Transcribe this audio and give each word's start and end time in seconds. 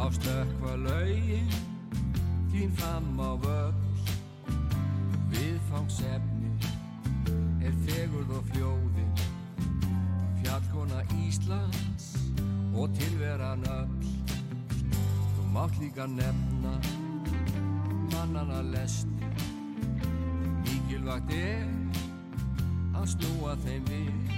á 0.00 0.08
stökkva 0.08 0.76
laugin 0.80 1.48
þín 2.48 2.70
fram 2.78 3.20
á 3.20 3.36
völl. 3.44 3.74
Viðfangsefni 5.32 6.52
er 7.60 7.74
fegurð 7.84 8.32
og 8.38 8.48
fljóðin 8.52 9.12
fjallkona 10.40 11.02
Íslands 11.20 12.06
og 12.72 12.88
tilveran 12.96 13.66
öll. 13.68 14.08
Þú 15.36 15.44
mátt 15.52 15.76
líka 15.82 16.08
nefna 16.08 16.72
mannana 18.14 18.62
lesti 18.72 19.28
mikilvægt 20.64 21.36
er 21.36 21.68
að 22.96 23.06
snúa 23.16 23.52
þeim 23.66 23.84
við. 23.92 24.34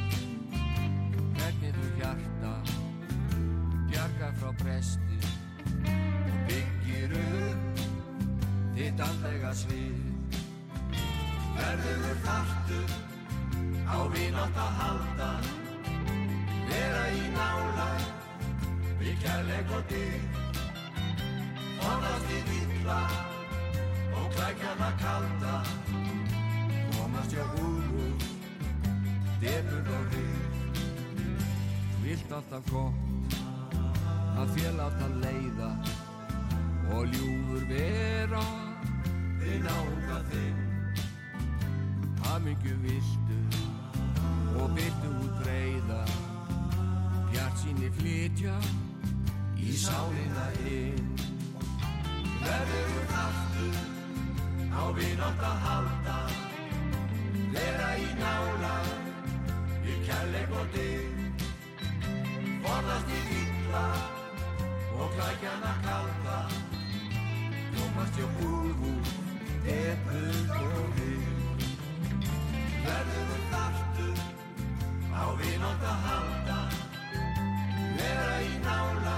Hvernig 1.39 1.79
þú 1.79 1.89
hjarta 2.03 2.53
bjarga 3.87 4.35
frá 4.41 4.55
bresti. 4.59 5.03
og 5.07 5.12
byggir 7.13 7.47
upp 7.47 7.81
þitt 8.77 9.01
andlega 9.07 9.53
svið. 9.57 10.01
Verður 11.57 12.21
þartu 12.25 12.81
á 13.85 13.99
vinátt 14.15 14.57
að 14.57 14.73
halda. 14.81 15.31
Vera 16.71 17.05
í 17.13 17.25
nála 17.35 17.89
við 19.01 19.19
kærleik 19.25 19.75
og 19.77 19.85
dyr 19.91 20.21
forðast 21.83 22.33
í 22.33 22.41
dýrla 22.49 23.01
og 24.17 24.27
klækjana 24.37 24.91
kalda. 25.03 25.57
Komast 26.93 27.35
hjá 27.35 27.45
úr 27.61 27.83
defur 29.43 29.89
og 29.97 30.15
reyð 30.15 30.53
vilt 32.03 32.33
alltaf 32.37 32.71
gott 32.71 33.37
að 34.39 34.55
þér 34.57 34.73
láta 34.79 35.09
leiða 35.23 35.71
og 36.93 37.07
ljúfur 37.13 37.65
vera. 37.69 38.45
Þinn 39.43 39.67
ánga 39.77 40.19
þinn 40.31 40.63
hamingju 42.33 42.75
viltu 42.85 43.39
og 44.61 44.71
byrtu 44.77 45.11
út 45.23 45.35
breyða 45.43 46.03
bjart 47.33 47.59
síni 47.61 47.91
flytja 47.99 48.55
í 49.61 49.75
sálina 49.85 50.47
inn. 50.71 51.11
Verður 52.43 53.05
þartu 53.13 53.69
á 54.73 54.83
vinátt 54.97 55.47
að 55.51 55.61
halda. 55.67 56.19
Vera 57.53 57.93
í 58.01 58.09
nála 58.21 58.75
í 59.85 60.01
kærleik 60.09 60.59
og 60.63 60.75
dyr. 60.77 61.07
Forðast 62.65 63.17
í 63.21 63.23
illa 63.39 63.87
og 64.99 65.17
klækjana 65.17 65.75
kalda 65.85 66.39
komast 67.77 68.17
hjá 68.19 68.27
búðu 68.39 68.93
eppur 69.73 70.51
og 70.59 70.97
hinn 70.99 71.63
verður 72.85 73.29
við 73.31 73.45
þartu 73.53 74.09
á 75.13 75.25
vinátt 75.41 75.85
að 75.93 75.99
halda. 76.07 76.59
Vera 77.97 78.37
í 78.47 78.53
nála 78.65 79.17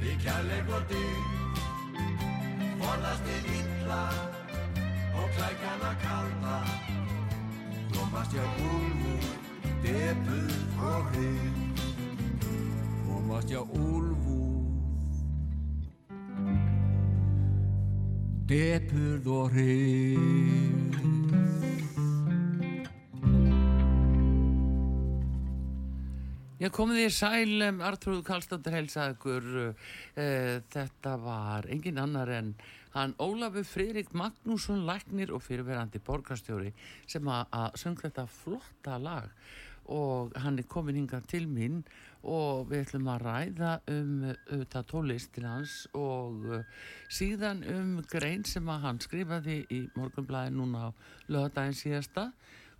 við 0.00 0.16
kærleik 0.24 0.72
og 0.78 0.86
dyr 0.92 1.20
forðast 2.80 3.30
í 3.34 3.38
illa 3.58 4.02
og 5.16 5.26
klækjana 5.36 5.92
kalda. 6.04 6.56
Komast 7.96 8.36
hjá 8.36 8.44
búðu 8.56 9.16
eppur 9.96 10.56
og 10.92 11.12
hinn 11.16 11.62
komast 13.06 13.52
hjá 13.52 13.60
úlfúð 13.62 13.95
depurð 18.46 19.26
og 19.26 19.54
hrið 19.56 20.86
Já, 26.56 26.70
komið 26.72 27.02
þér 27.02 27.12
sælum, 27.12 27.82
Artrúð 27.84 28.22
Kallstóttir 28.24 28.72
heilsaður, 28.74 29.48
uh, 29.66 30.54
þetta 30.72 31.12
var 31.20 31.66
engin 31.70 32.00
annar 32.00 32.30
en 32.32 32.54
hann 32.94 33.12
Ólafur 33.20 33.66
Friðrik 33.68 34.14
Magnússon 34.16 34.86
Læknir 34.88 35.34
og 35.36 35.44
fyrirverandi 35.44 36.00
borgarstjóri 36.06 36.72
sem 37.04 37.28
að 37.28 37.76
söng 37.82 38.00
þetta 38.00 38.24
flotta 38.30 38.96
lag. 39.02 39.28
Og 39.92 40.32
hann 40.42 40.56
er 40.58 40.66
komin 40.70 40.96
hinga 41.02 41.20
til 41.28 41.44
mín 41.50 41.82
og 42.26 42.66
við 42.70 42.84
ætlum 42.84 43.08
að 43.12 43.24
ræða 43.26 43.72
um 43.92 44.12
auðvitað 44.26 44.86
tólistin 44.90 45.46
hans 45.48 45.74
og 45.94 46.46
uh, 46.50 46.84
síðan 47.12 47.62
um 47.70 47.90
grein 48.10 48.44
sem 48.48 48.66
að 48.72 48.86
hann 48.86 49.00
skrifaði 49.04 49.60
í 49.70 49.80
morgunblæði 49.96 50.54
núna 50.56 50.88
á 50.88 50.90
lögadaginn 51.30 51.78
síðasta 51.78 52.30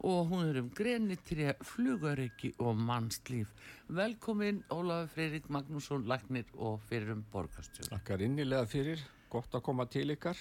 og 0.06 0.28
hún 0.28 0.50
er 0.50 0.58
um 0.60 0.68
greinitri 0.76 1.46
flugöryggi 1.64 2.52
og 2.60 2.76
mannslíf. 2.76 3.52
Velkomin 3.88 4.62
Ólafur 4.70 5.08
Freirik 5.14 5.48
Magnússon, 5.48 6.04
Lagnir 6.06 6.50
og 6.58 6.82
fyrir 6.90 7.14
um 7.14 7.24
borgastjóð. 7.32 7.88
Takkar 7.94 8.26
innilega 8.26 8.66
fyrir, 8.68 9.00
gott 9.32 9.54
að 9.56 9.64
koma 9.64 9.86
til 9.88 10.10
ykkar. 10.12 10.36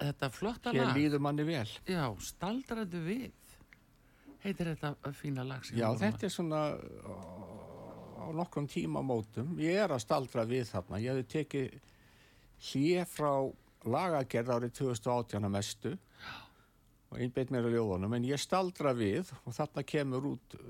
Þetta 0.00 0.30
flotta 0.32 0.72
Hér 0.72 0.86
lag. 0.86 0.96
líður 0.96 1.24
manni 1.24 1.44
vel. 1.48 1.68
Já, 1.88 2.04
staldraðu 2.24 3.00
við. 3.04 3.56
Heitir 4.44 4.70
þetta 4.74 5.12
fína 5.16 5.44
lag 5.44 5.64
sem 5.64 5.76
Já, 5.76 5.90
við 5.90 5.98
vorum 5.98 6.04
þetta 6.06 6.26
er 6.26 6.32
svona 6.32 6.60
nokkrum 8.36 8.68
tímamótum. 8.70 9.56
Ég 9.60 9.78
er 9.84 9.94
að 9.94 10.04
staldra 10.04 10.44
við 10.48 10.68
þarna. 10.70 11.00
Ég 11.02 11.14
hefði 11.14 11.26
tekið 11.34 11.74
hlið 12.70 13.02
frá 13.10 13.32
lagagerð 13.88 14.54
árið 14.56 14.74
2018 14.80 15.48
að 15.48 15.54
mestu 15.54 15.94
og 17.10 17.18
einbeitt 17.18 17.50
mér 17.50 17.66
á 17.66 17.70
ljóðunum, 17.74 18.12
en 18.14 18.26
ég 18.28 18.38
staldra 18.38 18.92
við 18.94 19.32
og 19.42 19.54
þarna 19.56 19.82
kemur 19.82 20.28
út 20.30 20.54
uh, 20.60 20.66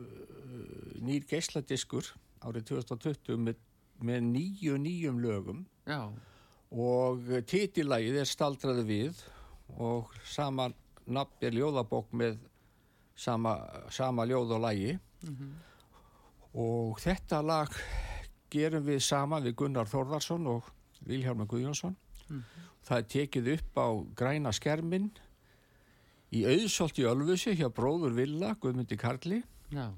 nýr 1.05 1.27
geisladiskur 1.29 2.07
árið 2.47 2.71
2020 2.71 3.43
með, 3.45 3.59
með 4.01 4.25
nýju 4.31 4.79
nýjum 4.81 5.21
lögum 5.21 5.65
að... 5.85 5.93
Já, 5.93 6.03
og 6.71 7.27
titillægið 7.51 8.21
er 8.23 8.29
staldraði 8.31 8.87
við 8.87 9.25
og 9.83 10.13
sama 10.31 10.69
nafn 11.11 11.47
er 11.47 11.57
ljóðabók 11.59 12.13
með 12.15 12.39
sama, 13.19 13.57
sama 13.93 14.27
ljóð 14.29 14.55
og 14.57 14.63
lægi 14.65 14.95
og 16.55 17.01
þetta 17.03 17.41
lag 17.47 17.75
gerum 18.51 18.85
við 18.87 19.03
sama 19.07 19.41
við 19.45 19.57
Gunnar 19.63 19.91
Þórðarsson 19.91 20.47
og 20.51 20.71
Vilhjálmur 21.07 21.49
Guðjónsson. 21.51 21.97
Það 22.87 22.97
er 22.99 23.09
tekið 23.15 23.51
upp 23.55 23.81
á 23.81 23.89
græna 24.17 24.53
skermin 24.53 25.11
í 26.35 26.45
auðsólt 26.47 26.99
í 26.99 27.07
Ölfusi 27.07 27.55
hjá 27.59 27.69
bróður 27.75 28.15
Villa, 28.17 28.55
Guðmundi 28.61 28.99
Karli. 28.99 29.43
Já, 29.71 29.91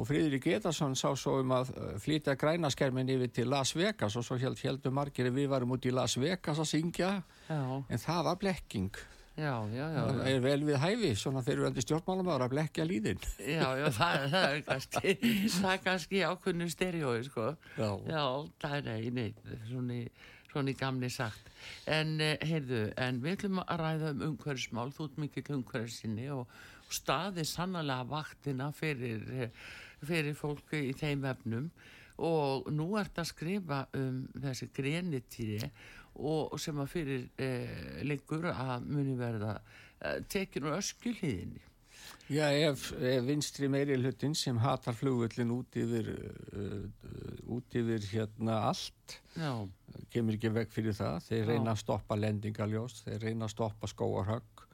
og 0.00 0.06
Friðrik 0.08 0.46
Etarsson 0.54 0.94
sá 0.98 1.10
svo 1.18 1.40
um 1.42 1.54
að 1.54 1.72
uh, 1.74 1.94
flytja 2.00 2.36
grænaskermin 2.38 3.10
yfir 3.12 3.32
til 3.34 3.50
Las 3.50 3.74
Vegas 3.76 4.16
og 4.16 4.24
svo 4.26 4.38
held, 4.40 4.60
heldur 4.62 4.94
margir 4.94 5.28
að 5.28 5.40
við 5.40 5.50
varum 5.52 5.74
út 5.76 5.86
í 5.86 5.94
Las 5.94 6.16
Vegas 6.20 6.60
að 6.62 6.70
syngja. 6.70 7.10
Já, 7.50 7.60
en 7.82 8.02
það 8.02 8.22
var 8.30 8.38
blekking 8.40 9.02
já, 9.36 9.52
já, 9.72 9.86
já, 9.94 10.00
það 10.10 10.26
er 10.30 10.40
vel 10.44 10.64
við 10.68 10.76
hæfi 10.82 11.10
svona 11.16 11.42
fyrirvændi 11.46 11.84
stjórnmálamöður 11.84 12.44
að 12.46 12.52
blekja 12.54 12.84
líðin 12.88 13.20
Já, 13.38 13.68
já, 13.78 13.86
það, 13.96 14.24
það 14.32 14.48
er 14.56 14.64
kannski, 14.66 15.14
það 15.54 15.70
er 15.76 15.84
kannski 15.84 16.22
ákveðnu 16.26 16.68
stereói, 16.74 17.22
sko. 17.28 17.46
Já. 17.78 17.90
Já, 18.10 18.24
það 18.64 18.90
er 18.96 19.06
nei, 19.16 19.28
svona, 19.70 20.00
í- 20.00 20.10
svona 20.50 20.74
í 20.74 20.76
gamni 20.80 21.10
sagt. 21.14 21.48
En, 21.86 22.16
eh, 22.20 22.34
heyrðu, 22.42 22.82
en 22.98 23.20
við 23.22 23.36
ætlum 23.38 23.62
að 23.62 23.80
ræða 23.84 24.10
um 24.16 24.26
umhverfismál, 24.32 24.90
þú 24.96 25.06
ert 25.08 25.18
mikill 25.22 25.54
umhverfisinni 25.60 26.26
og, 26.34 26.44
og 26.88 26.92
staði 26.98 27.44
sannlega 27.46 28.02
vaktina 28.10 28.72
fyrir, 28.74 29.22
eh, 29.30 29.50
fyrir 30.04 30.34
fólki 30.34 30.88
í 30.90 30.94
þeim 30.98 31.24
efnum 31.30 31.70
og 32.20 32.66
nú 32.68 32.90
ert 33.00 33.16
að 33.22 33.30
skrifa 33.30 33.84
um 33.96 34.26
þessi 34.42 34.66
grenitýri 34.76 35.62
og 35.64 35.70
sem 36.60 36.78
að 36.82 36.88
fyrir 36.92 37.26
eh, 37.40 38.00
liggur 38.06 38.48
að 38.52 38.86
muni 38.90 39.16
verða 39.18 39.56
eh, 40.00 40.20
tekin 40.28 40.66
úr 40.68 40.78
öskjuhlýðinni. 40.78 41.62
Já, 42.30 42.46
ef, 42.70 42.92
ef 42.94 43.24
vinstri 43.26 43.66
meiri 43.68 43.96
hlutin 43.98 44.34
sem 44.38 44.56
hatar 44.62 44.94
flugvöllin 44.94 45.50
út 45.50 45.74
yfir, 45.76 46.08
uh, 46.54 47.50
út 47.56 47.74
yfir 47.76 48.04
hérna 48.12 48.60
allt, 48.68 49.16
Já, 49.34 49.50
kemur 50.14 50.36
ekki 50.38 50.52
veg 50.54 50.70
fyrir 50.72 50.94
það. 50.96 51.18
Þeir 51.26 51.40
Já. 51.42 51.48
reyna 51.50 51.74
að 51.74 51.80
stoppa 51.82 52.16
lendingaljós, 52.18 53.00
þeir 53.04 53.26
reyna 53.26 53.48
að 53.48 53.54
stoppa 53.56 53.90
skóarhögg. 53.90 54.64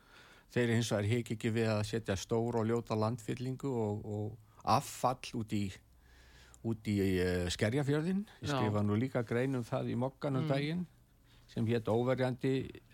Þeir 0.53 0.75
hins 0.77 0.91
vegar 0.93 1.09
hik 1.11 1.33
ekki 1.35 1.53
við 1.57 1.71
að 1.73 1.83
setja 1.89 2.17
stór 2.21 2.61
og 2.61 2.69
ljóta 2.69 2.97
landfyllingu 3.01 3.73
og, 3.73 4.05
og 4.05 4.61
affall 4.77 5.41
út 5.41 5.57
í, 5.57 5.65
út 6.69 6.93
í 6.93 6.99
uh, 7.25 7.49
skerjafjörðin. 7.57 8.21
Ég 8.45 8.53
Já. 8.53 8.59
skrifa 8.61 8.85
nú 8.85 9.01
líka 9.01 9.25
grein 9.27 9.57
um 9.59 9.65
það 9.67 9.95
í 9.97 9.99
mokkanum 10.05 10.45
Mm. 10.45 10.53
daginn 10.53 10.87
sem 11.57 11.67
hétt 11.73 11.89
óverjandi 11.89 12.51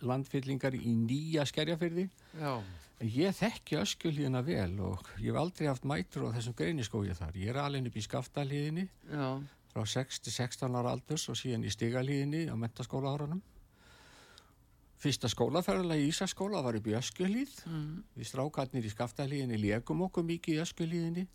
landfyllingar 0.06 0.76
í 0.78 0.94
nýja 0.94 1.42
skerjafjörði. 1.50 2.06
já, 2.38 2.54
Ég 3.02 3.34
þekki 3.34 3.80
öskulíðina 3.82 4.44
vel 4.46 4.76
og 4.86 5.00
ég 5.18 5.32
hef 5.32 5.38
aldrei 5.40 5.66
haft 5.66 5.82
mætur 5.90 6.28
á 6.30 6.38
þessum 6.38 6.54
greiniskói 6.54 7.10
þar. 7.18 7.34
Ég 7.34 7.50
er 7.50 7.58
alveg 7.58 7.88
upp 7.90 7.96
í 7.98 8.04
skaftalíðinni 8.06 8.84
já, 9.10 9.26
frá 9.72 9.82
6 9.90 10.20
til 10.22 10.32
16 10.36 10.76
ára 10.78 10.92
aldurs 10.94 11.24
og 11.32 11.34
síðan 11.40 11.66
í 11.66 11.72
stigalíðinni 11.74 12.44
á 12.46 12.54
mentaskóla 12.54 13.10
árunum. 13.16 13.42
Fyrsta 15.02 15.26
skólaferðarlega 15.32 15.98
í 16.04 16.12
Ísaskóla 16.12 16.60
var 16.62 16.76
upp 16.78 16.86
í 16.86 16.94
öskulíð. 16.94 17.56
mm, 17.66 18.04
Við 18.14 18.28
strákarnir 18.30 18.86
í 18.86 18.92
skaftalíðinni 18.94 19.58
legum 19.58 20.04
okkur 20.06 20.22
mikið 20.22 20.54
í 20.54 20.62
öskulíðinni. 20.62 21.26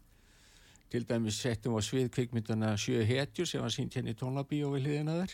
Til 0.87 1.03
dæmis 1.03 1.35
settum 1.43 1.75
á 1.75 1.83
svið 1.83 2.07
kvikmyndana 2.15 2.77
Sjö 2.79 3.03
hetjur 3.03 3.45
sem 3.45 3.59
var 3.59 3.73
sínt 3.75 3.91
hérna 3.91 4.13
í 4.15 4.15
tónlabíó 4.15 4.71
við 4.71 4.87
hliðina 4.87 5.17
þær. 5.19 5.33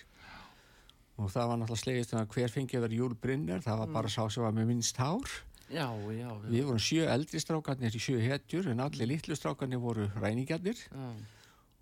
Og 1.22 1.30
það 1.30 1.50
var 1.50 1.60
náttúrulega 1.62 1.84
slegist 1.84 2.14
um 2.16 2.22
að 2.24 2.32
hver 2.34 2.54
fengi 2.54 2.78
að 2.78 2.86
vera 2.88 2.98
Júl 2.98 3.16
Brynner, 3.22 3.62
það 3.62 3.84
var 3.84 3.92
bara 3.94 4.10
sá 4.10 4.24
sem 4.34 4.44
var 4.44 4.56
með 4.56 4.72
minnst 4.72 4.98
hár. 4.98 5.30
já, 5.70 5.86
já, 5.88 6.14
já, 6.18 6.50
Við 6.50 6.66
vorum 6.66 6.82
sjö 6.82 7.06
eldri 7.10 7.40
strákarnir 7.40 7.96
í 7.96 8.02
sjö 8.02 8.18
hetjur 8.22 8.72
en 8.74 8.82
allir 8.84 9.08
litlu 9.14 9.38
strákarnir 9.38 9.82
voru 9.82 10.10
ræningjarnir. 10.18 10.82
Já, 10.90 11.12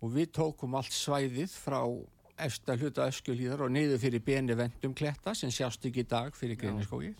og 0.02 0.12
við 0.16 0.32
tókum 0.36 0.74
allt 0.74 0.92
svæðið 0.92 1.52
frá 1.54 1.80
efsta 2.42 2.74
hluta 2.76 3.06
öskulíðar 3.06 3.62
og 3.66 3.70
niður 3.72 4.00
fyrir 4.02 4.22
beni 4.24 4.56
vendum 4.58 4.94
kletta 4.98 5.34
sem 5.38 5.52
sjást 5.52 5.84
ekki 5.86 6.02
í 6.02 6.08
dag 6.08 6.34
fyrir 6.36 6.58
greiniskógi. 6.58 7.12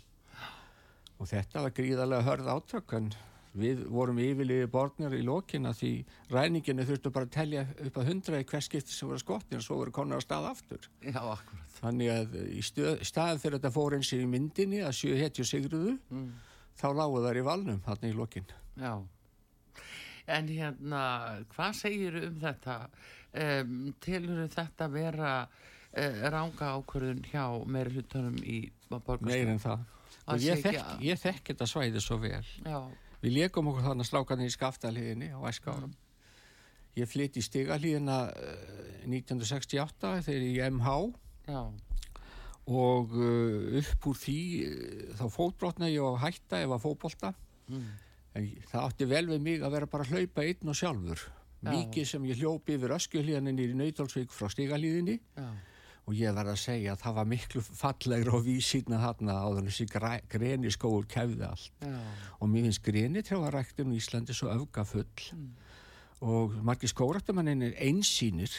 Og 1.23 1.29
þetta 1.31 1.63
var 1.63 1.75
gríðarlega 1.77 2.27
hörð 2.27 2.49
átök 2.51 2.97
en 2.99 3.13
við 3.55 3.83
vorum 3.93 4.19
yfirliði 4.23 4.69
borðnir 4.73 5.13
í 5.19 5.23
lokina 5.27 5.73
því 5.77 5.91
ræninginu 6.33 6.87
þurftu 6.89 7.11
bara 7.13 7.27
að 7.29 7.35
telja 7.35 7.65
upp 7.87 7.99
að 8.01 8.09
hundra 8.09 8.41
í 8.41 8.47
hvers 8.49 8.69
skipti 8.71 8.95
sem 8.97 9.09
voru 9.11 9.21
skottin 9.21 9.59
og 9.61 9.65
svo 9.67 9.77
voru 9.83 9.93
konar 9.93 10.21
á 10.21 10.25
stað 10.25 10.47
aftur. 10.53 10.89
já, 11.05 11.19
akkurat. 11.21 11.75
Þannig 11.83 12.13
að 12.15 12.37
í 12.49 12.63
stöð, 12.65 13.03
staðin 13.05 13.43
fyrir 13.43 13.59
þetta 13.59 13.75
fór 13.75 13.97
eins 13.99 14.13
í 14.17 14.23
myndinni 14.27 14.81
að 14.87 14.95
sjö 15.01 15.17
hetju 15.21 15.45
sigruðu 15.45 15.99
Mm, 16.11 16.31
þá 16.81 16.87
lágu 16.97 17.21
þær 17.27 17.41
í 17.43 17.45
valnum 17.51 17.83
hann 17.87 18.09
í 18.09 18.13
lokin. 18.17 18.47
já. 18.81 18.95
En 20.33 20.47
hérna, 20.49 21.03
hvað 21.53 21.73
segir 21.75 22.17
um 22.29 22.37
þetta? 22.41 22.77
Um, 23.35 23.95
Tilur 24.01 24.45
þetta 24.53 24.87
vera 24.93 25.31
uh, 25.43 26.21
ranga 26.31 26.69
ákvörðun 26.79 27.25
hjá 27.27 27.43
meiri 27.67 27.97
hlutunum 27.97 28.37
í 28.45 28.61
borgarstofn? 28.89 29.27
Meir 29.33 29.51
en 29.51 29.59
það. 29.59 29.83
Ég 30.39 30.61
þekk, 30.63 30.93
ég 31.03 31.19
þekk 31.19 31.49
þetta 31.51 31.67
svæði 31.67 32.01
svo 32.05 32.19
vel. 32.23 32.45
Já, 32.63 32.79
Við 33.23 33.37
leikum 33.39 33.69
okkur 33.71 33.85
þannig 33.87 34.09
strákarnir 34.09 34.51
í 34.51 34.55
skaftaliðinni 34.55 35.29
á 35.31 35.39
æska 35.47 35.77
árum. 35.77 35.93
Ég 36.99 37.09
flytti 37.09 37.41
í 37.41 37.47
stigalíðina 37.47 38.17
uh, 38.29 38.63
1968 39.07 40.15
þegar 40.27 40.43
ég 40.45 40.57
í 40.59 40.71
MH 40.75 40.97
já, 41.49 41.61
og 42.73 43.15
uh, 43.17 43.79
upp 43.81 44.09
úr 44.11 44.19
því 44.21 44.39
uh, 44.67 45.13
þá 45.21 45.25
fótbrotna 45.33 45.89
ég 45.93 46.03
á 46.05 46.13
hætta 46.27 46.61
ef 46.67 46.75
að 46.77 46.83
fótbolta. 46.89 47.33
mm, 47.71 47.87
En 48.33 48.49
það 48.71 48.85
átti 48.89 49.07
vel 49.09 49.27
við 49.29 49.41
mig 49.45 49.63
að 49.63 49.75
vera 49.77 49.87
bara 49.93 50.05
að 50.07 50.15
hlaupa 50.17 50.45
einn 50.49 50.71
og 50.73 50.77
sjálfur. 50.79 51.23
Já. 51.63 51.69
Mikið 51.71 52.07
sem 52.09 52.23
ég 52.27 52.39
hljópi 52.41 52.75
yfir 52.79 52.95
öskjuhlíðaninni 52.97 53.67
í 53.69 53.75
Nautalsvík 53.79 54.33
frá 54.35 54.49
stigalíðinni 54.51 55.19
já, 55.21 55.45
og 56.03 56.19
ég 56.19 56.35
verð 56.35 56.53
að 56.53 56.61
segja 56.65 56.95
að 56.97 57.03
það 57.05 57.17
var 57.19 57.29
miklu 57.31 57.63
fallegra 57.63 58.35
og 58.35 58.47
vísýrna 58.47 58.99
þarna 59.05 59.37
en 59.61 59.69
þessi 59.71 59.87
greni 60.33 60.73
skóur 60.75 61.07
kefði 61.11 61.47
allt. 61.47 61.71
Já, 61.85 61.99
og 62.41 62.51
mér 62.51 62.67
finnst 62.67 62.83
greni 62.83 63.23
trjáaræktinu 63.23 63.95
í 63.95 64.01
Íslandi 64.03 64.35
svo 64.35 64.51
öfgafull. 64.55 65.29
Mm. 65.37 65.51
og 66.23 66.53
margir 66.63 66.87
skóraktamanninn 66.87 67.65
er 67.67 67.73
einsýnir 67.83 68.53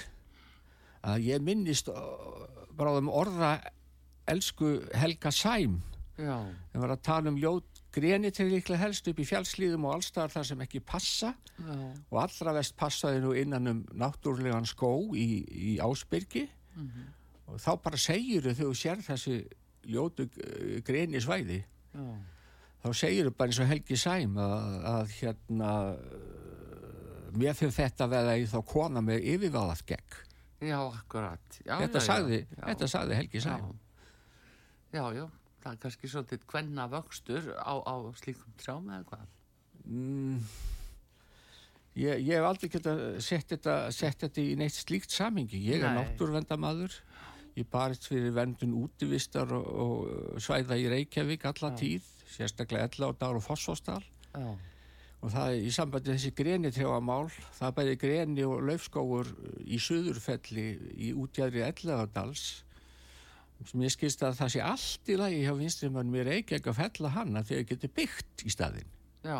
að 1.03 1.29
ég 1.29 1.43
minnist 1.43 1.87
uh, 1.87 2.43
bráðum 2.75 3.07
orða 3.11 3.55
elsku 4.27 4.81
Helga 4.95 5.31
Sæm. 5.31 5.79
En 6.73 6.83
var 6.83 6.93
að 6.93 7.05
tala 7.07 7.31
um 7.31 7.39
ljót 7.39 7.81
greni 7.93 8.31
til 8.33 8.49
líklega 8.51 8.81
helst 8.83 9.07
upp 9.09 9.19
í 9.19 9.25
fjallslíðum 9.27 9.87
og 9.87 9.95
allstaðar 9.97 10.35
þar 10.35 10.47
sem 10.49 10.61
ekki 10.65 10.83
passa. 10.85 11.33
Já, 11.57 11.73
og 12.11 12.19
allra 12.21 12.55
vest 12.59 12.75
passaði 12.77 13.23
nú 13.23 13.33
innan 13.37 13.71
um 13.71 13.81
náttúrlegan 13.97 14.67
skó 14.69 14.93
í, 15.15 15.27
í 15.47 15.73
Ásbyrgi. 15.83 16.47
Mhm. 16.75 17.11
Og 17.49 17.59
þá 17.61 17.71
bara 17.83 17.99
segir 17.99 18.45
þau 18.45 18.53
þegar 18.53 18.69
þú 18.69 18.77
sér 18.79 19.03
þessi 19.07 19.35
ljótu 19.93 20.27
uh, 20.29 20.77
greni 20.87 21.21
svæði 21.23 21.59
já, 21.63 22.05
þá 22.83 22.89
segir 23.01 23.29
þau 23.29 23.37
bara 23.39 23.53
eins 23.53 23.61
og 23.63 23.71
Helgi 23.71 23.99
Sæm 23.99 24.39
að, 24.41 24.79
að 24.93 25.15
hérna 25.19 25.71
mér 27.33 27.57
fyrir 27.57 27.75
þetta 27.75 28.09
veða 28.11 28.35
í 28.37 28.47
þá 28.49 28.59
kona 28.69 29.01
með 29.01 29.23
yfirváðað 29.33 29.85
gegn. 29.89 30.19
Já, 30.63 30.77
akkurat. 30.79 31.55
Já, 31.65 31.73
þetta, 31.81 31.99
já, 31.99 32.05
sagði, 32.05 32.37
já, 32.43 32.55
já. 32.55 32.65
þetta 32.69 32.89
sagði 32.93 33.15
Helgi 33.19 33.41
Sæm. 33.43 33.63
Já, 34.93 34.99
já, 34.99 35.05
já, 35.17 35.23
það 35.63 35.71
er 35.71 35.79
kannski 35.85 36.11
svolítið 36.11 36.45
hvenna 36.53 36.85
vöxtur 36.91 37.49
á, 37.57 37.73
á 37.83 37.95
slíkum 38.19 38.53
trjám 38.61 38.91
eða 38.93 39.07
hvað? 39.09 39.25
mm, 39.83 40.37
ég, 41.99 42.21
ég 42.23 42.37
hef 42.37 42.47
aldrei 42.47 42.71
geta 42.71 42.95
sett 43.23 43.49
þetta, 43.55 43.77
sett 43.95 44.25
þetta 44.25 44.43
í 44.43 44.55
neitt 44.59 44.77
slíkt 44.77 45.13
samingi 45.13 45.59
ég 45.65 45.83
er 45.83 45.91
Nei. 45.91 46.01
náttúrvendamaður 46.01 46.95
ég 47.59 47.67
barist 47.69 48.07
fyrir 48.09 48.33
vendun 48.33 48.73
útivistar 48.83 49.51
og, 49.53 49.65
og 49.67 50.41
svæða 50.41 50.77
í 50.81 50.87
Reykjavík 50.89 51.45
alla 51.45 51.69
Já. 51.73 51.77
tíð, 51.79 52.07
sérstaklega 52.33 52.87
11 52.89 53.21
ára 53.21 53.37
og 53.37 53.43
Fossvostal 53.45 54.03
Og 55.23 55.31
það 55.31 55.53
er 55.53 55.61
í 55.63 55.69
sambandi 55.71 56.11
þessi 56.11 56.31
greni 56.35 56.69
trjáamál, 56.75 57.29
það 57.55 57.67
er 57.69 57.75
bæði 57.77 57.93
greni 58.01 58.43
og 58.43 58.57
laufskóur 58.67 59.29
í 59.63 59.77
Suðurfelli 59.79 60.65
í 60.99 61.13
útjæðri 61.15 61.61
Ellegadals 61.63 62.41
sem 63.63 63.79
ég 63.85 63.93
skilst 63.93 64.19
að 64.27 64.35
það 64.41 64.49
sé 64.51 64.59
allt 64.67 65.11
í 65.13 65.15
lagi 65.15 65.37
hjá 65.45 65.53
vinstrimannum 65.55 66.17
í 66.19 66.25
Reykjavík 66.27 66.67
að 66.67 66.75
fella 66.81 67.11
hann 67.15 67.37
að 67.39 67.53
þeir 67.53 67.63
geti 67.69 67.87
byggt 68.01 68.43
í 68.43 68.51
staðinn. 68.51 68.89
já, 69.23 69.37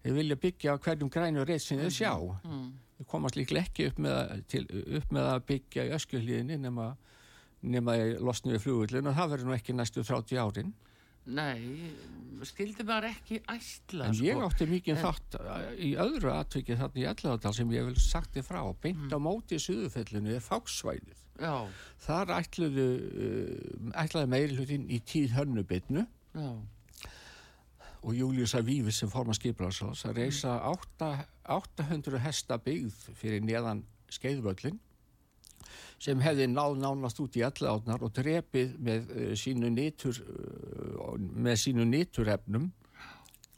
Þeir 0.00 0.14
vilja 0.16 0.36
byggja 0.40 0.72
á 0.72 0.76
hverjum 0.80 1.10
grænu 1.12 1.42
reitt 1.44 1.60
sem 1.66 1.76
þeir 1.82 1.92
sjá. 1.92 2.12
mm, 2.40 2.70
Þeir 2.96 3.06
komast 3.12 3.36
líklega 3.36 3.66
ekki 3.68 3.90
upp 3.90 3.98
með, 4.00 4.14
að- 4.16 4.46
til, 4.48 4.62
upp 4.96 5.10
með 5.12 5.28
að 5.34 5.44
byggja 5.50 5.84
í 5.84 5.92
öskjuhlíðinni 5.98 6.56
nema, 6.62 6.86
nema 7.62 7.96
ég 7.98 8.20
losni 8.24 8.52
við 8.54 8.62
flugullin 8.64 9.06
og 9.10 9.16
það 9.18 9.30
verður 9.34 9.50
nú 9.50 9.56
ekki 9.56 9.74
næstu 9.76 10.02
30 10.06 10.38
árin. 10.40 10.72
nei, 11.26 11.92
skildi 12.48 12.82
maður 12.88 13.10
ekki 13.10 13.40
ætla, 13.44 14.06
En 14.08 14.14
ég 14.14 14.32
sko. 14.34 14.46
átti 14.48 14.66
mikið 14.66 14.96
En- 14.96 15.04
þátt 15.04 15.36
í 15.78 15.90
öðru 16.00 16.32
atviki 16.32 16.74
þarna 16.80 17.02
í 17.02 17.06
Elladal 17.10 17.52
sem 17.54 17.70
ég 17.70 17.84
vil 17.84 17.94
sagt 18.00 18.32
þið 18.34 18.46
frá. 18.48 18.62
Beint 18.80 19.12
á 19.12 19.18
móti 19.20 19.54
í 19.54 19.60
Suðufellinu 19.60 20.32
er 20.34 20.40
fáksvæðið. 20.40 21.20
Já, 21.40 21.68
Þar 22.00 22.26
ætluðu, 22.40 22.86
uh, 23.14 23.92
ætlaði 24.02 24.28
meiri 24.28 24.56
hlutin 24.56 24.88
í 24.90 24.98
tíð 25.04 25.30
hönnubitnu 25.36 26.06
já, 26.34 26.48
og 28.02 28.14
Július 28.16 28.54
Avívis 28.56 28.98
sem 29.00 29.08
forma 29.12 29.32
skiplarsás 29.36 30.04
að 30.08 30.16
reysa 30.16 30.56
átta- 30.64 31.26
800 31.44 32.18
hesta 32.18 32.56
byggð 32.58 32.92
fyrir 33.14 33.40
neðan 33.44 33.84
skeiðvöllin 34.10 34.78
sem 36.02 36.20
hefði 36.24 36.48
náð 36.50 36.78
nánast 36.82 37.20
út 37.22 37.38
í 37.38 37.44
Elladalnar 37.46 38.04
og 38.06 38.12
drepið 38.16 38.76
með 38.80 39.12
uh, 39.14 39.30
sínu 39.38 39.70
nýtur 39.74 40.20
uh, 40.24 41.14
með 41.18 41.60
sínu 41.64 41.86
nýturefnum 41.88 42.70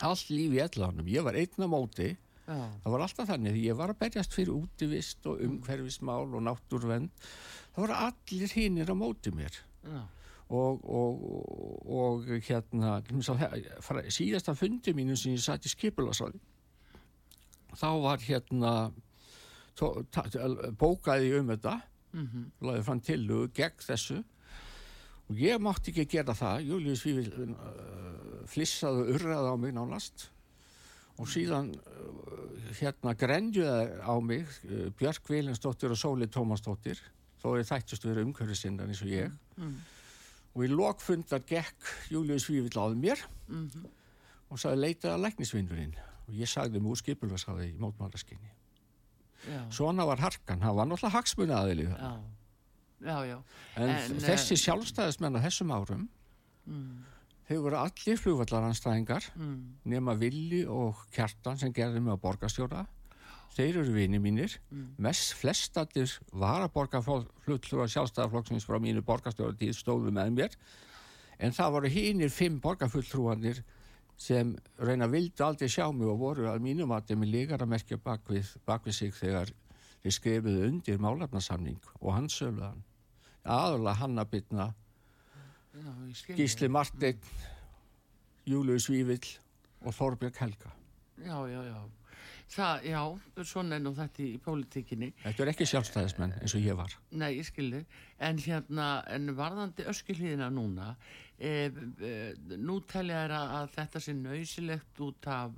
allt 0.02 0.32
líf 0.34 0.56
í 0.56 0.62
Elladalnum. 0.62 1.10
Ég 1.10 1.26
var 1.26 1.38
einn 1.38 1.62
á 1.62 1.68
móti. 1.70 2.12
Já, 2.42 2.56
Það 2.82 2.94
var 2.94 3.04
alltaf 3.04 3.28
þannig. 3.28 3.54
Því 3.54 3.66
ég 3.68 3.76
var 3.78 3.92
að 3.92 4.00
berjast 4.00 4.34
fyrir 4.34 4.56
útivist 4.56 5.28
og 5.30 5.44
umhverfismál 5.46 6.26
og 6.26 6.42
náttúruvend. 6.42 7.12
Það 7.72 7.84
voru 7.84 8.00
allir 8.08 8.56
hinnir 8.56 8.90
á 8.90 8.96
móti 8.98 9.30
mér. 9.34 9.60
Já, 9.86 10.00
og, 10.52 10.82
og, 10.84 11.22
og 11.86 12.26
hérna 12.44 13.00
síðasta 14.12 14.54
fundi 14.58 14.94
mínu 14.96 15.16
sem 15.16 15.36
ég 15.36 15.44
satt 15.44 15.66
í 15.66 15.72
skipulasáli 15.72 16.40
þá 17.78 17.88
var 18.02 18.20
hérna 18.20 18.72
tó, 19.78 19.94
ta, 20.12 20.26
bókaði 20.78 21.32
um 21.38 21.52
þetta 21.54 21.78
mhm, 22.12 22.44
laði 22.64 22.84
fram 22.86 23.00
tillugu 23.04 23.50
gegn 23.56 23.86
þessu. 23.86 24.20
Og 25.30 25.40
ég 25.40 25.62
mátti 25.62 25.92
ekki 25.92 26.08
gera 26.16 26.34
það. 26.36 26.66
Július 26.68 27.04
Vífil 27.06 27.48
uh, 27.54 28.42
flissaði 28.50 29.04
og 29.04 29.16
urraði 29.16 29.54
á 29.54 29.56
mig 29.60 29.74
nánast. 29.76 30.26
Og 31.20 31.30
síðan 31.30 31.70
uh, 31.72 32.44
hérna 32.80 33.14
grenjuði 33.18 34.02
á 34.02 34.14
mig 34.20 34.44
uh, 34.68 34.90
Björk 34.98 35.30
Vilensdóttir 35.30 35.94
og 35.94 36.00
Sóli 36.00 36.28
Tómasdóttir 36.28 37.00
þó 37.42 37.56
er 37.56 37.66
þættist 37.66 38.04
verið 38.06 38.28
umhverfisindan 38.28 38.92
eins 38.92 39.02
og 39.02 39.10
ég. 39.10 39.32
Mm, 39.58 39.74
og 40.52 40.64
í 40.66 40.70
lokfundar 40.70 41.42
gekk 41.48 41.90
Július 42.12 42.46
Vífil 42.50 42.76
áður 42.76 43.00
mér. 43.02 43.26
Mhm, 43.48 43.86
og 44.52 44.60
sagði 44.60 44.84
leitaði 44.84 45.14
að 45.16 45.22
læknisvinnurinn 45.26 45.94
og 46.26 46.34
ég 46.36 46.50
sagði 46.50 46.82
mjög 46.82 47.00
skipulvarsáði 47.00 47.70
í 47.70 47.78
mótmálaskinni. 47.80 48.52
Já, 49.48 49.60
Svona 49.74 50.06
var 50.06 50.20
harkan, 50.22 50.60
hann 50.62 50.76
var 50.76 50.86
náttúrulega 50.86 51.16
hagsmuna 51.18 51.60
aðili 51.64 51.86
það. 51.90 51.98
já, 52.02 52.12
já, 53.10 53.16
já. 53.32 53.38
En, 53.76 53.88
En, 53.90 54.18
þessi 54.22 54.56
sjálfstæðismenn 54.66 55.38
á 55.38 55.44
þessum 55.48 55.72
árum, 55.74 56.08
Mm, 56.62 57.00
þeir 57.48 57.58
voru 57.58 57.76
allir 57.80 58.18
flugvallaranstæðingar 58.22 59.24
mm, 59.34 59.54
nema 59.90 60.12
Villi 60.14 60.60
og 60.70 61.00
Kjartan 61.10 61.58
sem 61.58 61.72
gerði 61.74 61.98
mig 61.98 62.14
á 62.14 62.22
borgarstjóra. 62.22 62.84
Þeir 63.56 63.80
eru 63.82 63.92
vini 63.96 64.20
mínir. 64.22 64.54
Mm. 64.70 64.92
Mest 65.02 65.34
flestatir 65.34 66.06
var 66.32 66.62
að 66.62 66.70
borga 66.72 67.00
fluttlur 67.02 67.90
sjálfstæðarflokksins 67.90 68.64
frá 68.64 68.78
mínu 68.78 69.02
borgarstjóra 69.02 69.58
tíð 69.58 69.74
stóðu 69.74 70.14
með 70.14 70.30
mér. 70.38 70.54
En 71.42 71.50
það 71.52 71.72
voru 71.74 71.90
hínir 71.90 72.30
fimm 72.30 72.60
borgarfulltrúanir 72.62 73.64
sem 74.22 74.52
reyna 74.78 75.08
vildu 75.10 75.44
aldrei 75.46 75.70
sjá 75.70 75.88
mig 75.94 76.08
og 76.10 76.20
voru 76.20 76.46
að 76.50 76.62
mínum 76.62 76.92
að 76.94 77.10
þeim 77.10 77.26
líkar 77.26 77.64
að 77.64 77.72
merkja 77.74 77.98
bakvið, 78.02 78.52
bakvið 78.68 78.98
sig 78.98 79.14
þegar 79.16 79.50
þeir 80.02 80.16
skrifuðu 80.18 80.68
undir 80.68 81.00
málefnasamning 81.02 81.80
og 82.00 82.12
hans 82.14 82.38
söluðan. 82.38 82.84
Aðalega 83.42 83.98
Hanna 83.98 84.24
Bytna, 84.30 84.68
já, 85.74 85.88
ég 86.06 86.20
skil. 86.20 86.36
Gísli 86.38 86.68
Marteinn, 86.70 87.32
Július 88.46 88.86
Vívill 88.90 89.26
og 89.82 89.96
Þorbjörg 89.96 90.38
Helga. 90.44 90.70
Já, 91.22 91.36
já, 91.50 91.60
já. 91.66 91.80
Það, 92.52 92.82
já, 92.84 93.00
svona 93.48 93.78
er 93.78 93.80
nú 93.80 93.94
þetta 93.96 94.20
í 94.26 94.32
pólitíkinni. 94.44 95.08
Þetta 95.22 95.44
er 95.44 95.50
ekki 95.54 95.66
sjálfstæðismenn 95.70 96.34
eins 96.36 96.54
og 96.58 96.60
ég 96.66 96.76
var. 96.76 96.92
Nei, 97.16 97.30
ég 97.38 97.46
skilði. 97.48 97.80
En 98.20 98.40
hérna, 98.42 98.88
en 99.08 99.32
varðandi 99.38 99.86
öskilíðina 99.88 100.50
núna, 100.52 100.90
nú 101.42 102.80
telja 102.86 103.22
þér 103.24 103.36
að, 103.38 103.70
þetta 103.76 104.02
sé 104.02 104.14
nöysilegt 104.14 105.00
út 105.02 105.26
af, 105.30 105.56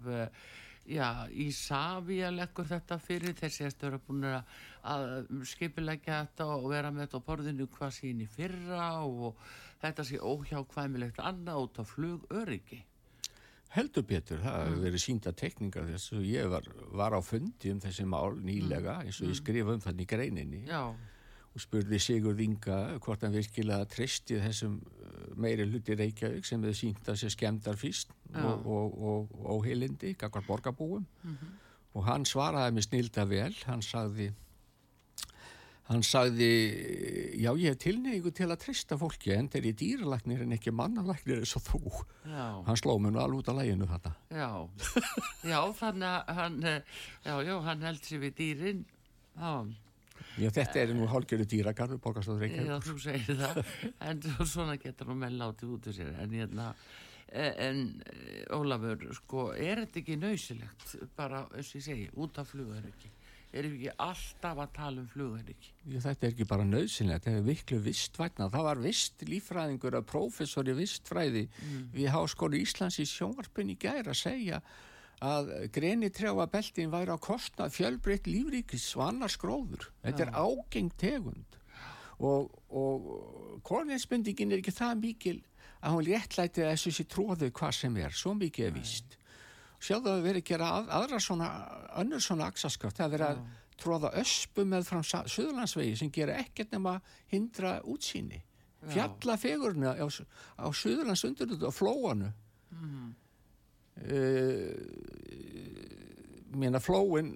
já, 0.89 1.09
í 1.29 1.51
Savia 1.53 2.31
leggur 2.33 2.69
þetta 2.69 2.99
fyrir. 3.03 3.37
Þessi 3.37 3.67
að 3.69 3.75
störa 3.77 4.01
búin 4.07 4.25
að, 4.31 4.57
skipilegja 5.53 6.25
þetta 6.25 6.49
og 6.57 6.67
vera 6.73 6.93
með 6.93 7.07
þetta 7.07 7.21
á 7.21 7.27
borðinu 7.29 7.69
hvað 7.77 7.95
sín 7.99 8.25
í 8.25 8.31
fyrra 8.31 8.89
og 9.05 9.39
þetta 9.85 10.09
sé 10.09 10.21
óhjákvæmilegt 10.21 11.21
annað 11.21 11.69
út 11.69 11.81
af 11.83 11.95
flugöryggi. 11.95 12.85
Heldur 13.75 14.05
betur, 14.07 14.39
það 14.39 14.61
hefur 14.69 14.83
verið 14.85 15.03
sínda 15.03 15.33
tekningar 15.35 15.89
þess 15.89 16.13
að 16.15 16.29
ég 16.31 16.47
var, 16.53 16.69
var 16.95 17.17
á 17.19 17.21
fundi 17.27 17.73
um 17.75 17.81
þessi 17.83 18.05
mál 18.07 18.37
nýlega 18.39 19.01
eins 19.03 19.19
og 19.19 19.33
ég 19.33 19.41
skrifa 19.41 19.75
um 19.75 19.83
þannig 19.83 20.07
í 20.07 20.11
greininni. 20.13 20.61
Já, 20.69 20.95
og 21.55 21.63
spurði 21.63 22.01
Sigurð 22.03 22.41
Inga 22.43 22.79
hvort 22.99 23.23
hann 23.23 23.35
virkilega 23.35 23.87
treysti 23.91 24.41
þessum 24.43 24.79
uh, 24.83 25.27
meiri 25.39 25.67
hluti 25.69 25.95
Reykjavík 25.99 26.47
sem 26.47 26.63
hefði 26.63 26.79
sínt 26.81 27.11
að 27.11 27.21
sér 27.23 27.35
skemmdar 27.35 27.79
fyrst 27.79 28.11
og, 28.35 28.65
og, 28.67 28.97
og, 29.11 29.37
og 29.55 29.67
heilindi, 29.67 30.15
gagvar 30.19 30.47
borgarbúum. 30.49 31.07
Og 31.95 32.09
hann 32.09 32.27
svaraði 32.27 32.75
mig 32.75 32.89
snilda 32.89 33.23
vel, 33.31 33.53
hann 33.69 33.83
sagði 33.87 34.33
hann 35.85 36.01
sagði 36.07 36.49
já 37.37 37.51
ég 37.61 37.75
hef 37.75 37.81
tilneyingu 37.83 38.31
til 38.33 38.49
að 38.49 38.63
treysta 38.63 38.97
fólki 39.01 39.35
en 39.35 39.51
þeir 39.53 39.67
eru 39.67 39.77
dýralæknir 39.83 40.45
en 40.47 40.55
ekki 40.57 40.73
mannalæknir 40.73 41.43
eins 41.43 41.53
og 41.59 41.65
þú. 41.67 41.83
Já. 42.25 42.47
hann 42.65 42.81
sló 42.81 42.97
mér 42.97 43.13
nú 43.13 43.21
alveg 43.21 43.43
út 43.43 43.51
af 43.53 43.59
læginu 43.59 43.89
þetta 43.91 44.15
Já, 44.33 44.49
já, 45.45 45.59
þannig 45.81 46.09
að 46.09 46.39
hann, 46.41 46.57
eh, 46.65 46.81
já, 47.27 47.35
já, 47.45 47.55
hann 47.69 47.85
held 47.85 48.09
sér 48.09 48.23
við 48.25 48.37
dýrin, 48.41 48.85
já, 49.37 49.53
já 50.41 50.51
þetta 50.51 50.81
er 50.83 50.93
nú 50.97 51.07
hálgjöru 51.11 51.47
dýragarður 51.51 52.01
borgarstóður 52.05 52.47
já, 52.49 52.53
Reykjavík 52.59 52.87
þú 52.89 52.99
segir 53.05 53.41
það, 53.41 53.65
en 54.11 54.23
svo- 54.27 54.47
svona 54.55 54.77
getur 54.83 55.11
nú 55.13 55.17
menn 55.25 55.39
látið 55.41 55.75
út 55.77 55.89
úr 55.91 55.97
sér, 55.99 56.15
en 56.23 56.31
hérna, 56.39 56.69
eh, 57.29 57.53
en 57.69 57.83
eh, 58.07 58.45
Ólafur, 58.57 59.05
sko, 59.21 59.51
er 59.55 59.85
þetta 59.85 60.01
ekki 60.03 60.17
nöysilegt, 60.23 60.97
bara, 61.17 61.45
eins 61.55 61.71
og 61.75 61.81
ég 61.81 61.87
segi, 61.91 62.09
út 62.17 62.39
af 62.43 62.51
flugveriki? 62.55 63.11
Erum 63.55 63.71
við 63.77 63.85
ekki 63.87 63.93
alltaf 64.03 64.59
að 64.65 64.71
tala 64.75 64.99
um 65.05 65.07
flugveriki? 65.13 65.69
Já, 65.87 66.01
þetta 66.09 66.27
er 66.27 66.33
ekki 66.33 66.47
bara 66.51 66.65
nöðsynlegt, 66.67 67.23
þetta 67.29 67.39
er 67.39 67.45
viklu 67.47 67.77
vistvætna. 67.85 68.49
Það 68.51 68.65
var 68.67 68.81
vist 68.83 69.23
líffræðingur 69.31 69.95
að 69.95 70.09
prófessor 70.11 70.67
í 70.67 70.75
vistfræði 70.81 71.45
við 71.95 72.09
Háskólu 72.11 72.59
Íslands 72.59 72.99
í 72.99 73.07
sjónvarpin 73.07 73.71
í 73.71 73.77
gæra 73.79 74.11
að 74.11 74.19
segja 74.25 74.59
að 75.25 75.51
grenitrjáa 75.75 76.47
beltin 76.53 76.93
væri 76.93 77.15
á 77.15 77.19
kostnað 77.19 77.75
fjölbreytt 77.79 78.29
lífríkis 78.29 78.91
og 78.99 79.09
annars 79.09 79.39
gróður. 79.41 79.89
Þetta 80.05 80.27
er 80.27 80.35
ágeng 80.37 80.93
tegund 81.01 81.59
og, 82.19 82.53
og 82.71 83.61
korninsbundingin 83.67 84.53
er 84.53 84.63
ekki 84.63 84.75
það 84.75 85.01
mikil 85.01 85.37
að 85.85 85.97
hún 85.97 86.07
réttlæti 86.09 86.65
þessu 86.65 86.95
sér 86.95 87.11
tróðu 87.13 87.51
hvað 87.55 87.77
sem 87.81 87.99
er, 88.01 88.15
svo 88.15 88.35
mikið 88.39 88.69
er 88.69 88.75
vist. 88.79 89.19
Sjáðu 89.85 90.15
að 90.15 90.25
vera 90.25 90.41
að 90.41 90.49
gera 90.49 90.71
að, 90.79 90.93
aðra 90.99 91.21
svona, 91.21 91.49
önnur 92.01 92.23
svona 92.25 92.49
aksaskaft, 92.49 92.97
það 92.97 93.07
er 93.07 93.15
verið 93.17 93.27
að 93.33 93.43
tróða 93.83 94.13
öspu 94.23 94.65
með 94.71 94.87
frá 94.89 95.03
Suðurlandsvegi 95.03 95.99
sem 96.01 96.13
gera 96.15 96.39
ekkert 96.41 96.73
nema 96.73 96.95
hindra 97.33 97.77
útsýni. 97.91 98.41
Fjalla 98.93 99.37
fegurna 99.41 99.93
á, 99.97 100.07
á 100.07 100.67
Suðurlandsundurðu 100.73 101.69
og 101.69 101.75
flóanu. 101.75 102.31
Mm. 102.71 103.13
Mér 106.55 106.79
flóin, 106.81 107.35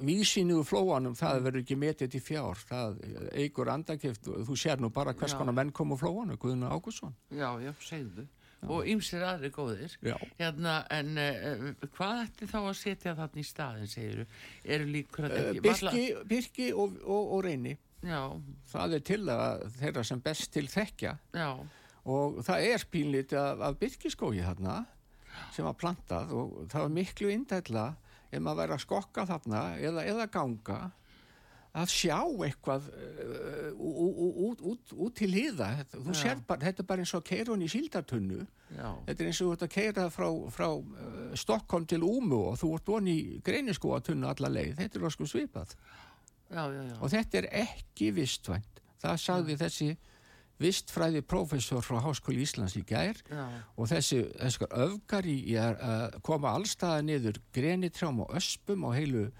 vísinu 0.00 0.60
úr 0.60 0.66
flóanum, 0.66 1.14
það 1.18 1.42
verður 1.46 1.62
ekki 1.62 1.76
metið 1.78 2.10
til 2.14 2.22
fjár. 2.24 2.58
Það 2.68 2.98
eigur 3.38 3.70
andakeft, 3.70 4.26
þú 4.26 4.56
sér 4.58 4.80
nú 4.82 4.90
bara 4.94 5.14
hvers 5.14 5.34
Já. 5.34 5.38
konar 5.38 5.54
menn 5.56 5.72
kom 5.76 5.92
úr 5.94 6.00
flóanu, 6.00 6.36
Guðuna 6.40 6.70
Ágússon. 6.74 7.14
Já, 7.30 7.50
já, 7.62 7.72
segðu. 7.84 8.26
Og 8.68 8.84
ymsir 8.92 9.22
aðri 9.24 9.48
góðir. 9.54 9.94
Já. 10.04 10.16
Hérna, 10.36 10.74
en 10.92 11.14
uh, 11.16 11.86
hvað 11.96 12.26
ætti 12.26 12.48
þá 12.50 12.58
að 12.60 12.74
setja 12.76 13.14
þarna 13.16 13.40
í 13.40 13.44
staðin, 13.48 13.88
segir 13.88 14.26
Eru 14.64 14.88
líkur 14.90 15.28
að 15.30 15.36
Eh, 15.36 15.46
ekki? 15.48 15.62
Birki, 15.64 16.02
Birki 16.28 16.66
og, 16.76 16.98
og, 17.06 17.30
og 17.38 17.44
Reyni. 17.46 17.72
Já, 18.04 18.20
Það 18.68 18.94
er 18.98 19.02
til 19.04 19.20
að 19.32 19.64
þeirra 19.78 20.04
sem 20.08 20.20
best 20.24 20.52
til 20.52 20.66
þekkja 20.72 21.14
já, 21.36 21.48
og 22.08 22.38
það 22.46 22.66
er 22.68 22.84
pínlítið 22.92 23.36
af, 23.40 23.60
af 23.68 23.74
byrkiskói 23.80 24.38
þarna 24.40 24.76
sem 25.54 25.66
var 25.66 25.76
plantað 25.80 26.32
og 26.36 26.56
það 26.70 26.86
var 26.86 26.96
miklu 26.96 27.32
indætla 27.34 27.84
ef 28.30 28.40
maður 28.42 28.62
væri 28.62 28.76
að 28.76 28.84
skokka 28.84 29.26
þarna 29.28 29.62
eða, 29.82 30.06
eða 30.06 30.26
ganga 30.32 30.80
að 31.70 31.92
sjá 31.92 32.18
eitthvað 32.46 32.88
uh, 32.90 33.68
út, 33.78 34.62
út, 34.72 34.94
út 35.06 35.14
til 35.14 35.28
hliða. 35.30 35.68
Þú 35.92 36.14
sér 36.18 36.40
bara, 36.46 36.64
þetta 36.66 36.82
er 36.82 36.88
bara 36.88 37.04
eins 37.04 37.12
og 37.14 37.26
keirun 37.26 37.62
í 37.62 37.68
síldartunnu. 37.70 38.40
Já, 38.74 38.88
þetta 39.06 39.22
er 39.22 39.30
eins 39.30 39.40
og 39.42 39.46
þú 39.48 39.54
ert 39.54 39.64
að 39.66 39.72
keira 39.76 40.06
frá, 40.10 40.28
frá 40.54 40.66
uh, 40.74 41.20
Stokkholm 41.38 41.86
til 41.90 42.02
Úmu 42.06 42.40
og 42.50 42.58
þú 42.58 42.72
ert 42.78 42.92
onni 42.98 43.16
í 43.20 43.38
greiniskóatunnu 43.46 44.30
alla 44.30 44.50
leið, 44.50 44.76
þetta 44.82 44.98
er 45.00 45.14
sko 45.14 45.30
svipað. 45.30 45.76
Já, 46.50 46.64
já, 46.74 46.82
já. 46.82 46.96
og 46.98 47.12
þetta 47.14 47.42
er 47.42 47.50
ekki 47.62 48.10
vistvænt. 48.18 48.82
Það 49.00 49.20
sagði 49.22 49.58
þessi 49.60 49.90
vistfræði 50.60 51.22
prófessor 51.24 51.80
frá 51.84 52.00
Háskóli 52.04 52.42
Íslands 52.44 52.76
í 52.76 52.82
gær 52.86 53.16
já. 53.30 53.44
og 53.76 53.88
þessi, 53.88 54.18
þessi 54.36 54.68
öfgar 54.68 55.26
í 55.28 55.36
í 55.52 55.56
að 55.60 56.18
koma 56.26 56.52
allstaða 56.56 57.00
niður 57.06 57.40
grenitrjám 57.56 58.20
og 58.26 58.34
öspum 58.36 58.84
og 58.84 58.94
heilu 58.98 59.30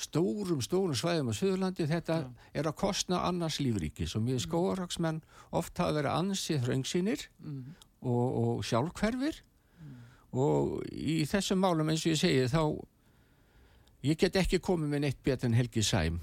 stórum, 0.00 0.62
stórum 0.64 0.94
svæðum 0.96 1.28
á 1.28 1.34
Suðurlandi, 1.36 1.84
þetta 1.90 2.20
er 2.56 2.68
að 2.70 2.78
kostna 2.80 3.18
annars 3.28 3.58
lífríkis 3.60 4.14
og 4.16 4.22
mjög 4.24 4.44
skóaraksmenn 4.46 5.18
oft 5.52 5.76
hafa 5.82 5.98
verið 5.98 6.14
ansið 6.16 6.62
þröngsýnir 6.64 7.26
Mm. 7.42 7.74
og, 8.00 8.28
og 8.40 8.64
sjálfhverfir. 8.64 9.42
Og 10.32 10.78
í 10.94 11.24
þessum 11.26 11.58
málum 11.58 11.88
eins 11.90 12.04
og 12.06 12.12
ég 12.14 12.20
segi 12.20 12.46
þá 12.48 12.62
ég 14.06 14.16
get 14.16 14.36
ekki 14.38 14.60
komið 14.62 14.92
með 14.94 15.02
neitt 15.04 15.22
betur 15.26 15.50
en 15.50 15.56
Helgi 15.58 15.82
Sæm. 15.82 16.20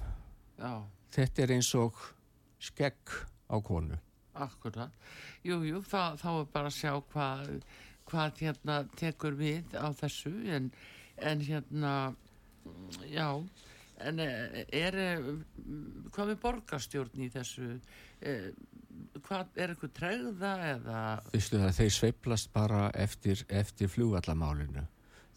Já. 0.57 0.81
þetta 1.13 1.43
er 1.43 1.51
eins 1.57 1.69
og 1.77 1.93
skegg 2.57 3.11
á 3.51 3.57
konu 3.61 3.97
Akkurat. 4.45 4.93
Jú, 5.45 5.61
jú, 5.65 5.81
þá, 5.85 6.17
þá 6.19 6.29
er 6.33 6.49
bara 6.53 6.71
að 6.71 6.77
sjá 6.77 6.93
hvað, 7.13 7.53
hvað 8.09 8.41
hérna 8.43 8.77
tekur 8.99 9.37
við 9.39 9.77
á 9.77 9.87
þessu 9.97 10.33
en, 10.53 10.71
en 11.17 11.43
hérna, 11.47 11.93
mm, 12.65 12.99
já, 13.11 13.29
en 14.07 14.19
eh, 14.23 14.59
er, 14.77 14.99
eh, 15.01 15.29
hvað 16.13 16.33
með 16.33 16.41
borgarstjórn 16.43 17.23
í 17.25 17.29
þessu, 17.33 17.71
eh, 18.21 18.51
hvað, 19.25 19.55
er 19.55 19.73
eitthvað 19.73 19.95
tregða 19.97 20.53
eða, 20.73 20.99
Vistu 21.33 21.61
það, 21.63 21.73
þeir 21.79 21.95
sveiflast 21.97 22.53
bara 22.53 22.85
eftir, 22.93 23.43
eftir 23.49 23.91
flugvallamálinu. 23.91 24.85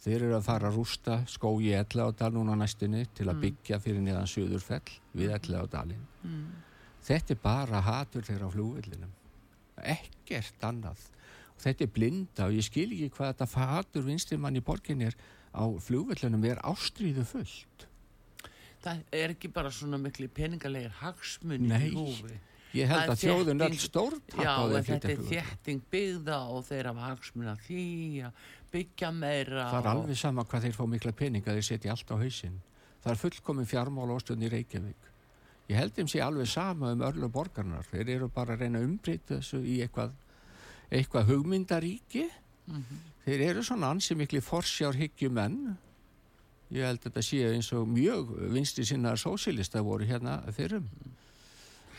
Þeir 0.01 0.23
eru 0.23 0.33
að 0.39 0.47
fara 0.47 0.69
að 0.71 0.77
rústa 0.79 1.19
skói 1.29 1.75
Elladal 1.77 2.31
núna 2.33 2.55
á 2.57 2.61
næstunni 2.63 3.03
til 3.13 3.27
að 3.29 3.43
byggja 3.43 3.77
fyrir 3.83 4.01
niðan 4.01 4.29
Suðurfell 4.29 4.95
við 5.13 5.35
Elladalinn. 5.35 6.07
mm, 6.25 6.70
Þetta 7.01 7.33
er 7.33 7.39
bara 7.41 7.81
hatur 7.81 8.21
þeirra 8.27 8.49
á 8.49 8.53
flugvillinum. 8.53 9.11
Ekkert 9.81 10.65
annað. 10.67 10.99
Og 11.55 11.63
þetta 11.65 11.85
er 11.87 11.93
blinda 11.95 12.45
og 12.47 12.53
ég 12.57 12.65
skil 12.67 12.89
ekki 12.93 13.09
hvað 13.17 13.33
þetta 13.33 13.65
hatur 13.71 14.05
vinstrimann 14.05 14.57
í 14.59 14.63
borginni 14.65 15.07
er 15.09 15.15
á 15.53 15.63
flugvillinum 15.81 16.45
er 16.51 16.61
ástríðu 16.63 17.25
fullt. 17.27 17.87
það 18.81 19.01
er 19.13 19.29
ekki 19.35 19.49
bara 19.53 19.69
svona 19.69 19.97
miklu 20.01 20.25
peningalegir 20.33 20.89
hagsmunni 21.01 21.69
í 21.69 21.91
húfi. 21.93 22.37
Ég 22.73 22.87
held 22.87 23.03
er 23.03 23.09
að 23.11 23.19
þjóðin 23.19 23.61
öll 23.61 23.67
þétting- 23.75 23.83
stórt 23.83 24.33
Já, 24.41 24.53
þetta 24.71 25.09
er 25.11 25.17
þétting 25.29 25.81
byggða 25.91 26.37
og 26.49 26.63
þeir 26.65 26.87
hafa 26.89 27.09
hagsmuna 27.11 27.55
því 27.67 27.83
að 28.25 28.31
byggja 28.71 29.11
meira 29.13 29.65
Það 29.69 29.77
er 29.77 29.87
og- 29.87 29.91
alveg 29.91 30.17
sama 30.17 30.43
hvað 30.45 30.61
þeir 30.65 30.77
fá 30.79 30.85
mikla 30.87 31.11
peninga 31.11 31.51
þeir 31.53 31.67
setja 31.67 31.91
allt 31.91 32.09
á 32.09 32.15
hausinn. 32.17 32.61
Það 33.03 33.11
er 33.11 33.21
fullkomin 33.21 33.67
fjármál 33.69 34.09
ástöðin 34.15 34.47
í 34.47 34.49
Reykjavík. 34.49 35.10
Ég 35.71 35.77
held 35.79 35.95
þeim 35.95 36.09
sé 36.11 36.19
alveg 36.19 36.49
sama 36.51 36.91
um 36.91 37.03
örlu 37.07 37.29
borgarnar. 37.31 37.85
Þeir 37.87 38.09
eru 38.17 38.27
bara 38.33 38.57
að 38.57 38.65
reyna 38.65 38.81
að 38.81 38.89
umbreyta 38.89 39.37
þessu 39.37 39.61
í 39.63 39.77
eitthvað, 39.85 40.17
eitthvað 40.91 41.29
hugmyndaríki. 41.31 42.25
Mhm. 42.67 42.99
Þeir 43.23 43.43
eru 43.45 43.63
svona 43.63 43.93
ansi 43.93 44.17
mikli 44.17 44.41
forsjárhyggjumenn. 44.43 45.77
Ég 46.71 46.87
held 46.87 46.99
að 46.99 47.07
þetta 47.07 47.23
sé 47.23 47.39
eins 47.53 47.71
og 47.75 47.87
mjög 47.87 48.35
vinstri 48.51 48.83
sinna 48.87 49.15
sósilista 49.19 49.83
voru 49.83 50.07
hérna 50.07 50.41
fyrrum. 50.51 50.89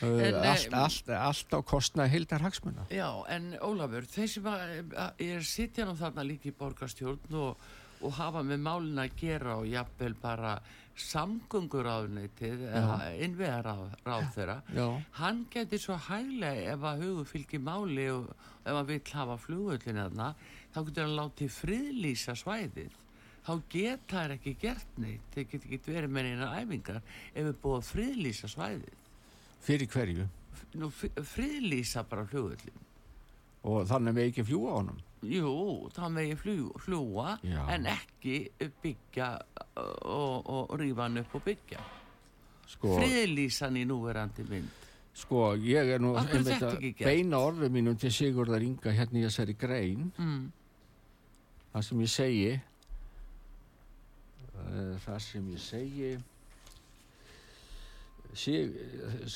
En, 0.02 0.18
En, 0.18 0.34
allt, 0.34 0.72
allt, 0.74 1.10
allt 1.14 1.54
á 1.54 1.60
kostna 1.62 2.08
heildar 2.10 2.42
hagsmuna. 2.42 2.88
Já, 2.90 3.06
en 3.30 3.52
Ólafur, 3.62 4.02
þeir 4.10 4.28
sem 4.28 4.48
er 4.50 5.44
sitja 5.46 5.86
nú 5.86 5.94
þarna 5.94 6.24
líka 6.26 6.50
í 6.50 6.54
borgarstjórn 6.58 7.36
og, 7.38 7.60
og 8.02 8.16
hafa 8.18 8.42
með 8.42 8.64
málin 8.64 8.98
að 8.98 9.14
gera 9.20 9.60
og 9.60 9.68
jafnvel 9.70 10.16
bara 10.18 10.56
samgönguráðuneytið 10.96 12.62
eða 12.68 12.96
innveðaráð 13.24 13.94
ráð 14.06 14.26
þeirra 14.34 14.56
hann 15.18 15.44
geti 15.52 15.78
svo 15.80 15.96
hæglega 16.08 16.72
ef 16.74 16.82
að 16.90 17.04
hugu 17.06 17.24
fylgir 17.28 17.62
máli 17.64 18.08
og 18.12 18.26
ef 18.64 18.72
hann 18.76 18.88
vill 18.90 19.12
hafa 19.12 19.36
flugullin 19.40 20.00
þarna 20.02 20.28
þá 20.74 20.78
getur 20.88 21.02
hann 21.06 21.16
látið 21.18 21.50
friðlýsa 21.56 22.34
svæðið. 22.42 22.92
Þá 23.42 23.52
geta 23.74 24.20
þær 24.22 24.34
ekki 24.36 24.52
gert 24.62 24.98
neitt 25.02 25.34
þeir 25.34 25.46
geta 25.50 25.66
ekki 25.68 25.92
verið 25.96 26.12
með 26.14 26.28
eina 26.32 26.50
æfingar 26.62 27.00
ef 27.34 27.42
við 27.48 27.56
búið 27.64 27.78
að 27.80 27.88
friðlýsa 27.90 28.50
svæðið. 28.52 28.98
Fyrir 29.62 29.90
hverju. 29.90 30.28
Nú, 30.78 30.88
fri- 30.94 31.12
friðlýsa 31.34 32.04
bara 32.08 32.24
flugullin 32.24 32.78
Og 33.68 33.84
þannig 33.86 34.14
með 34.16 34.28
ekki 34.30 34.44
fljúa 34.48 34.70
á 34.72 34.78
honum. 34.80 34.96
Jú, 35.22 35.88
það 35.94 36.08
megi 36.16 36.34
fljú, 36.40 36.70
fljúa 36.82 37.36
en 37.70 37.84
ekki 37.86 38.36
byggja 38.82 39.28
og, 39.76 40.48
og 40.50 40.72
rífa 40.80 41.04
hann 41.06 41.20
upp 41.22 41.36
og 41.38 41.44
byggja. 41.46 41.78
Sko, 42.72 42.96
Friðlýsan 42.98 43.76
í 43.78 43.84
núverandi 43.86 44.42
mynd. 44.48 44.70
Sko, 45.14 45.52
ég 45.60 45.92
er 45.94 46.00
nú 46.00 46.14
beina 46.98 47.38
orðum 47.38 47.70
mínum 47.76 47.98
til 48.00 48.10
Sigurðar 48.10 48.62
Inga 48.64 48.90
hérna 48.96 49.20
í 49.20 49.24
þessari 49.28 49.54
grein, 49.60 50.10
Mm. 50.18 50.50
það 51.74 51.82
sem 51.84 52.00
ég 52.00 52.08
segi, 52.16 52.60
uh, 54.56 54.96
það 55.04 55.18
sem 55.26 55.48
ég 55.52 55.62
segi, 55.62 56.12
Sig, 58.32 58.72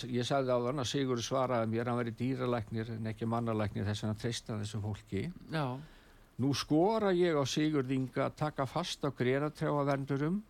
ég 0.09 0.25
sagði 0.25 0.55
á 0.57 0.59
þann 0.65 0.81
að 0.81 0.89
Sigur 0.89 1.21
svaraði 1.21 1.69
mér, 1.75 1.91
hann 1.91 1.99
veri 2.01 2.15
dýralæknir 2.17 2.95
en 2.95 3.11
ekki 3.11 3.29
mannalæknir 3.29 3.85
þess 3.85 4.05
að 4.05 4.11
hann 4.13 4.23
treysta 4.23 4.57
þessu 4.63 4.81
fólki. 4.81 5.27
Já, 5.53 5.77
Nú 6.37 6.53
skora 6.53 7.15
ég 7.17 7.33
á 7.33 7.45
Sigurð 7.49 7.95
Inga 7.97 8.27
að 8.27 8.35
taka 8.43 8.67
fast 8.69 9.05
á 9.05 9.09
greratrjáaverndurum 9.09 10.43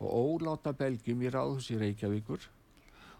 og 0.00 0.10
óláta 0.12 0.74
belgjum 0.76 1.22
í 1.24 1.30
ráðhús 1.32 1.70
í 1.72 1.78
Reykjavíkur 1.80 2.44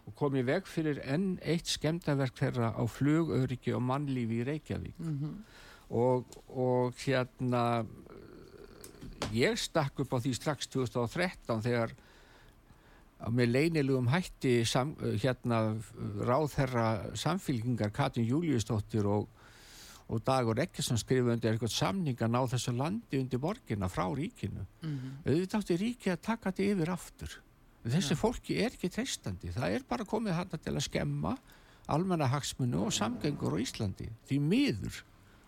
og 0.05 0.13
komi 0.17 0.43
veg 0.45 0.69
fyrir 0.69 1.01
enn 1.01 1.39
eitt 1.41 1.69
skemmtaverk 1.69 2.37
þeirra 2.37 2.71
á 2.77 2.83
flugöryggi 2.85 3.73
og 3.73 3.81
mannlífi 3.85 4.41
í 4.41 4.45
Reykjavík. 4.45 5.01
Mhm. 5.01 5.33
Og, 5.91 6.37
og 6.47 6.93
hérna, 7.01 7.83
ég 9.33 9.57
stakk 9.59 10.05
upp 10.05 10.13
á 10.13 10.21
því 10.21 10.35
strax 10.37 10.69
2013 10.71 11.65
þegar 11.65 11.95
með 13.29 13.51
leynilegum 13.51 14.09
hætti 14.09 14.61
sam, 14.65 14.95
hérna 15.21 15.61
ráðherra 16.25 17.13
samfélkingar 17.17 17.93
Katrin 17.93 18.25
Júliusdóttir 18.25 19.05
og, 19.05 19.27
og 20.09 20.23
Dagur 20.25 20.59
Ekkesson 20.63 20.99
skrifa 20.99 21.35
undir 21.35 21.53
eitthvað 21.53 21.75
samning 21.75 22.17
að 22.17 22.33
ná 22.33 22.41
þessu 22.55 22.73
landi 22.75 23.21
undir 23.21 23.41
borgina 23.41 23.89
frá 23.91 24.07
ríkinu. 24.09 24.65
Mhm. 24.81 25.21
Auðvitað 25.25 25.61
átti 25.61 25.79
ríki 25.83 26.11
að 26.11 26.21
taka 26.25 26.51
þetta 26.51 26.69
yfir 26.73 26.93
aftur. 26.95 27.37
Þessi 27.81 28.15
fólki 28.17 28.59
er 28.61 28.75
ekki 28.75 28.91
treystandi. 28.93 29.49
Það 29.53 29.75
er 29.75 29.85
bara 29.89 30.05
komið 30.05 30.37
hann 30.37 30.51
til 30.53 30.73
að 30.75 30.83
skemma 30.85 31.35
almenna 31.89 32.27
hagsmunu 32.29 32.85
og 32.85 32.93
samgengur 32.93 33.57
á 33.57 33.59
Íslandi. 33.61 34.09
Því 34.29 34.37
miður. 34.39 34.99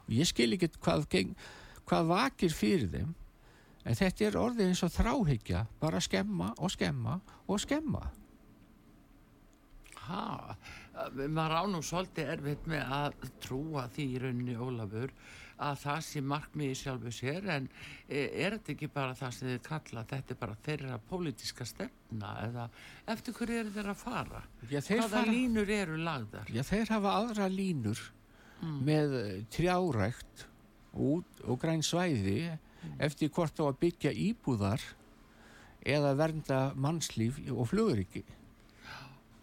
Og 0.08 0.16
ég 0.18 0.28
skil 0.28 0.56
ekki 0.56 0.72
hvað, 0.82 1.06
hvað 1.86 2.10
vakir 2.10 2.56
fyrir 2.56 2.90
þeim. 2.90 3.14
En 3.84 3.96
þetta 4.00 4.26
er 4.30 4.38
orðið 4.40 4.70
eins 4.72 4.84
og 4.86 4.92
þráhyggja. 4.96 5.66
Bara 5.82 6.00
skemma 6.02 6.54
og 6.58 6.72
skemma 6.72 7.18
og 7.48 7.60
skemma. 7.64 8.04
ha, 10.04 10.56
uh, 11.00 11.22
maður 11.32 11.54
á 11.56 11.64
nú 11.72 11.80
svolítið 11.86 12.32
erfitt 12.34 12.66
með 12.68 12.90
að 12.92 13.14
trúa 13.44 13.86
því 13.94 14.06
í 14.16 14.18
rauninni 14.20 14.56
Ólafur 14.60 15.14
að 15.64 15.78
það 15.84 16.00
sé 16.08 16.22
markmiði 16.28 16.76
sjálfu 16.76 17.12
sér 17.14 17.46
en 17.54 17.68
e, 18.10 18.24
er 18.44 18.58
þetta 18.58 18.74
ekki 18.74 18.90
bara 18.92 19.14
það 19.16 19.32
sem 19.38 19.48
þið 19.52 19.60
kalla 19.68 20.04
þetta 20.10 20.34
er 20.34 20.40
bara 20.42 20.58
þeirra 20.66 20.98
pólitíska 21.08 21.68
stefna 21.70 22.32
eða 22.50 22.66
eftir 23.14 23.38
hverju 23.38 23.60
eru 23.62 23.72
þeir 23.78 23.90
að 23.94 24.02
fara? 24.02 24.42
Já, 24.68 24.80
Hvaða 24.82 25.08
fara, 25.14 25.32
línur 25.32 25.72
eru 25.78 26.00
lagðar? 26.04 26.52
já, 26.52 26.64
þeir 26.68 26.92
hafa 26.98 27.14
aðra 27.22 27.48
línur 27.54 28.02
með 28.64 29.16
eh, 29.22 29.32
trjárækt 29.56 30.46
og, 31.00 31.24
og 31.48 31.62
græn 31.64 31.84
svæði 31.86 32.58
eftir 33.04 33.32
hvort 33.34 33.60
á 33.60 33.64
að 33.68 33.80
byggja 33.82 34.14
íbúðar 34.14 34.84
eða 35.84 36.14
vernda 36.20 36.60
mannslíf 36.80 37.40
og 37.52 37.68
fluguriki. 37.72 38.24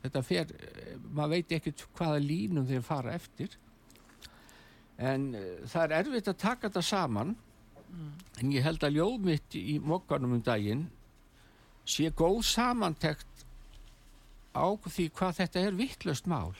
Þetta 0.01 0.23
fer, 0.25 0.53
eh, 0.57 0.95
maður 1.13 1.35
veit 1.37 1.53
ekkert 1.53 1.85
hvaða 1.99 2.23
línum 2.25 2.67
þeir 2.67 2.85
fara 2.85 3.13
eftir. 3.13 3.57
En 5.01 5.35
uh, 5.35 5.65
það 5.65 5.85
er 5.85 5.97
erfitt 5.99 6.29
að 6.29 6.41
taka 6.41 6.69
þetta 6.69 6.83
saman, 6.85 7.37
en 8.41 8.53
ég 8.53 8.65
held 8.65 8.85
að 8.85 8.99
ljóð 8.99 9.25
mitt 9.25 9.57
í 9.57 9.79
mokkanum 9.83 10.37
um 10.37 10.43
daginn 10.45 10.85
sé 11.89 12.11
góð 12.15 12.43
samantekt 12.47 13.47
á 14.55 14.67
því 14.87 15.09
hvað 15.17 15.41
þetta 15.41 15.65
er 15.65 15.79
vittlust 15.79 16.29
mál. 16.31 16.55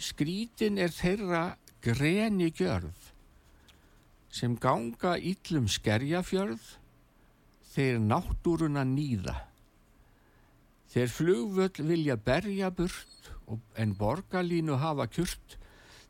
Skrítin 0.00 0.78
er 0.80 0.92
þeirra 0.92 1.44
greni 1.84 2.50
gjörð 2.50 3.10
sem 4.30 4.54
ganga 4.56 5.16
illum 5.18 5.66
skerjafjörð 5.68 6.76
þeir 7.74 7.98
náttúruna 8.02 8.84
nýða. 8.86 9.34
Þeir 10.90 11.12
flugvöll 11.14 11.86
vilja 11.86 12.16
berja 12.16 12.70
burt 12.70 13.30
og- 13.46 13.60
en 13.76 13.94
borgarlínu 13.94 14.78
hafa 14.78 15.06
kjurt 15.06 15.56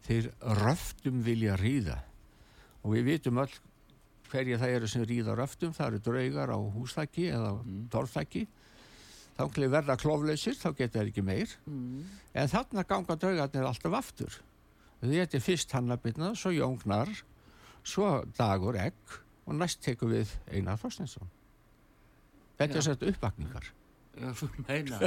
þeir 0.06 0.30
röftum 0.40 1.22
vilja 1.22 1.56
ríða. 1.56 1.98
Og 2.85 2.94
við 2.96 3.04
vitum 3.04 3.38
öll 3.38 3.52
hverja 4.30 4.59
það 4.59 4.74
eru 4.76 4.88
sem 4.88 5.04
ríða 5.04 5.37
röftum, 5.37 5.74
það 5.74 5.87
eru 5.87 5.98
draugar 5.98 6.52
á 6.54 6.59
húsþakki 6.59 7.26
eða 7.30 7.50
mm. 7.61 7.88
torfþakki. 7.92 8.46
Þá 9.37 9.44
til 9.54 9.68
verða 9.72 9.96
kloflausir, 9.96 10.54
þá 10.54 10.76
geta 10.76 10.98
þeir 10.98 11.11
ekki 11.11 11.24
meir. 11.24 11.48
Mm. 11.66 12.04
En 12.35 12.48
þarna 12.48 12.85
ganga 12.85 13.16
draugarnir 13.16 13.66
alltaf 13.66 13.96
aftur. 13.96 14.40
Þetta 15.00 15.37
er 15.38 15.44
fyrst 15.44 15.72
Hannabirna, 15.72 16.35
svo 16.37 16.52
Jóngnar, 16.52 17.09
svo 17.87 18.25
Dagur 18.38 18.79
Egg 18.81 19.19
og 19.47 19.59
næst 19.59 19.83
tekum 19.85 20.12
við 20.12 20.33
Einar 20.53 20.79
Þorstinsson. 20.81 21.31
Þetta 22.61 22.81
er 22.81 22.87
sett 22.90 23.07
uppvakningar. 23.09 23.71
Já, 24.21 24.33
þú 24.37 24.49
meina, 24.66 24.99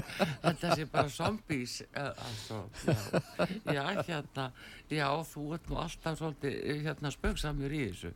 þetta 0.42 0.76
sé 0.78 0.86
bara 0.90 1.10
zombies, 1.12 1.82
eh, 1.92 2.24
altså, 2.26 2.62
já, 2.88 3.76
já, 3.76 3.84
hérna, 4.08 4.46
já, 4.90 5.08
þú 5.28 5.44
ert 5.58 5.68
nú 5.70 5.78
alltaf 5.84 6.18
svolítið, 6.18 6.56
eh, 6.56 6.80
hérna, 6.88 7.12
spöksamur 7.14 7.76
í 7.76 7.82
þessu, 7.92 8.14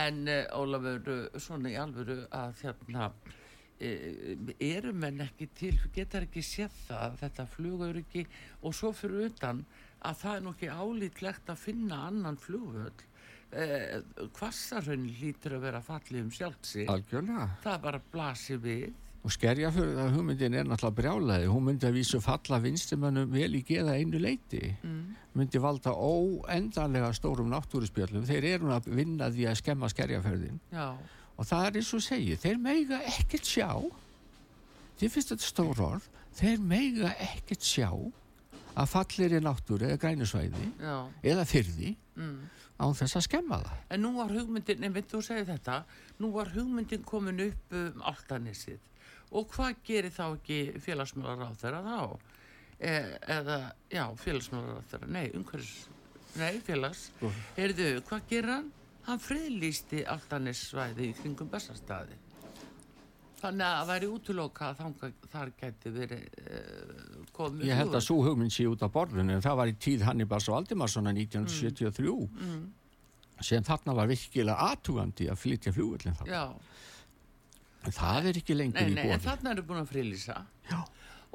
en 0.00 0.22
uh, 0.30 0.44
Ólafur, 0.56 1.10
svona 1.42 1.72
í 1.72 1.76
alvöru 1.82 2.22
að, 2.30 2.62
hérna, 2.62 3.10
eru 3.80 4.92
menn 4.92 5.22
ekki 5.24 5.48
til, 5.56 5.74
getur 5.94 6.26
ekki 6.26 6.42
séð 6.44 6.74
það, 6.86 7.20
þetta 7.24 7.46
flugur 7.50 8.00
ekki, 8.02 8.26
og 8.62 8.76
svo 8.76 8.92
fyrir 8.96 9.30
utan 9.30 9.64
að 10.04 10.18
það 10.22 10.36
er 10.36 10.44
nú 10.44 10.52
ekki 10.54 10.68
álítlegt 10.72 11.52
að 11.52 11.62
finna 11.64 12.02
annan 12.08 12.38
flugvöld, 12.40 13.04
uh, 13.52 14.26
hvassarhraun 14.38 15.06
lítur 15.20 15.56
að 15.58 15.64
vera 15.68 15.80
fallið 15.84 16.22
um 16.24 16.30
sjálft 16.34 16.66
sig, 16.66 16.88
Algjörlega. 16.90 17.48
það 17.64 17.80
bara 17.86 18.02
blasir 18.12 18.58
við, 18.62 18.90
Og 19.20 19.28
skerjafjörð 19.34 19.98
að 20.00 20.14
hugmyndin 20.16 20.54
er 20.56 20.64
náttúrulega 20.64 20.96
brjálaði. 20.96 21.48
Hún 21.52 21.64
myndi 21.66 21.84
að 21.84 21.96
vísu 21.98 22.20
falla 22.24 22.56
vinstimönnum 22.64 23.28
vel 23.34 23.50
í 23.58 23.60
geða 23.68 23.98
einu 24.00 24.16
leiti. 24.16 24.62
mm. 24.80 25.02
Myndi 25.36 25.60
valda 25.60 25.92
óendanlega 25.92 27.10
stórum 27.12 27.50
náttúruspjöllum. 27.52 28.24
Þeir 28.24 28.46
eru 28.54 28.70
að 28.72 28.88
vinna 28.88 29.28
því 29.28 29.44
að 29.50 29.58
skemma 29.60 29.90
skerjafjörðin. 29.92 30.56
já, 30.72 30.96
Og 31.36 31.44
það 31.50 31.66
er 31.66 31.76
eins 31.82 31.92
og 31.94 32.00
segið, 32.06 32.38
þeir 32.46 32.58
meiga 32.64 33.02
ekkert 33.12 33.44
sjá, 33.44 33.68
þið 35.00 35.12
finnst 35.12 35.30
þetta 35.34 35.46
stór 35.50 35.80
orð, 35.84 36.08
þeir 36.40 36.58
meiga 36.72 37.12
ekkert 37.20 37.60
sjá 37.64 37.90
að 38.76 38.88
fallir 38.92 39.32
í 39.36 39.40
náttúru 39.44 39.84
eða 39.88 40.00
grænusvæði 40.00 40.66
já, 40.80 40.96
eða 41.32 41.44
fyrði 41.44 41.92
mm. 42.20 42.36
án 42.84 42.98
þess 43.00 43.18
að 43.20 43.26
skemma 43.26 43.62
það. 43.64 43.80
En 43.96 44.04
nú 44.04 44.12
var 44.18 44.34
hugmyndin, 44.36 44.84
nefnir 44.84 45.08
þú 45.10 45.22
segir 45.26 45.48
þetta, 45.48 45.80
nú 46.20 46.32
var 46.36 46.52
hugmyndin 46.54 47.06
komin 47.08 47.46
upp 47.48 47.80
um 47.80 48.06
Altanissið 48.12 48.78
og 49.30 49.46
hvað 49.52 49.76
gerir 49.86 50.10
þá 50.10 50.24
ekki 50.26 50.60
félagsmálar 50.82 51.46
á 51.46 51.50
þeirra 51.60 51.82
þá? 51.86 52.30
e, 52.80 52.92
eða, 53.28 53.58
já, 53.92 54.04
félagsmálaráttara, 54.16 55.08
nei, 55.12 55.28
umhverfis, 55.36 55.88
nei, 56.40 56.60
félags, 56.64 57.08
Sko. 57.10 57.30
heyrðu, 57.58 57.90
hvað 58.08 58.26
gerir 58.30 58.54
hann? 58.54 58.70
Hann 59.06 59.20
friðlýsti 59.22 60.04
Altanissvæði 60.08 61.10
í 61.10 61.14
kringum 61.16 61.48
Bessastæði. 61.52 62.18
Þannig 63.40 63.64
að 63.66 63.76
það 63.80 63.88
væri 63.90 64.08
útloka 64.14 64.66
að 64.70 64.80
þangað, 64.82 65.12
þar 65.32 65.50
gæti 65.60 65.92
verið 65.94 66.24
uh, 66.40 67.22
komið. 67.36 67.62
Ég 67.70 67.78
held 67.80 67.94
að 67.96 68.04
svo 68.04 68.16
hugmynd 68.26 68.52
sé 68.52 68.66
út 68.68 68.82
af 68.84 68.92
borðinu. 68.92 69.32
En 69.38 69.44
það 69.46 69.56
var 69.62 69.70
í 69.72 69.76
tíð 69.80 70.04
Hannibals 70.08 70.48
og 70.50 70.58
Aldimarssona 70.58 71.14
1973 71.16 72.12
Mm, 72.40 72.66
sem 73.40 73.64
þarna 73.64 73.94
var 73.96 74.10
virkilega 74.10 74.66
aðtugandi 74.74 75.30
að 75.32 75.38
flytja 75.40 75.72
flugvöldin 75.72 76.16
þarna. 76.18 76.32
já, 76.34 76.44
En 77.88 77.94
það 77.96 78.26
er 78.28 78.38
ekki 78.42 78.54
lengur 78.58 78.82
nei, 78.84 78.90
í 78.92 78.94
nei, 78.98 79.06
en 79.14 79.22
þarna 79.24 79.54
eru 79.54 79.62
búin 79.64 79.80
að 79.80 79.88
friðlýsa. 79.94 80.34
Já, 80.68 80.80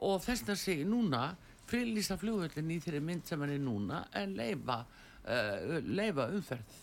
og 0.06 0.20
þess 0.22 0.50
að 0.54 0.60
segja 0.62 0.86
núna 0.86 1.22
friðlýsa 1.66 2.20
flugvöldin 2.22 2.70
í 2.70 2.78
þeirri 2.84 3.02
mynd 3.02 3.26
sem 3.26 3.42
hann 3.42 3.50
er 3.56 3.64
núna 3.66 4.04
en 4.22 4.36
leifa, 4.38 4.84
uh, 5.26 5.80
leifa 5.90 6.28
umferð 6.38 6.76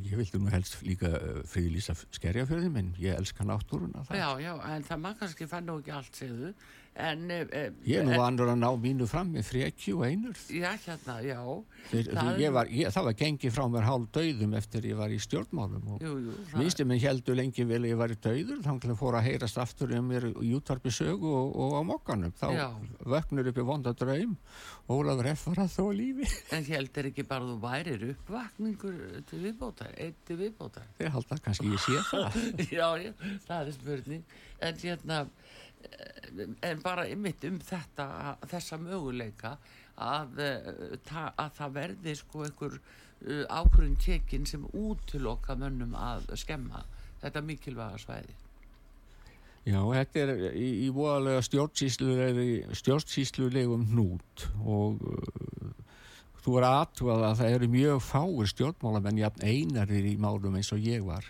ég 0.00 0.14
vildi 0.16 0.40
nú 0.40 0.48
helst 0.52 0.78
líka 0.86 1.10
uh, 1.18 1.40
friðlýsa 1.48 1.96
skerjafjörðin 2.16 2.72
minn, 2.72 2.92
ég 3.02 3.18
elska 3.18 3.44
náttúruna 3.44 4.04
það. 4.08 4.20
já, 4.22 4.28
já, 4.46 4.52
en 4.72 4.86
það 4.88 5.02
maður 5.04 5.18
kannski 5.24 5.48
fann 5.50 5.68
nú 5.68 5.78
ekki 5.82 5.92
allt 5.98 6.22
segðu 6.22 6.52
en, 6.94 7.22
uh, 7.30 7.68
Ég 7.88 8.04
nú 8.04 8.12
en 8.12 8.20
vandur 8.20 8.50
að 8.52 8.58
ná 8.60 8.68
mínu 8.76 9.06
fram 9.08 9.30
með 9.32 9.46
frekju 9.48 9.94
og 9.96 10.04
einur. 10.06 10.36
já, 10.52 10.72
hérna, 10.84 11.14
já 11.24 11.38
Þeir, 11.90 12.10
Það 12.12 12.40
ég 12.42 12.52
var, 12.52 12.66
ég, 12.70 12.90
það 12.94 13.04
var 13.08 13.14
gengið 13.22 13.52
frá 13.56 13.64
mér 13.72 13.86
hálf 13.88 14.10
döðum 14.14 14.52
eftir 14.58 14.84
ég 14.86 14.96
var 15.00 15.08
í 15.10 15.18
stjórnmálum 15.18 15.88
og 15.94 16.02
jú, 16.04 16.12
það- 16.52 16.84
minn 16.86 17.00
heldur 17.02 17.34
lengi 17.36 17.64
vel 17.66 17.82
ég 17.88 17.96
var 17.96 18.12
í 18.12 18.18
döður 18.20 18.60
þannig 18.62 18.92
að 18.92 18.98
fór 19.00 19.16
að 19.18 19.26
heyrast 19.30 19.58
aftur 19.58 19.94
um 19.96 20.08
mér 20.12 20.28
í 20.30 20.52
útvarpi 20.54 20.92
sögu 20.92 21.32
og, 21.32 21.56
og 21.56 21.72
á 21.74 21.82
mokkanum 21.82 22.32
þá 22.38 22.46
Já. 22.54 22.68
vöknur 23.04 23.48
upp 23.48 23.58
í 23.58 23.66
vonda 23.66 23.92
draum 23.96 24.36
Ólafur 24.92 25.26
F. 25.32 25.46
var 25.48 25.62
að 25.64 25.72
þó 25.78 25.84
lífi 25.96 26.28
en 26.56 26.64
heldur 26.68 27.08
ekki 27.08 27.24
bara 27.26 27.44
þú 27.48 27.56
værir 27.62 28.06
uppvakningur 28.12 29.22
til 29.30 29.40
viðbótar, 29.46 29.92
eitt 29.96 30.20
til 30.28 30.36
viðbótar 30.40 30.86
þeir 30.98 31.10
halda 31.16 31.38
kannski 31.44 31.72
ég 31.72 31.82
sé 31.82 31.98
það 32.10 32.38
já, 32.78 32.88
já, 33.06 33.12
það 33.48 33.66
er 33.66 33.72
spurning 33.78 34.24
en 34.62 34.76
hérna 34.82 35.20
en 36.62 36.82
bara 36.82 37.06
ymmit 37.10 37.44
um 37.48 37.58
þetta 37.62 38.36
þessa 38.50 38.78
möguleika 38.80 39.56
að, 40.00 40.38
eh, 40.40 40.98
að 41.12 41.50
það 41.58 41.74
verði 41.76 42.14
sko 42.18 42.44
einhver 42.46 42.74
uh, 42.78 43.44
ákvörðin 43.48 43.98
tekin 44.00 44.46
sem 44.48 44.64
útiloka 44.72 45.54
mönnum 45.58 45.94
að 45.98 46.20
skemma 46.40 46.80
þetta 47.22 47.40
mikilvæga 47.46 47.98
svæði. 48.02 48.34
Já, 49.62 49.78
þetta 49.78 50.16
er 50.24 50.30
í, 50.58 50.68
í 50.86 50.88
voðalega 50.90 51.42
stjórnsýslulegum 51.46 53.84
hnút 53.92 54.36
og 54.66 54.92
þú 56.42 56.50
er 56.58 56.64
aðtúað 56.66 57.22
að 57.28 57.38
það 57.38 57.52
eru 57.56 57.66
mjög 57.76 57.98
fáir 58.02 58.46
stjórnmálamenn 58.50 59.22
jafn 59.22 59.40
einarir 59.46 60.04
í 60.10 60.18
málum 60.18 60.56
eins 60.58 60.72
og 60.74 60.80
ég 60.82 61.00
var 61.06 61.24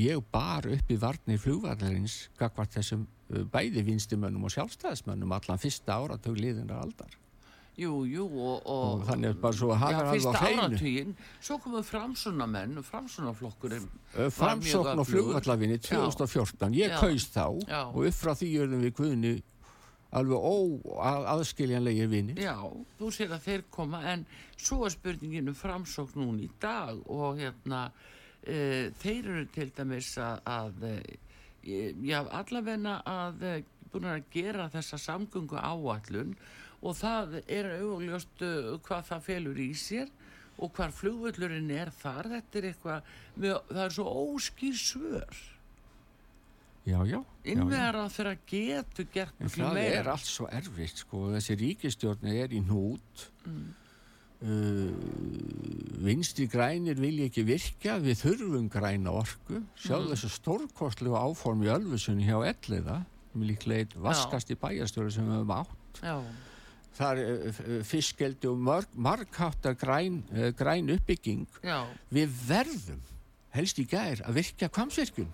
ég 0.00 0.22
bar 0.32 0.66
upp 0.66 0.90
í 0.90 0.96
varnir 1.00 1.38
flugvallarins 1.42 2.28
gagvart 2.38 2.72
þessum 2.78 3.06
uh, 3.30 3.42
bæði 3.52 3.82
vinstimönnum 3.90 4.44
og 4.48 4.54
sjálfstæðismönnum 4.54 5.34
allan 5.36 5.60
fyrsta 5.60 5.98
áratug 6.00 6.38
liðinar 6.40 6.80
aldar 6.86 7.18
Jú, 7.72 8.02
jú 8.04 8.26
og, 8.28 8.66
og, 8.68 8.82
Og 9.00 9.04
þannig 9.08 9.30
er 9.30 9.36
bara 9.40 9.56
svo 9.56 9.70
að 9.72 9.78
hafa 9.80 9.92
já, 9.92 10.00
alveg 10.00 10.10
á 10.12 10.12
fyrsta 10.12 10.40
hreinu. 10.42 10.62
áratugin 10.66 11.14
svo 11.40 11.56
komu 11.64 11.80
framsunamenn 11.88 12.78
og 12.78 12.84
framsunaflokkurinn 12.84 13.86
Uh, 14.12 14.26
Framsókn 14.28 15.00
og 15.00 15.06
flugvallavinni 15.08 15.78
2014, 15.80 16.74
ég 16.76 16.92
Já. 16.92 16.98
kaust 17.00 17.32
þá 17.32 17.46
Já. 17.64 17.78
og 17.88 18.02
upp 18.10 18.18
frá 18.18 18.34
því 18.36 18.48
erum 18.60 18.82
við 18.84 18.92
guðni 18.98 19.30
alveg 20.12 20.36
óaðskiljanlegir 20.44 22.10
vinni 22.12 22.34
Já, 22.36 22.56
þú 22.98 23.08
sér 23.16 23.32
að 23.32 23.46
þeir 23.46 23.62
koma 23.72 24.02
en 24.12 24.26
svo 24.60 24.82
er 24.84 24.92
spurningin 24.92 25.48
um 25.48 25.56
framsókn 25.56 26.20
núna 26.20 26.44
í 26.44 26.50
dag 26.60 27.00
og 27.08 27.40
hérna 27.40 27.86
þeir 28.42 29.28
eru 29.28 29.44
til 29.54 29.68
dæmis 29.76 30.10
að, 30.18 30.40
að 30.50 30.86
e, 30.88 30.96
já, 32.02 32.18
allavegna 32.26 32.96
að 33.06 33.46
e, 33.46 33.54
búin 33.92 34.08
að 34.10 34.24
gera 34.32 34.70
þessa 34.72 34.98
samgöngu 34.98 35.60
áallun 35.60 36.34
og 36.82 36.96
það 36.98 37.38
er 37.46 37.68
auðvöldjóst 37.76 38.44
hvað 38.82 39.08
það 39.12 39.26
felur 39.28 39.62
í 39.62 39.70
sér 39.78 40.10
og 40.62 40.72
hvar 40.76 40.92
flugvöllurinn 40.94 41.70
er 41.74 41.90
þar. 41.94 42.28
Þetta 42.36 42.58
er 42.58 42.68
eitthvað, 42.70 43.10
það 43.38 43.82
er 43.84 43.94
svo 43.96 44.14
óskýr 44.26 44.78
svör. 44.78 45.42
Já, 46.82 46.98
já, 47.06 47.20
innvegar 47.46 47.94
að 47.94 48.08
þeirra 48.16 48.32
getur 48.50 49.06
gert 49.14 49.36
En 49.38 49.52
það 49.54 49.76
meira. 49.76 49.98
er 50.00 50.08
allt 50.10 50.26
svo 50.26 50.48
erfitt 50.50 50.98
sko, 51.04 51.28
þessi 51.30 51.54
ríkistjórn 51.60 52.26
er 52.32 52.50
í 52.50 52.58
hnút. 52.64 53.28
Mm. 53.46 53.68
Uh, 54.42 54.90
vinstri 56.02 56.46
grænir 56.50 56.98
vilja 57.00 57.28
ekki 57.30 57.44
virka 57.46 57.98
við 58.02 58.22
þurfum 58.24 58.68
græna 58.72 59.14
orku. 59.22 59.62
Sjáðu 59.78 60.08
Mm. 60.08 60.14
þessu 60.14 60.30
stórkostlu 60.36 61.14
áform 61.16 61.62
í 61.64 61.70
Ölfusunni 61.72 62.26
hjá 62.28 62.40
Elliða 62.50 63.02
líklega 63.34 63.86
eitt 63.86 63.94
vaskasti 63.96 64.54
bæjarstjóri 64.60 65.12
sem 65.12 65.24
við 65.24 65.38
höfum 65.38 65.54
átt. 65.56 66.02
Já, 66.02 66.16
það 66.98 67.22
er 67.22 67.46
uh, 67.48 67.84
fiskeldi 67.88 68.50
og 68.50 68.58
marg, 68.58 68.88
margháttar 68.94 69.74
græn, 69.78 70.22
uh, 70.34 70.50
græn 70.52 70.90
uppbygging. 70.92 71.46
Já, 71.64 71.86
við 72.12 72.34
verðum 72.48 73.00
helst 73.56 73.78
í 73.78 73.86
gær 73.88 74.20
að 74.26 74.34
virka 74.40 74.68
kvamsvirkjun 74.68 75.32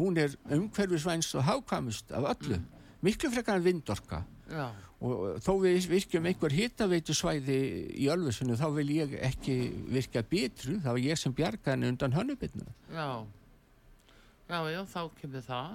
hún 0.00 0.16
er 0.16 0.32
umhverfisvænst 0.48 1.34
og 1.36 1.44
hákvamist 1.44 2.12
af 2.16 2.24
öllu. 2.32 2.56
Miklu 3.04 3.28
frekar 3.32 3.58
en 3.58 3.64
vindorka 3.64 4.22
og 4.50 5.42
þó 5.44 5.52
við 5.62 5.86
virkjum 5.88 6.26
einhver 6.28 6.54
hitaveitu 6.54 7.14
svæði 7.16 7.58
í 7.96 8.08
Ölfusunni 8.12 8.58
þá 8.60 8.66
vil 8.76 8.88
ég 8.96 9.14
ekki 9.30 9.58
virka 9.88 10.24
bitru 10.26 10.78
það 10.82 10.96
var 10.96 11.04
ég 11.04 11.20
sem 11.20 11.36
bjarga 11.36 11.74
henni 11.74 11.92
undan 11.92 12.16
hönnubitnu 12.16 12.66
já. 12.90 13.10
Já, 14.50 14.66
já, 14.66 14.80
þá 14.90 15.02
kemur 15.20 15.44
það. 15.46 15.74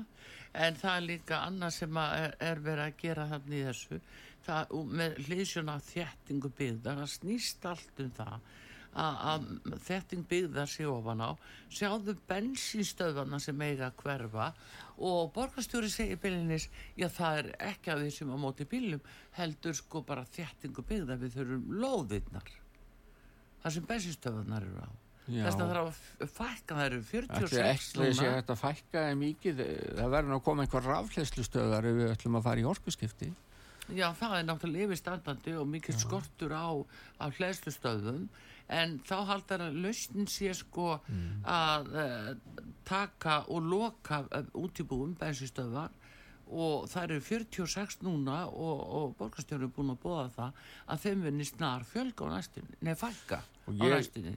En 0.65 0.77
það 0.79 0.97
er 0.97 1.05
líka 1.05 1.37
annað 1.47 1.75
sem 1.77 1.97
er, 2.01 2.33
er 2.43 2.61
verið 2.63 2.83
að 2.85 2.97
gera 2.99 3.27
þannig 3.29 3.61
í 3.61 3.67
þessu. 3.69 3.99
Það, 4.45 4.73
með 4.99 5.21
hlýðsjóna 5.25 5.75
þéttingu 5.87 6.51
byggða 6.57 6.95
það 6.99 7.13
snýst 7.13 7.67
allt 7.71 8.01
um 8.03 8.11
það 8.17 8.49
að, 8.95 9.15
að 9.31 9.79
þétting 9.85 10.25
byggða 10.29 10.65
sé 10.71 10.87
ofan 10.89 11.23
á. 11.23 11.31
Sjáðu 11.73 12.15
bensinstöðvana 12.29 13.39
sem 13.43 13.63
eiga 13.65 13.89
að 13.89 13.97
hverfa 14.03 14.49
og 14.95 15.31
borgarstjóri 15.35 15.89
segir 15.91 16.19
bílinis 16.23 16.69
já 16.95 17.09
það 17.11 17.39
er 17.41 17.49
ekki 17.71 17.91
að 17.91 18.05
við 18.05 18.13
sem 18.15 18.31
á 18.31 18.37
móti 18.39 18.67
bílum 18.69 19.01
heldur 19.35 19.75
sko 19.75 20.03
bara 20.07 20.27
þéttingu 20.35 20.85
byggða 20.87 21.17
við 21.19 21.35
þurfum 21.39 21.73
lóðirnar 21.81 22.53
það 23.63 23.75
sem 23.75 23.89
bensinstöðvanar 23.89 24.69
eru 24.69 24.85
á. 24.87 24.91
Þess 25.25 25.55
að 25.55 25.59
það 25.59 25.69
þarf 25.71 26.01
að 26.21 26.33
fækka 26.35 26.75
það 26.77 26.85
eru 26.85 26.97
Ætli 27.01 27.07
46 27.09 27.63
ekki 27.65 27.87
sé 27.89 28.25
núna 28.27 28.35
hægt 28.35 28.51
að 28.53 28.59
fækka 28.61 29.05
þeim 29.07 29.23
mikið? 29.23 29.61
Það 29.97 30.11
verður 30.13 30.35
að 30.35 30.43
koma 30.45 30.65
einhver 30.65 30.85
rafhleðslustöðar 30.91 31.87
ef 31.89 31.95
við 31.97 32.11
ætlum 32.11 32.37
að 32.37 32.45
fara 32.45 32.61
í 32.61 32.67
orkuskipti 32.69 33.31
já 33.93 34.07
það 34.17 34.37
er 34.39 34.45
náttúrulega 34.47 34.89
yfirstandandi 34.89 35.55
og 35.59 35.67
mikill 35.69 35.97
skortur 35.99 36.55
á, 36.57 36.69
á 37.21 37.25
hlæðslustöðum 37.29 38.27
en 38.73 38.95
þá 39.05 39.17
haldar 39.29 39.67
að 39.67 39.77
lausnin 39.83 40.29
sé 40.31 40.53
sko 40.57 40.95
að 41.45 41.91
uh, 41.93 42.31
taka 42.87 43.43
og 43.53 43.67
loka 43.69 44.23
uh, 44.25 44.47
útibúum 44.57 45.13
bensinstöðvar 45.19 45.93
og 46.45 46.89
það 46.89 47.03
eru 47.03 47.21
46 47.25 48.01
núna 48.05 48.43
og, 48.49 48.81
og 48.97 49.15
borgarstjóri 49.19 49.65
er 49.65 49.73
búin 49.73 49.93
að 49.93 50.01
bóða 50.03 50.27
það 50.35 50.65
að 50.93 51.05
þeim 51.05 51.23
vinni 51.25 51.47
snar 51.49 51.85
fjölga 51.89 52.29
á 52.29 52.33
næstunni, 52.37 52.81
nei 52.85 52.93
fækka 52.97 53.41
Og 53.65 53.81
á 53.81 53.85
næstunni 53.97 54.35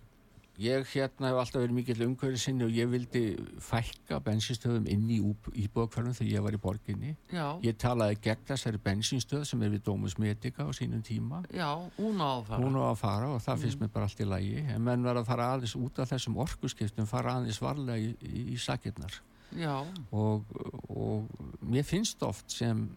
Ég 0.59 0.89
hérna 0.91 1.29
hef 1.31 1.37
alltaf 1.39 1.61
verið 1.63 1.75
mikill 1.77 2.01
umhverfið 2.03 2.41
sinni 2.43 2.65
og 2.67 2.73
ég 2.75 2.89
vildi 2.91 3.21
fækka 3.63 4.17
bensinstöðum 4.27 4.89
inn 4.91 5.05
í 5.15 5.19
íbúðakverfum 5.23 6.17
þegar 6.19 6.33
ég 6.33 6.43
var 6.43 6.57
í 6.57 6.59
borginni. 6.65 7.13
já, 7.31 7.45
Ég 7.63 7.77
talaði 7.79 8.17
gegn 8.25 8.43
þessari 8.49 8.81
bensinstöð 8.83 9.45
sem 9.47 9.63
er 9.63 9.71
við 9.77 9.85
Dómus 9.87 10.17
Medica 10.19 10.67
á 10.67 10.71
sínum 10.75 11.05
tíma. 11.07 11.45
já, 11.55 11.71
hún 12.01 12.19
á 12.19 12.43
að 12.43 12.45
fara 12.51 12.59
Hún 12.65 12.75
á 12.75 12.85
að 12.91 12.97
fara 12.99 13.29
og 13.37 13.41
það 13.45 13.63
finnst 13.63 13.79
mér 13.85 13.93
bara 13.95 14.05
allt 14.11 14.21
í 14.21 14.27
lagi. 14.27 14.57
En 14.75 14.83
menn 14.83 15.07
verða 15.07 15.23
að 15.23 15.31
fara 15.31 15.47
aðeins 15.55 15.77
út 15.79 15.99
af 16.03 16.11
þessum 16.11 16.37
orkuskiptum, 16.43 17.07
fara 17.07 17.37
aðeins 17.39 17.61
varlega 17.63 17.99
í, 18.03 18.17
í, 18.27 18.43
í 18.55 18.59
sakirnar. 18.59 19.15
já, 19.55 19.77
Og, 20.11 20.43
og 20.91 21.29
mér 21.63 21.87
finnst 21.87 22.21
oft 22.27 22.51
sem 22.51 22.89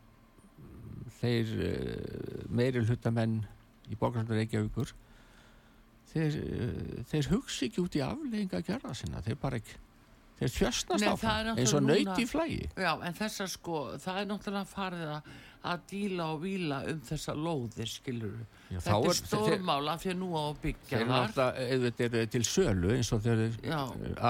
þeir 1.22 1.54
uh, 1.62 2.50
meiri 2.50 2.82
hlutamenn 2.88 3.44
í 3.92 3.96
borgarsöndur 4.00 4.40
Reykjavíkur 4.42 4.96
þeir, 6.14 6.36
uh, 6.42 7.04
þeir 7.12 7.30
hugsi 7.36 7.70
ekki 7.70 7.82
út 7.86 7.96
í 7.96 8.04
aflegginga 8.06 8.60
að 8.62 8.68
gera 8.74 8.94
sinna 8.98 9.22
þeir 9.26 9.40
bara 9.42 9.62
ekki 9.62 9.78
þeir 10.42 10.52
þjöstnast 10.58 11.06
Nei, 11.06 11.16
það 11.22 11.52
eins 11.54 11.74
og 11.78 11.84
núna- 11.86 11.96
nöyt 12.02 12.20
í 12.20 12.28
flægi 12.28 12.62
Já, 12.76 12.92
en 13.06 13.14
þessar 13.14 13.50
sko, 13.54 13.82
það 14.02 14.22
er 14.24 14.30
náttúrulega 14.32 14.66
farið 14.72 15.04
að, 15.16 15.28
að 15.72 15.84
díla 15.92 16.26
og 16.34 16.40
víla 16.42 16.80
um 16.90 17.02
þessa 17.06 17.36
lóðir, 17.38 17.92
skilur 17.92 18.40
Já, 18.72 18.80
Þetta 18.80 18.96
er 18.98 19.10
er- 19.12 19.20
stórmál 19.20 19.92
af 19.94 20.02
því 20.02 20.10
að 20.16 20.18
nú 20.24 20.30
á 20.34 20.46
byggja 20.64 20.98
þeir 20.98 21.12
náttúrulega 21.12 21.68
auðvitað 21.76 22.08
eru 22.18 22.32
til 22.34 22.42
sölu 22.50 22.96
eins 22.96 23.12
og 23.14 23.22
þeir 23.22 23.60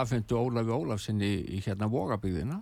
afhendu 0.01 0.41
Ólafi 0.41 0.75
Ólafsinni 0.75 1.31
í 1.55 1.61
hérna 1.63 1.87
Vogabygðina 1.87 2.59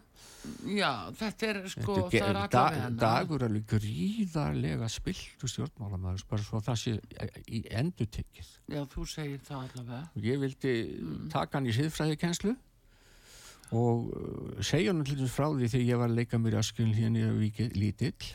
Já, 0.69 0.91
þetta 1.19 1.47
er 1.49 1.58
sko, 1.69 1.95
Þetta 2.10 2.19
er 2.30 2.30
er 2.30 2.47
da, 2.54 2.62
hennar. 2.71 2.93
dagur 3.02 3.43
alveg 3.43 3.65
gríðarlega 3.73 4.88
spiltu 4.89 5.49
stjórnmálamæður 5.52 6.23
bara 6.30 6.45
svo 6.47 6.62
það 6.63 6.80
sé 6.80 6.93
í 7.52 7.60
endutekið 7.82 8.49
Já, 8.71 8.82
þú 8.93 9.06
segir 9.12 9.39
það 9.43 9.65
allavega. 9.67 10.02
ég 10.30 10.39
vildi 10.45 10.73
Mm. 10.99 11.30
taka 11.34 11.58
hann 11.60 11.67
í 11.67 11.75
siðfræðikenslu 11.75 12.56
og 13.75 14.08
uh, 14.10 14.62
segja 14.65 14.93
hann 14.93 15.04
þess 15.06 15.34
frá 15.36 15.49
því 15.54 15.67
þegar 15.75 15.88
ég 15.91 15.99
var 16.02 16.10
að 16.10 16.17
leika 16.21 16.39
mér 16.41 16.56
í 16.58 16.62
öskulíðinni 16.63 17.25
hérna 17.28 17.69
lítill 17.75 18.32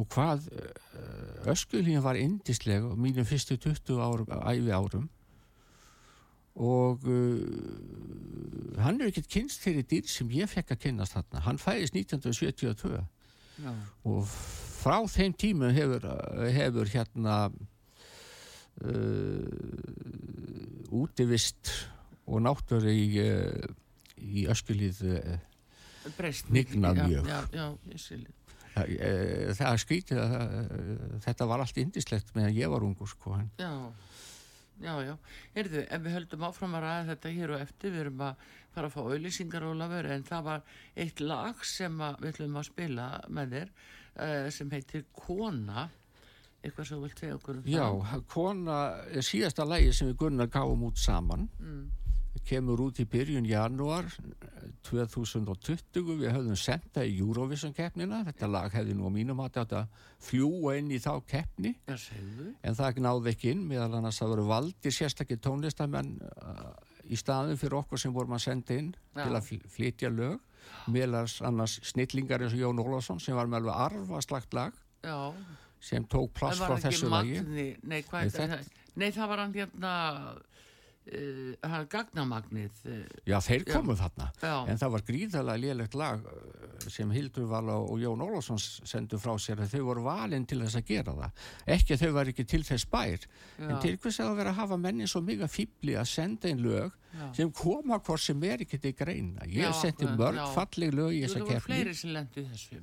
og 0.00 0.08
hvað 0.14 0.48
uh, 0.50 1.50
öskulíðin 1.52 2.02
var 2.02 2.16
indislega 2.18 2.94
mínum 2.96 3.26
fyrstu 3.28 3.58
20 3.60 4.00
árum, 4.00 4.26
æfi 4.40 4.72
árum 4.74 5.08
og 6.60 7.06
uh, 7.08 8.80
hann 8.80 9.00
er 9.00 9.08
ekkert 9.08 9.30
kynst 9.32 9.64
þeirri 9.64 9.84
dýr 9.88 10.08
sem 10.10 10.28
ég 10.36 10.50
fekk 10.50 10.74
að 10.74 10.82
kynnast 10.86 11.16
þarna 11.16 11.44
hann 11.46 11.60
fæðist 11.60 11.96
1972 11.96 13.00
Já, 13.60 13.72
og 14.08 14.28
frá 14.80 14.98
þeim 15.12 15.34
tímu 15.36 15.68
hefur, 15.76 16.06
hefur 16.54 16.88
hérna 16.92 17.36
uh, 18.84 19.44
útivist 21.00 21.72
og 22.30 22.42
náttúru 22.44 22.92
í, 22.92 23.06
uh, 23.20 23.64
í 24.16 24.46
öskulíð 24.50 25.00
uh, 25.08 25.38
mikið. 26.48 26.76
mjög. 26.80 27.26
Já, 27.28 27.40
já, 27.52 27.66
skilji. 28.00 28.32
það 28.70 29.66
er 29.72 29.80
skrítið 29.82 30.22
að 30.22 30.34
uh, 30.38 31.18
þetta 31.26 31.48
var 31.50 31.64
allt 31.64 31.80
indislegt 31.82 32.32
meðan 32.36 32.56
ég 32.56 32.72
var 32.72 32.86
ungur 32.86 33.08
sko 33.10 33.36
en, 33.36 33.50
Já, 33.60 33.72
já, 34.80 34.94
já. 35.04 35.14
Heyrðu, 35.54 35.84
ef 35.86 36.02
við 36.06 36.14
höldum 36.16 36.44
áfram 36.48 36.74
að 36.78 36.84
ræða 36.86 37.06
þetta 37.12 37.32
hér 37.36 37.54
og 37.54 37.60
eftir, 37.66 37.94
við 37.94 38.00
erum 38.06 38.24
að 38.26 38.44
fara 38.74 38.90
að 38.90 38.94
fá 38.94 39.00
auðlýsingar 39.04 39.66
Ólafur, 39.70 40.08
en 40.14 40.26
það 40.28 40.44
var 40.50 40.62
eitt 41.04 41.20
lag 41.24 41.64
sem 41.66 42.00
að, 42.06 42.20
við 42.22 42.32
ætlum 42.34 42.60
að 42.60 42.68
spila 42.70 43.06
með 43.28 43.56
þér, 43.56 43.72
uh, 44.16 44.50
sem 44.56 44.70
heitir 44.76 45.04
Kona, 45.16 45.86
eitthvað 46.60 46.86
sem 46.90 46.98
þú 46.98 47.02
vilt 47.06 47.22
segja 47.24 47.36
okkur 47.38 47.56
um 47.60 47.68
já, 47.72 47.86
það. 48.10 48.24
kona 48.34 48.78
er 49.16 49.24
síðasta 49.24 49.64
lægi 49.64 49.92
sem 49.96 50.10
við 50.10 50.18
Gunnar 50.24 50.50
gáum 50.52 50.82
út 50.90 50.98
saman 51.00 51.48
Mm. 51.60 51.86
Kemur 52.48 52.80
út 52.86 52.98
í 53.02 53.06
byrjun 53.08 53.46
janúar 53.48 54.08
2020 54.86 56.16
við 56.20 56.32
höfðum 56.32 56.56
senda 56.58 57.04
í 57.06 57.18
Eurovision 57.20 57.74
keppnina 57.76 58.22
þetta 58.26 58.48
lag 58.50 58.72
hefði 58.74 58.96
nú 58.96 59.08
á 59.08 59.12
mínum 59.12 59.42
að 59.44 59.58
þetta 59.60 59.82
fljúa 60.24 60.76
inn 60.80 60.90
í 60.94 60.98
þá 61.02 61.12
keppni. 61.28 61.74
En 61.86 62.76
það 62.78 63.00
náði 63.04 63.34
ekki 63.34 63.52
inn 63.54 63.64
meðal 63.68 63.92
annars 64.00 64.20
að 64.24 64.34
voru 64.34 64.46
valdir 64.50 64.94
sérstakir 64.94 65.40
tónlistamenn 65.44 66.16
uh, 66.24 66.72
í 67.10 67.18
staðin 67.18 67.60
fyrir 67.60 67.80
okkur 67.82 68.00
sem 68.00 68.14
vorum 68.14 68.36
að 68.36 68.44
senda 68.48 68.76
inn 68.80 68.92
Já. 69.14 69.22
til 69.24 69.32
að 69.36 69.46
fl- 69.48 69.70
flytja 69.76 70.12
lög. 70.12 70.38
Meðal 70.92 71.24
annars 71.48 71.78
snillingar 71.88 72.44
eins 72.44 72.54
og 72.56 72.60
Jón 72.60 72.82
Ólafsson 72.82 73.20
sem 73.22 73.36
var 73.36 73.48
með 73.50 73.64
alveg 73.64 73.80
arfaslagt 73.86 74.54
lag 74.54 74.76
Já, 75.02 75.32
sem 75.80 76.04
tók 76.04 76.36
var 76.40 76.54
frá 76.56 76.76
þessu 76.84 77.08
lagi. 77.10 77.40
Nei? 77.48 78.02
Nei, 79.00 79.10
það 79.14 79.28
var 79.30 79.40
hann 79.44 79.54
hérna, 79.54 79.92
uh, 81.14 81.80
gagnamagnið, 81.90 82.80
uh, 82.86 83.00
Já, 83.28 83.36
þeir 83.44 83.64
Já. 83.66 83.72
komu 83.74 83.96
þarna 83.98 84.28
já, 84.42 84.54
En 84.70 84.78
það 84.80 84.92
var 84.94 85.04
gríðalega 85.08 85.62
lélegt 85.64 85.96
lag 85.98 86.24
uh, 86.24 86.88
sem 86.90 87.10
Hildur 87.14 87.48
Vala 87.50 87.76
og 87.82 87.98
Jón 88.00 88.22
Ólafsson 88.24 88.60
sendu 88.62 89.18
frá 89.20 89.34
sér 89.42 89.60
að 89.64 89.74
þau 89.74 89.82
voru 89.90 90.04
valin 90.06 90.46
til 90.48 90.60
þess 90.62 90.78
að 90.80 90.86
gera 90.92 91.14
það. 91.18 91.44
Ekki 91.76 91.96
að 91.96 92.04
þau 92.04 92.12
var 92.16 92.30
ekki 92.32 92.46
til 92.54 92.62
þess 92.64 92.86
bær, 92.90 93.26
en 93.58 93.74
já, 93.74 93.80
til 93.84 93.96
hvers 94.00 94.20
að 94.22 94.30
það 94.30 94.40
vera 94.40 94.54
að 94.54 94.60
hafa 94.62 94.80
menni 94.86 95.10
svo 95.10 95.20
mjög 95.26 95.44
fýbli 95.52 95.98
að 96.00 96.08
senda 96.14 96.48
inn 96.50 96.62
lög 96.64 96.94
já. 97.12 97.26
sem 97.36 97.52
koma 97.52 97.98
hvort 98.00 98.24
sem 98.24 98.42
er 98.48 98.64
ekki 98.64 98.80
til 98.80 98.94
greina. 98.96 99.44
Ég 99.50 99.66
Já, 99.68 99.72
sendi 99.82 100.08
mörg 100.16 100.38
já. 100.40 100.46
falleg 100.54 100.94
lög 100.94 101.12
í 101.16 101.22
þessa 101.26 101.44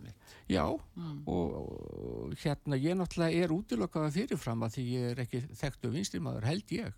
mitt. 0.03 0.15
Já, 0.47 0.65
Mm. 0.97 1.21
og, 1.27 1.51
og 1.57 2.33
hérna 2.41 2.77
ég 2.79 2.95
náttúrulega 2.97 3.43
er 3.43 3.51
útilokkaða 3.53 4.11
fyrirfram 4.15 4.63
að 4.65 4.77
því 4.77 4.85
ég 4.93 5.11
er 5.11 5.19
ekki 5.25 5.41
þekktu 5.59 5.91
vinstimaður, 5.93 6.47
held 6.49 6.71
ég. 6.73 6.93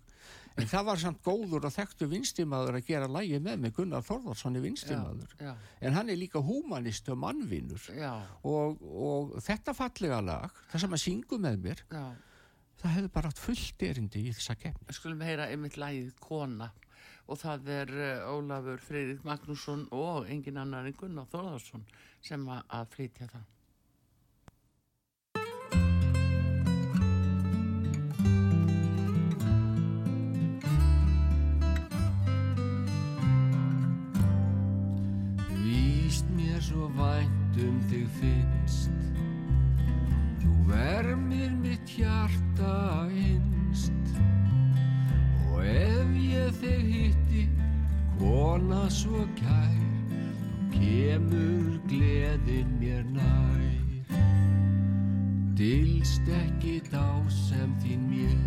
En 0.58 0.66
það 0.68 0.86
var 0.88 1.00
samt 1.00 1.20
góður 1.24 1.66
og 1.68 1.72
þekktu 1.74 2.08
vinstimaður 2.10 2.78
að 2.80 2.88
gera 2.90 3.06
lægi 3.10 3.38
með 3.42 3.60
mig 3.62 3.74
Gunnar 3.76 4.02
Þorðarsson 4.06 4.58
er 4.58 4.64
vinstimaður. 4.64 5.36
Já, 5.40 5.52
En 5.80 5.94
hann 5.96 6.10
er 6.10 6.18
líka 6.18 6.42
húmanist 6.42 7.08
og 7.08 7.20
mannvinur. 7.22 7.86
já, 7.94 8.10
og, 8.42 8.82
og 8.82 9.38
þetta 9.44 9.74
fallega 9.76 10.20
lag 10.20 10.50
það 10.72 10.84
sem 10.84 10.98
að 10.98 11.04
syngu 11.04 11.38
með 11.38 11.62
mér 11.68 11.84
já. 11.86 12.04
það 12.82 12.94
hefði 12.96 13.12
bara 13.14 13.30
haft 13.30 13.44
fullt 13.44 13.82
erindi 13.82 14.26
í 14.26 14.34
þessa 14.34 14.56
Við 14.60 14.98
skulum 14.98 15.20
heyra 15.24 15.48
einmitt 15.48 15.78
lagið 15.80 16.12
Kona 16.20 16.72
og 17.30 17.38
það 17.38 17.68
er 17.70 17.94
uh, 17.94 18.32
Ólafur 18.34 18.82
Freyrik 18.82 19.24
Magnússon 19.24 19.86
og 19.94 20.26
engin 20.28 20.58
annar 20.58 20.88
en 20.88 20.96
Gunnar 20.98 21.28
Þórðarsson 21.30 21.86
sem 22.20 22.42
að 22.50 22.88
flytja 22.96 23.30
það. 23.30 23.46
Mér 37.00 37.06
svo 37.06 37.06
vænt 37.06 37.56
um 37.64 37.80
þig 37.88 38.08
finnst. 38.20 38.90
Þú 40.40 40.52
vermir 40.68 41.50
mitt 41.62 41.88
hjarta 41.88 43.08
innst. 43.08 43.92
Og 45.50 45.64
ef 45.64 46.08
ég 46.16 46.52
þig 46.60 46.84
hitti 46.92 47.48
Kona 48.18 48.88
svo 48.90 49.24
kær 49.36 49.80
kemur 50.74 51.80
gleðin 51.88 52.76
mér 52.78 53.04
nær. 53.08 53.64
Dilst 55.56 56.28
ekki 56.28 56.80
þá 56.90 57.28
sem 57.28 57.72
þín 57.80 58.08
mér. 58.10 58.38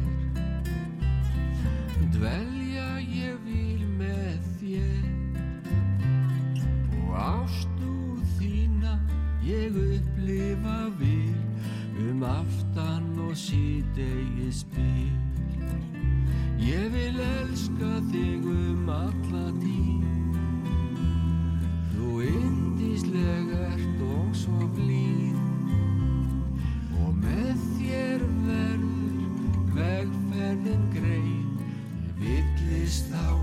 Dvelja 2.13 3.01
ég 3.01 3.37
vil 3.45 3.85
með 3.97 4.41
þér. 4.61 5.05
Og 7.03 7.17
þína 7.17 7.72
ég 9.45 9.75
upplifa 9.75 10.89
vil 10.99 11.35
um 11.99 12.23
aftan 12.23 13.19
og 13.19 13.35
síðdegi 13.35 14.49
spil. 14.55 15.11
Ég 16.63 16.87
vil 16.93 17.19
elska 17.19 17.91
þig 18.11 18.45
um 18.47 18.89
alla 18.89 19.45
tíð. 19.59 20.05
Þú 21.91 22.09
indisleg 22.29 23.51
ert 23.57 24.03
og 24.07 24.31
svo 24.37 24.69
blíð. 24.77 25.39
Og 27.03 27.11
með 27.19 27.67
þér 27.75 28.27
verður 28.47 29.63
vegferðin 29.75 30.87
greið. 30.95 31.65
Villist 32.23 33.11
þá 33.11 33.42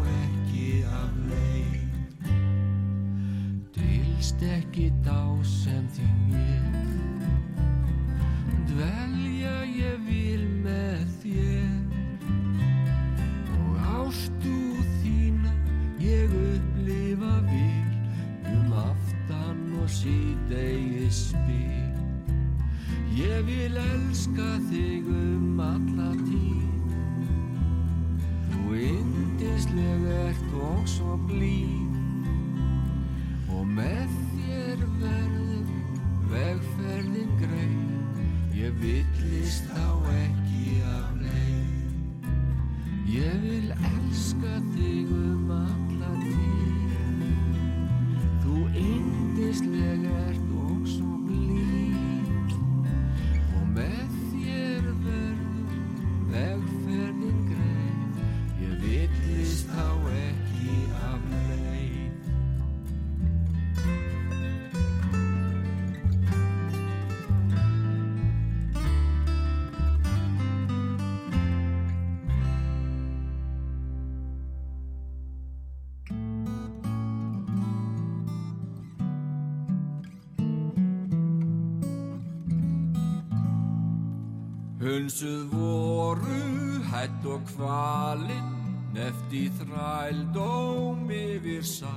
Hunsuð 84.91 85.53
voru 85.55 86.83
hætt 86.91 87.27
og 87.31 87.43
kvalinn 87.47 88.49
Nefti 88.91 89.45
þrældóm 89.55 91.05
yfir 91.15 91.63
sæ. 91.63 91.93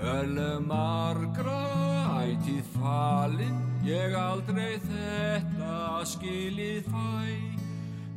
Öllum 0.00 0.64
margra 0.70 1.58
ætið 2.22 2.70
falinn 2.72 3.58
Ég 3.84 4.16
aldrei 4.16 4.78
þetta 4.86 6.06
skilið 6.08 6.88
fæ. 6.88 7.36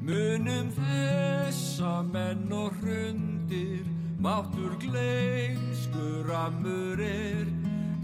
Munum 0.07 0.71
þessa 0.77 1.91
menn 2.07 2.47
og 2.55 2.79
hrundir 2.79 3.83
Máttur 4.23 4.79
gleimskur 4.79 6.31
amur 6.45 7.03
er. 7.03 7.51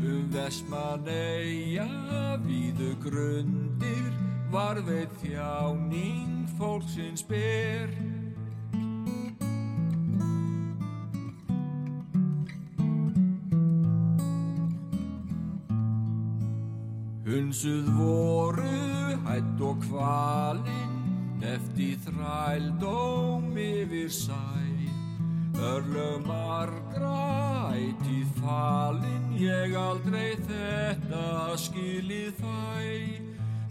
Um 0.03 0.27
Vestmanneia 0.36 1.88
víðu 2.43 2.91
grundir 3.07 3.56
Var 4.51 4.79
veit 4.88 5.12
þjáning 5.21 6.47
fólksins 6.55 7.23
ber. 7.27 7.91
Hunsuð 17.27 17.89
voru 17.97 19.17
hætt 19.27 19.62
og 19.67 19.81
kvalinn 19.83 20.95
Nefti 21.41 21.89
þrældóm 22.05 23.51
yfir 23.60 24.10
sæ 24.10 24.39
Örlög 25.57 26.23
margra 26.23 27.73
ætið 27.75 28.31
falinn 28.39 29.36
Ég 29.41 29.75
aldrei 29.77 30.38
þetta 30.47 31.57
skilið 31.62 32.39
fæ 32.39 32.87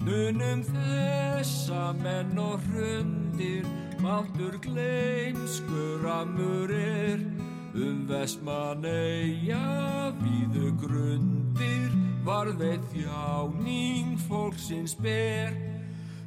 Munum 0.06 0.60
þessa 0.62 1.88
menn 1.98 2.36
og 2.38 2.60
hrundir 2.68 3.64
Máttur 3.98 4.54
gleimskur 4.62 6.04
amur 6.06 6.70
er. 6.70 7.24
Um 7.74 8.04
Vestmanneia 8.06 10.12
víðu 10.20 10.70
grundir 10.78 11.96
Varðveit 12.22 12.86
þjáning 12.92 14.14
fólksins 14.28 14.94
ber. 15.02 15.56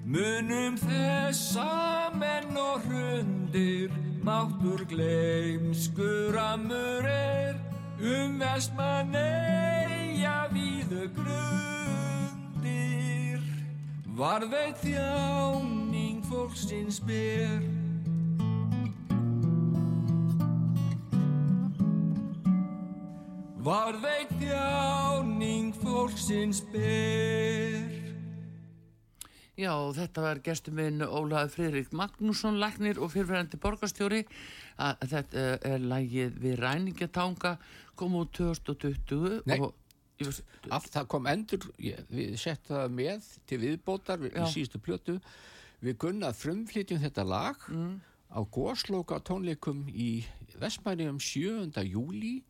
Munum 0.03 0.75
þessa 0.83 2.11
menn 2.19 2.59
og 2.59 2.83
hrundir 2.83 3.95
Máttur 4.27 4.83
gleimskur 4.91 6.35
amur 6.35 7.07
er. 7.07 7.55
Um 8.03 8.43
Vestmanneia 8.43 9.48
Varðveit 14.19 14.81
þjáning 14.83 16.17
fólksins 16.27 16.97
ber 17.07 17.61
Varðveit 23.63 24.33
þjáning 24.41 25.71
fólksins 25.79 26.59
ber 26.73 27.87
Já, 29.55 29.71
þetta 29.95 30.25
var 30.25 30.43
gestur 30.43 30.75
minn 30.75 30.99
Ólaður 30.99 31.55
Friðrik 31.55 31.95
Magnússon, 31.95 32.59
læknir 32.59 32.99
og 32.99 33.13
fyrirverandi 33.15 33.59
borgarstjóri. 33.59 34.25
Að, 34.79 35.07
þetta 35.13 35.49
er 35.67 35.83
lægið 35.83 36.37
við 36.43 36.59
Ræningatanga, 36.59 37.55
kom 37.95 38.19
út 38.19 38.35
2020 38.35 39.45
Nei. 39.47 39.61
og... 39.63 39.77
Af 40.71 40.85
það 40.91 41.07
kom 41.07 41.27
endur, 41.31 41.65
ég, 41.79 41.99
við 42.11 42.35
settum 42.41 42.75
það 42.75 42.91
með 42.97 43.27
til 43.47 43.59
viðbótar 43.61 44.19
við, 44.19 44.33
í 44.35 44.47
síðustu 44.51 44.81
plötu. 44.83 45.15
Við 45.79 45.95
gunnað 46.01 46.35
frumflytjum 46.41 46.99
þetta 47.05 47.23
lag 47.23 47.55
Mm. 47.71 48.01
á 48.35 48.39
góslóka 48.51 49.19
tónleikum 49.23 49.85
í 49.89 50.25
Vestmænum 50.59 51.19
7. 51.23 51.71
júli 51.87 52.43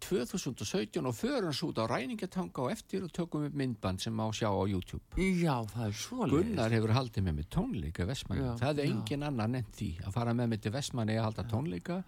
2017 0.00 1.04
og 1.06 1.12
förum 1.14 1.52
svo 1.52 1.68
út 1.68 1.76
á 1.78 1.84
ræningatanga 1.84 2.62
og 2.64 2.70
eftir 2.72 3.02
og 3.04 3.10
tökum 3.12 3.42
við 3.44 3.52
myndband 3.60 4.00
sem 4.00 4.14
má 4.16 4.24
sjá 4.32 4.48
á 4.48 4.64
YouTube. 4.64 5.02
já, 5.16 5.52
það 5.68 5.86
er 5.86 5.92
svoleiðis. 5.92 6.32
Gunnar 6.32 6.70
hefur 6.72 6.92
haldið 6.96 7.22
með 7.26 7.34
mig 7.36 7.48
tónleika 7.52 8.06
Vestmanni. 8.08 8.42
Já, 8.46 8.56
Það 8.56 8.78
er 8.78 8.84
já. 8.86 8.90
engin 8.94 9.22
annar 9.22 9.48
nefnt 9.48 9.76
því 9.76 9.90
að 10.06 10.12
fara 10.16 10.32
með 10.34 10.48
mig 10.48 10.60
til 10.62 10.72
Vestmanni 10.72 11.16
að 11.18 11.24
halda 11.28 11.44
tónleika 11.44 11.98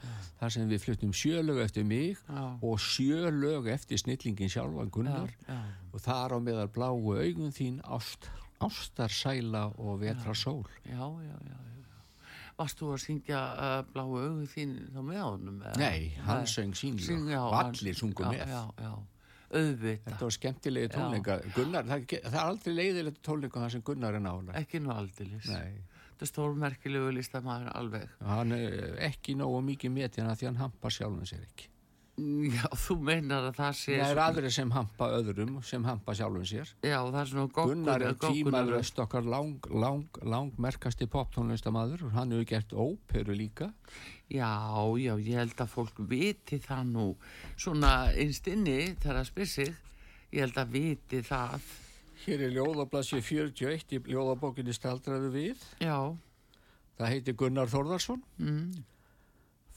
þar 0.40 0.50
sem 0.50 0.68
við 0.68 0.80
fluttum 0.86 1.12
sjölög 1.12 1.60
eftir 1.64 1.84
mig 1.84 2.16
Já. 2.28 2.58
og 2.62 2.78
sjölög 2.80 3.68
eftir 3.68 3.98
snillingin 3.98 4.48
sjálfan 4.48 4.90
Gunnar 4.90 5.28
Já, 5.28 5.52
já. 5.52 5.60
og 5.92 6.00
þar 6.00 6.32
á 6.32 6.38
meðal 6.40 6.68
bláu 6.72 6.96
augun 7.20 7.52
þín 7.52 7.82
ást, 7.84 8.30
ástarsæla 8.60 9.74
og 9.78 10.00
vetrasól. 10.00 10.64
Já, 10.88 11.04
já, 11.04 11.36
já, 11.44 11.52
já. 11.52 11.67
Varst 12.58 12.80
þú 12.80 12.88
að 12.94 13.02
syngja 13.04 13.40
uh, 13.54 13.82
bláu 13.92 14.08
augu 14.18 14.46
þín 14.50 14.72
þá 14.90 14.98
með 15.06 15.20
honum? 15.22 15.60
eða? 15.62 15.76
Nei, 15.78 16.08
hann 16.26 16.42
Nei. 16.42 16.50
söng 16.50 16.72
sín 16.74 16.96
Syng- 16.98 17.22
lög 17.28 17.36
já, 17.36 17.40
og 17.44 17.54
allir 17.60 17.94
sungu 18.00 18.24
já, 18.24 18.30
með. 18.34 18.50
Já, 18.50 18.62
já, 18.82 18.92
auðvita. 19.48 20.02
Þetta 20.10 20.26
var 20.26 20.34
skemmtilegi 20.36 20.88
tónleika. 20.96 21.36
Gunnar, 21.54 21.86
það, 21.88 22.02
það 22.26 22.34
er 22.34 22.42
aldrei 22.42 22.74
leiðilegt 22.74 23.22
tónleika 23.24 23.62
þar 23.62 23.74
sem 23.76 23.84
Gunnar 23.86 24.18
er 24.18 24.24
nála. 24.26 24.56
Ekki 24.58 24.80
nú 24.82 24.90
aldilis. 24.96 25.46
Nei, 25.54 25.78
Þetta 26.18 26.26
er 26.26 26.30
stórmerkilegu 26.32 27.10
listamæður 27.14 27.68
alveg. 27.78 28.08
hann 28.26 28.52
er 28.56 28.96
ekki 29.06 29.36
nógu 29.38 29.60
mikið 29.68 29.92
metina 29.94 30.32
því 30.34 30.48
hann 30.50 30.56
hampar 30.64 30.90
sjálfum 30.90 31.22
sér 31.30 31.44
ekki. 31.46 31.68
Já, 32.18 32.64
þú 32.74 32.94
meinar 33.06 33.44
að 33.48 33.58
það 33.60 33.74
sé... 33.78 33.96
Það 34.00 34.12
er 34.12 34.20
aðri 34.24 34.50
sem 34.54 34.70
hampa 34.74 35.08
öðrum 35.18 35.56
sem 35.66 35.84
hampa 35.86 36.14
sjálfum 36.18 36.46
sér. 36.50 36.72
Já, 36.82 36.96
það 36.98 37.18
er 37.20 37.30
svona 37.30 37.50
goggur. 37.54 37.74
Gunnar 37.76 38.04
er 38.08 38.16
tímalöst 38.22 38.98
okkar 39.04 39.28
lang, 39.28 39.68
lang, 39.70 40.20
lang 40.26 40.58
merkasti 40.58 41.06
poptónlistamæður. 41.12 42.08
Hann 42.16 42.34
hefur 42.34 42.48
gert 42.50 42.74
óperu 42.74 43.36
líka. 43.38 43.70
Já, 44.28 44.50
já, 44.98 45.12
ég 45.14 45.38
held 45.38 45.62
að 45.62 45.72
fólk 45.76 46.02
viti 46.10 46.58
það 46.64 46.90
nú 46.90 47.08
svona 47.56 47.92
einst 48.12 48.50
inni 48.50 48.78
þegar 48.98 49.20
það 49.22 49.28
spyr 49.30 49.52
sig. 49.54 49.74
Ég 50.34 50.42
held 50.44 50.58
að 50.60 50.74
viti 50.74 51.22
það. 51.24 51.68
Hér 52.26 52.48
er 52.48 52.56
ljóðablassi 52.58 53.22
41 53.22 53.94
í 53.94 54.02
ljóðabókinni 54.10 54.74
Staldraðu 54.74 55.30
við. 55.38 55.68
Já, 55.78 55.98
Það 56.98 57.12
heitir 57.14 57.34
Gunnar 57.38 57.68
Þórðarsson. 57.70 58.22
mm, 58.42 58.72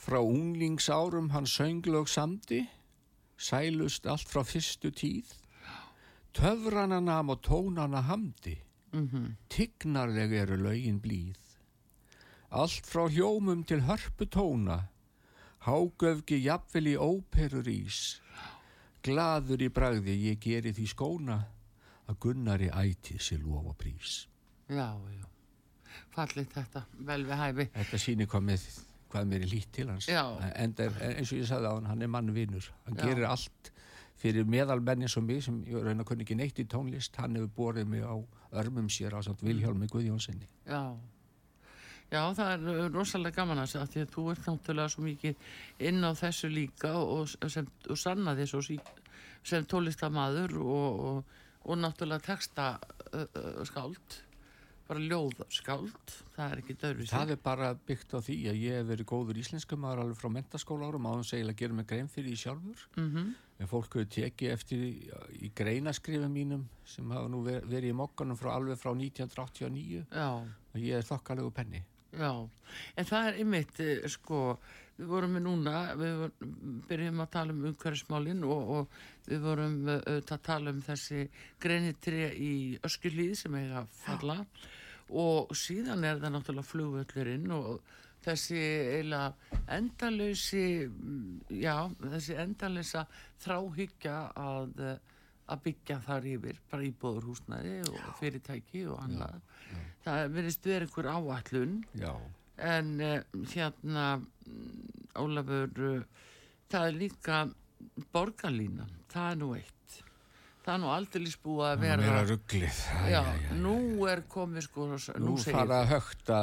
Frá 0.01 0.17
unglingsárum 0.17 1.29
hann 1.29 1.45
sönglög 1.45 2.07
samdi, 2.09 2.63
sælust 3.37 4.07
allt 4.09 4.25
frá 4.25 4.41
fyrstu 4.43 4.89
tíð. 4.89 5.29
Töfrana 6.33 6.99
nam 6.99 7.29
og 7.29 7.43
tónana 7.45 8.01
hamdi, 8.07 8.57
mm 8.93 9.35
tignarleg 9.49 10.33
eru 10.33 10.57
lögin 10.57 10.99
blíð. 11.01 11.37
Allt 12.49 12.85
frá 12.87 13.05
hljómum 13.09 13.63
til 13.63 13.85
hörpu 13.85 14.25
tóna, 14.25 14.79
hágöfgi 15.67 16.41
jafnvel 16.43 16.87
í 16.87 16.97
óperur 16.97 17.67
ís. 17.69 18.19
Glaður 19.03 19.61
í 19.61 19.69
bragði 19.69 20.15
ég 20.31 20.39
geri 20.41 20.73
því 20.73 20.87
skóna, 20.87 21.37
að 22.07 22.19
Gunnari 22.25 22.69
ætið 22.69 23.21
sér 23.21 23.45
lofa 23.45 23.73
prís. 23.77 24.27
já, 24.67 24.97
já. 24.97 25.25
Fallið 26.11 26.47
þetta, 26.53 26.85
vel 27.07 27.25
við 27.25 27.37
hæfi. 27.37 27.65
Þetta 27.75 27.97
sýnir 27.97 28.27
hvað, 28.27 28.43
með, 28.49 28.65
hvað 29.11 29.29
mér 29.31 29.45
er 29.45 29.51
lít 29.51 29.71
til 29.75 29.91
hans. 29.91 30.09
Já. 30.09 30.23
En 30.55 30.75
er, 30.79 30.97
eins 31.11 31.31
og 31.31 31.39
ég 31.41 31.47
sagði 31.49 31.71
á 31.71 31.73
hann, 31.75 31.89
hann 31.91 32.01
er 32.01 32.11
mannvinur. 32.11 32.67
Hann 32.87 32.99
Já. 32.99 33.05
gerir 33.05 33.29
allt 33.29 33.71
fyrir 34.21 34.45
meðalmenni 34.45 35.09
sem 35.09 35.25
mig, 35.25 35.41
sem 35.43 35.63
ég 35.65 35.81
raun 35.85 36.03
að 36.03 36.11
kunni 36.11 36.27
ekki 36.27 36.37
neitt 36.37 36.59
í 36.61 36.67
tónlist. 36.69 37.17
Hann 37.21 37.39
hefur 37.39 37.55
borið 37.57 37.89
mig 37.93 38.05
á 38.05 38.15
örmum 38.61 38.89
sér 38.91 39.17
á 39.17 39.19
samt 39.25 39.41
Vilhjálmi 39.45 39.89
Guðjónssoni. 39.91 40.47
Já. 40.67 40.83
Já, 42.11 42.25
það 42.35 42.49
er 42.53 42.65
uh, 42.67 42.87
rosalega 42.91 43.39
gaman 43.39 43.61
að 43.61 43.69
því 43.71 44.01
að 44.01 44.09
þú 44.11 44.23
ert 44.33 44.47
náttúrulega 44.49 44.91
svo 44.91 45.03
mikið 45.05 45.45
inn 45.87 46.03
á 46.03 46.11
þessu 46.19 46.49
líka 46.51 46.91
og, 46.99 47.31
sem, 47.47 47.69
og 47.87 47.99
sanna 47.99 48.33
því 48.35 48.47
svo 48.51 48.63
sem 49.47 49.67
tólistamaður 49.71 50.57
og, 50.59 51.05
og, 51.11 51.37
og 51.71 51.79
náttúrulega 51.79 52.25
texta 52.25 52.73
uh, 52.75 53.23
uh, 53.23 53.63
skáld, 53.69 54.19
bara 54.91 55.03
ljóð 55.07 55.43
skáld, 55.55 56.15
það 56.35 56.51
er 56.55 56.61
ekki 56.61 56.75
dörru 56.81 57.05
Það 57.11 57.31
er 57.35 57.39
bara 57.45 57.69
byggt 57.87 58.13
á 58.13 58.19
því 58.19 58.35
að 58.51 58.59
ég 58.61 58.75
hef 58.81 58.89
verið 58.91 59.07
góður 59.11 59.39
íslenskumar 59.41 60.01
alveg 60.03 60.19
frá 60.19 60.29
mentaskóla 60.35 60.89
árum 60.91 61.07
á 61.07 61.11
þess 61.21 61.31
að 61.33 61.39
eiginlega 61.39 61.61
gera 61.63 61.77
mig 61.79 61.87
grein 61.91 62.11
fyrir 62.11 62.35
í 62.35 62.41
sjálfur. 62.43 62.83
mm 62.99 63.31
En 63.61 63.69
fólk 63.69 63.93
hefur 63.93 64.07
tekið 64.09 64.51
eftir 64.55 64.79
í, 64.81 65.49
greinaskrifum 65.53 66.31
mínum 66.33 66.63
sem 66.83 67.11
hafa 67.13 67.29
nú 67.29 67.43
ver, 67.45 67.61
verið 67.69 67.91
í 67.93 67.97
mokkanum 67.99 68.39
frá 68.39 68.55
alveg 68.55 68.79
frá 68.81 68.89
1989 68.89 69.99
Já, 70.09 70.29
og 70.73 70.79
ég 70.81 70.97
er 70.97 71.05
þokkalegu 71.05 71.51
penni. 71.53 71.83
já, 72.11 72.31
en 72.97 73.05
það 73.05 73.27
er 73.27 73.37
einmitt, 73.43 73.79
eh, 73.79 74.07
sko, 74.09 74.57
við 74.97 75.07
vorum 75.13 75.37
með 75.37 75.45
núna, 75.45 75.75
við 75.95 76.25
byrjum 76.89 77.21
að 77.23 77.29
tala 77.37 77.53
um 77.53 77.61
umhverfismálin 77.69 78.43
og, 78.49 78.73
og 78.79 78.97
við 79.29 79.45
vorum 79.45 79.77
eh, 79.87 80.01
auðvitað 80.09 80.35
að 80.39 80.43
tala 80.49 80.73
um 80.73 80.81
þessi 80.89 81.21
greinitri 81.61 82.25
í 82.35 82.51
öskjulíð 82.81 83.35
sem 83.43 83.55
eiga 83.61 83.85
að 83.85 83.93
falla 84.01 84.39
og 85.11 85.51
síðan 85.57 86.05
er 86.07 86.21
það 86.21 86.35
náttúrulega 86.35 86.69
flugvöllurinn 86.71 87.51
og 87.55 87.81
þessi 88.21 88.59
eiginlega 88.59 89.61
endalösi, 89.75 90.65
já, 91.57 91.75
þessi 92.03 92.37
endalösa 92.41 93.05
þráhyggja 93.43 94.17
að, 94.37 94.75
eh, 94.85 94.99
að 95.51 95.63
byggja 95.65 95.97
þar 96.05 96.27
yfir, 96.35 96.59
bara 96.71 96.87
íbúður 96.87 97.31
húsnæði 97.31 97.77
og 97.89 98.11
fyrirtæki 98.19 98.85
og 98.87 99.01
annað. 99.03 99.41
Það 100.05 100.21
verðist 100.35 100.69
verið 100.69 100.87
einhver 100.87 101.09
áallun 101.15 101.75
Já, 101.97 102.13
en 102.71 102.93
uh, 103.01 103.43
hérna 103.53 104.05
mm, 104.17 104.87
Ólafur 105.21 105.83
uh, 105.85 106.23
það 106.71 106.87
er 106.87 106.97
líka 106.97 107.41
borgarlínan, 108.13 108.95
það 109.11 109.31
er 109.31 109.39
nú 109.41 109.51
eitt 109.57 110.01
það 110.65 110.73
er 110.73 110.81
nú 110.83 110.89
aldrei 110.93 111.31
búið 111.43 111.63
að 111.67 111.79
vera 111.81 112.05
er 112.05 112.17
að 112.19 112.33
rugglið. 112.35 112.81
Nú 113.61 113.75
er 114.11 114.23
komið 114.31 114.65
sko 114.67 114.87
Nú 114.91 114.99
nú 115.25 115.37
fara 115.41 115.79
að 115.81 115.93
högta. 115.95 116.41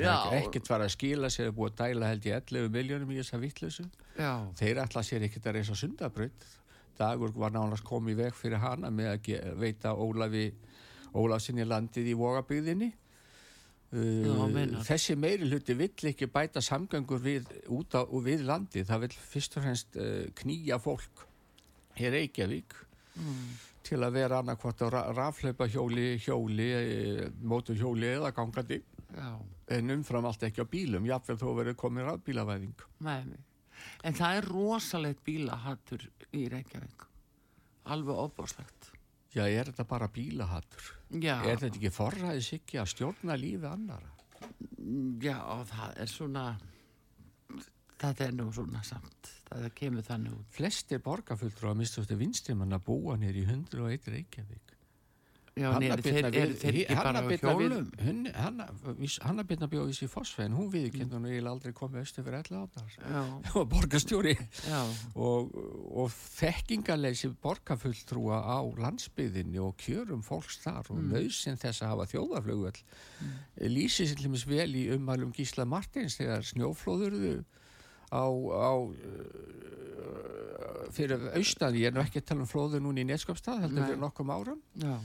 Já. 0.00 0.14
Ekkert 0.38 0.70
fara 0.70 0.88
að 0.88 0.94
skila 0.96 1.32
sér, 1.32 1.50
búið 1.56 1.74
að 1.74 1.82
dæla 1.82 2.12
held 2.12 2.28
ég 2.30 2.38
11 2.40 2.70
miljónum 2.78 3.12
í 3.12 3.18
þessa 3.20 3.42
vittlusu. 3.42 3.88
Þeir 4.60 4.80
ætla 4.84 5.04
sér 5.06 5.26
ekkert 5.28 5.50
að 5.50 5.58
reysa 5.58 5.76
sundabraut. 5.78 6.48
Dagur 6.98 7.34
var 7.36 7.52
nánast 7.54 7.86
komið 7.86 8.24
veg 8.24 8.38
fyrir 8.38 8.62
hana 8.62 8.90
með 8.90 9.12
að 9.12 9.52
veita 9.60 9.92
Ólafi, 9.94 10.48
Ólafsinni 11.14 11.68
landið 11.68 12.10
í 12.10 12.16
vogabygðinni. 12.18 12.88
Já, 12.90 13.04
Uh, 13.88 14.74
þessi 14.84 15.14
meiri 15.16 15.46
hluti 15.48 15.72
vill 15.72 16.10
ekki 16.10 16.26
bæta 16.28 16.60
samgöngur 16.60 17.22
við, 17.24 17.46
út 17.72 17.94
á, 17.96 18.04
við 18.20 18.42
landið. 18.44 18.84
Það 18.84 19.00
vill 19.06 19.14
fyrst 19.30 19.56
og 19.56 19.64
fremst 19.64 19.96
uh, 19.96 20.26
knýja 20.36 20.76
fólk 20.82 21.22
í 21.96 22.10
Reykjavík 22.12 22.76
til 23.88 23.98
að 24.04 24.12
vera 24.18 24.38
annarkvort 24.42 24.82
á 24.84 24.88
ra 24.92 25.02
rafleipa 25.16 25.66
hjóli, 25.70 26.18
hjóli, 26.20 26.66
móturhjóli 27.42 28.10
eða 28.18 28.32
gangandi 28.36 28.82
já 29.16 29.30
en 29.68 29.90
umfram 29.90 30.24
allt 30.24 30.42
ekki 30.48 30.62
á 30.64 30.68
bílum, 30.68 31.04
jáfnveg 31.08 31.38
þó 31.40 31.48
verið 31.56 31.74
komið 31.76 32.06
rafbílavæðing. 32.08 32.82
mig 33.00 33.26
en 34.04 34.14
það 34.14 34.36
er 34.38 34.46
rosalegt 34.48 35.20
bílahattur 35.24 36.06
í 36.32 36.46
Reykjavík 36.48 37.04
alveg 37.84 38.16
óbúslegt 38.26 38.92
Já, 39.36 39.44
er 39.44 39.68
þetta 39.68 39.84
bara 39.84 40.08
bílahattur? 40.08 40.86
já, 41.20 41.36
Er 41.44 41.58
þetta 41.60 41.76
ekki 41.76 41.90
forræðis 41.92 42.52
ekki 42.56 42.78
að 42.80 42.88
stjórna 42.94 43.36
lífi 43.36 43.66
annara? 43.68 44.08
já, 45.20 45.36
það 45.68 45.98
er 46.00 46.06
svona 46.08 46.44
þetta 47.98 48.28
er 48.28 48.38
nú 48.38 48.48
svona 48.54 48.84
samt 48.86 49.34
það 49.48 49.68
kemur 49.78 50.06
þannig 50.06 50.38
út 50.38 50.56
Flestir 50.58 51.04
borgarfulltrú 51.04 51.72
að 51.72 51.78
minnstu 51.82 52.04
þetta 52.04 52.22
vinstrimann 52.22 52.76
að 52.76 52.88
búa 52.88 53.18
nýr 53.20 53.38
í 53.38 53.46
101 53.48 54.10
Reykjavík. 54.14 54.74
já, 55.58 55.68
nýri, 55.80 56.02
þeir, 56.04 56.26
eru 56.28 56.96
bara 57.00 57.22
á 57.24 57.26
hjólum 57.42 57.88
Hanna 59.24 59.44
Birna 59.48 59.66
bjóði 59.72 59.96
sér 59.96 60.10
Fossvegin, 60.12 60.54
hún 60.54 60.68
viðkend 60.70 61.16
hún 61.16 61.26
eiginlega 61.26 61.54
aldrei 61.56 61.74
komið 61.74 62.04
östu 62.04 62.22
fyrir 62.22 62.44
11 62.44 62.60
áttar. 62.60 62.92
já, 62.94 63.22
Hún 63.48 63.56
var 63.56 63.68
borgarstjóri 63.72 64.34
já, 64.36 64.80
og, 65.18 65.50
og 66.04 66.14
þekkingarleysi 66.14 67.32
borgarfulltrúa 67.42 68.38
á 68.38 68.58
landsbyðinni 68.84 69.58
og 69.64 69.74
kjörum 69.82 70.22
fólks 70.26 70.60
þar 70.62 70.92
og 70.92 71.00
mm. 71.00 71.12
nöðsinn 71.16 71.58
þess 71.58 71.82
að 71.82 71.94
hafa 71.94 72.10
þjóðaflöguvel 72.14 72.76
mm. 72.78 73.36
lýsi 73.74 74.06
sér 74.06 74.20
til 74.20 74.28
dæmis 74.28 74.46
vel 74.46 74.70
í 74.78 74.88
umhælum 74.94 75.34
Gísla 75.34 75.66
Martins 75.66 76.20
þegar 76.20 76.46
snjóflóðurðu 76.52 77.40
á, 78.12 78.24
á 78.24 78.70
uh, 78.78 78.92
fyrir 80.94 81.18
austan, 81.36 81.76
ég 81.78 81.86
er 81.90 81.94
nú 81.96 82.02
ekki 82.02 82.20
að 82.22 82.28
tala 82.30 82.44
um 82.44 82.50
flóðu 82.50 82.80
núna 82.82 83.02
í 83.02 83.08
Neskapstað, 83.08 83.62
heldur 83.66 83.82
Nei. 83.82 83.88
fyrir 83.90 84.02
nokkum 84.02 84.30
árum. 84.34 84.60
Já. 84.80 84.96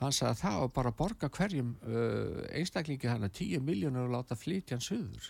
Hann 0.00 0.12
sagði 0.12 0.32
að 0.34 0.40
það 0.42 0.56
var 0.60 0.70
bara 0.76 0.92
að 0.92 0.98
borga 1.00 1.26
hverjum 1.32 1.70
uh, 1.88 2.40
einstaklingi 2.52 3.08
hann 3.08 3.26
að 3.28 3.36
10 3.40 3.64
miljónur 3.64 4.08
og 4.08 4.14
láta 4.18 4.36
flytja 4.36 4.76
hann 4.76 4.84
söður 4.84 5.24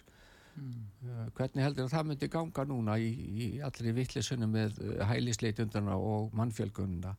uh, 0.59 1.27
hvernig 1.39 1.63
heldur 1.63 1.87
að 1.87 1.95
það 1.95 2.09
myndi 2.11 2.29
ganga 2.33 2.63
núna 2.67 2.97
í, 2.99 3.11
í 3.15 3.47
allri 3.63 3.95
vittlisunum 3.95 4.51
með 4.59 4.81
hælisleitundana 5.07 5.95
og 5.95 6.35
mannfjölgununa 6.35 7.15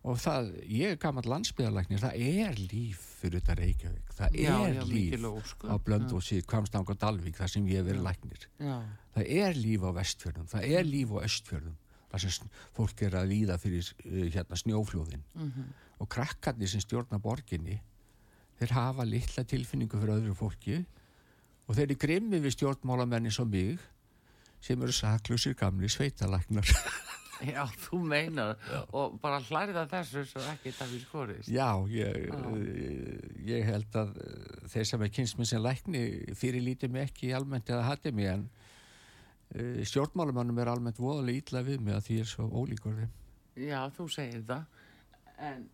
og 0.00 0.16
það, 0.20 0.48
ég 0.64 0.94
er 0.94 1.00
gammal 1.00 1.26
landsbyðalæknir 1.28 2.00
það 2.00 2.22
er 2.24 2.62
líf 2.70 3.02
fyrir 3.20 3.42
þetta 3.42 3.56
Reykjavík. 3.58 4.14
Það 4.16 4.38
Já, 4.40 4.54
er 4.54 4.78
já, 4.78 4.84
líf 4.88 5.26
ósköp, 5.28 5.66
á 5.68 5.74
Blöndósi, 5.84 6.40
Kvamstang 6.48 6.88
og 6.88 6.98
Dalvík 7.00 7.36
þar 7.36 7.52
sem 7.52 7.68
ég 7.68 7.82
hef 7.82 7.90
verið 7.90 8.06
læknir. 8.06 8.46
Já, 8.56 8.78
það 9.16 9.30
er 9.36 9.60
líf 9.60 9.84
á 9.84 9.90
vestfjörðum, 10.00 10.48
það 10.54 10.66
er 10.78 10.88
líf 10.88 11.12
á 11.12 11.18
östfjörðum 11.20 11.76
þar 12.10 12.24
sem 12.24 12.48
fólk 12.74 13.04
er 13.06 13.18
að 13.20 13.28
líða 13.30 13.58
fyrir 13.60 13.86
uh, 13.86 14.24
hérna 14.34 14.58
snjóflóðin. 14.58 15.22
Og 16.00 16.08
krakkarnir 16.10 16.70
sem 16.72 16.82
stjórna 16.82 17.20
borginni 17.22 17.76
þeir 18.60 18.74
hafa 18.76 19.06
litla 19.08 19.44
tilfinningu 19.48 20.00
fyrir 20.00 20.18
öðru 20.18 20.34
fólki 20.36 20.80
og 21.66 21.76
þeir 21.76 21.86
eru 21.86 22.00
grimmi 22.02 22.40
við 22.42 22.56
stjórnmálamenni 22.56 23.32
sem 23.32 23.48
mig 23.48 23.80
sem 24.60 24.80
eru 24.82 24.92
saklusir 24.92 25.54
gamli 25.56 25.88
sveitalæknar 25.88 26.66
já, 27.48 27.62
þú 27.86 28.00
meinar. 28.10 28.56
Og 28.96 29.16
bara 29.22 29.40
hlærið 29.44 29.80
að 29.82 29.94
þessu 29.94 30.24
svo 30.28 30.44
ekki 30.52 30.72
það 30.76 30.94
við 30.94 31.04
skorist. 31.06 31.50
Já, 31.50 31.68
ég, 31.92 32.28
uh, 32.36 32.54
ég 33.48 33.66
held 33.68 33.98
að 34.00 34.14
uh, 34.24 34.68
þeir 34.72 34.88
sem 34.92 35.06
er 35.06 35.12
kynnsminn 35.18 35.50
sem 35.50 35.64
lækni 35.64 36.04
fyrirlítið 36.38 36.94
mig 36.94 37.10
ekki 37.10 37.32
almennt 37.36 37.72
eða 37.72 37.88
hatið 37.88 38.16
mig 38.20 38.30
en 38.34 38.46
uh, 38.46 39.82
stjórnmálamannum 39.88 40.62
er 40.62 40.72
almennt 40.74 41.02
voðalega 41.02 41.44
ítla 41.44 41.64
við 41.66 41.84
mig 41.86 41.98
að 41.98 42.06
því 42.08 42.22
er 42.22 42.32
svo 42.34 42.48
ólíkur 42.50 42.96
þeim 43.00 43.18
Já, 43.60 43.80
þú 43.92 44.06
segir 44.12 44.42
það. 44.48 44.80
En, 45.40 45.64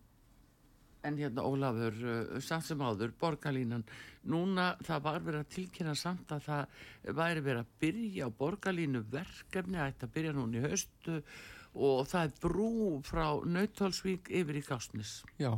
en 1.07 1.17
hérna 1.19 1.43
Ólafur 1.47 1.97
uh, 2.03 2.37
samt 2.43 2.67
sem 2.67 2.81
áður, 2.83 3.13
borgarlínan 3.19 3.85
núna 4.27 4.71
það 4.85 5.03
var 5.05 5.21
verið 5.23 5.43
að 5.43 5.51
tilkynna 5.55 5.93
samt 5.97 6.31
að 6.35 6.47
það 6.47 7.13
væri 7.19 7.43
verið 7.45 7.61
að 7.61 7.75
byrja 7.83 8.27
á 8.27 8.37
borgarlínu 8.41 9.03
verkefni 9.11 9.79
að 9.79 10.09
byrja 10.15 10.33
núna 10.35 10.59
í 10.59 10.65
haustu 10.65 11.21
og 11.77 12.07
það 12.09 12.27
er 12.27 12.35
brú 12.41 12.69
frá 13.05 13.25
Nautálsvík 13.45 14.31
yfir 14.33 14.59
í 14.59 14.63
Gásnis 14.65 15.19
já, 15.37 15.51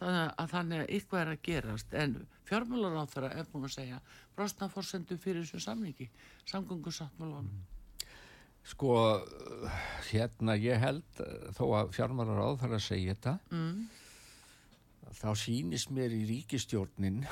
þannig 0.00 0.32
að 0.38 0.54
þannig 0.54 0.82
að 0.82 0.94
eitthvað 0.96 1.20
er 1.20 1.32
að 1.32 1.42
gerast. 1.48 1.94
En 1.94 2.16
fjármálar 2.48 2.98
á 3.00 3.04
þeirra 3.10 3.30
er 3.34 3.50
búin 3.52 3.68
að 3.68 3.76
segja 3.76 4.00
brostna 4.36 4.68
fórsendu 4.72 5.18
fyrir 5.20 5.44
þessu 5.44 5.62
samningi 5.64 6.08
samgöngusáttmálanum. 6.50 7.62
Sko 8.64 8.94
uh, 8.96 9.80
hérna 10.08 10.56
ég 10.56 10.80
held 10.80 11.20
uh, 11.20 11.50
þó 11.56 11.64
að 11.80 11.92
fjármálar 11.98 12.40
á 12.40 12.48
þar 12.62 12.78
að 12.78 12.86
segja 12.86 13.14
þetta 13.16 13.36
mm. 13.52 13.76
Þá 15.12 15.28
sýnist 15.38 15.90
mér 15.94 16.12
í 16.14 16.22
ríkistjórnin 16.28 17.22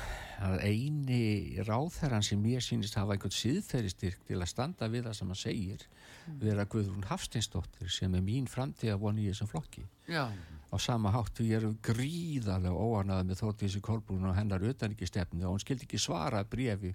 að 0.45 0.63
eini 0.67 1.63
ráðherran 1.67 2.25
sem 2.27 2.41
mér 2.43 2.63
sýnist 2.65 2.97
hafa 2.99 3.17
einhvern 3.17 3.35
síðferðistyrk 3.35 4.25
til 4.29 4.39
að 4.39 4.51
standa 4.51 4.89
við 4.93 5.07
það 5.09 5.17
sem 5.19 5.33
hann 5.33 5.41
segir 5.41 5.87
vera 6.43 6.67
Guðrún 6.71 7.07
Hafsteinsdóttir 7.09 7.91
sem 7.93 8.15
er 8.15 8.25
mín 8.25 8.49
framtíða 8.51 8.99
voni 9.01 9.27
í 9.27 9.31
þessum 9.31 9.51
flokki. 9.51 9.85
Já, 10.11 10.29
á 10.73 10.77
sama 10.81 11.13
hátt 11.15 11.43
við 11.43 11.57
erum 11.59 11.79
gríðarlega 11.85 12.73
óanaði 12.73 13.29
með 13.29 13.43
Þóttísi 13.43 13.85
Kolbrún 13.85 14.29
og 14.31 14.37
hennar 14.39 14.65
utanrikistefni 14.65 15.45
og 15.45 15.57
hún 15.57 15.63
skildi 15.65 15.89
ekki 15.89 16.01
svara 16.01 16.45
brefi 16.49 16.95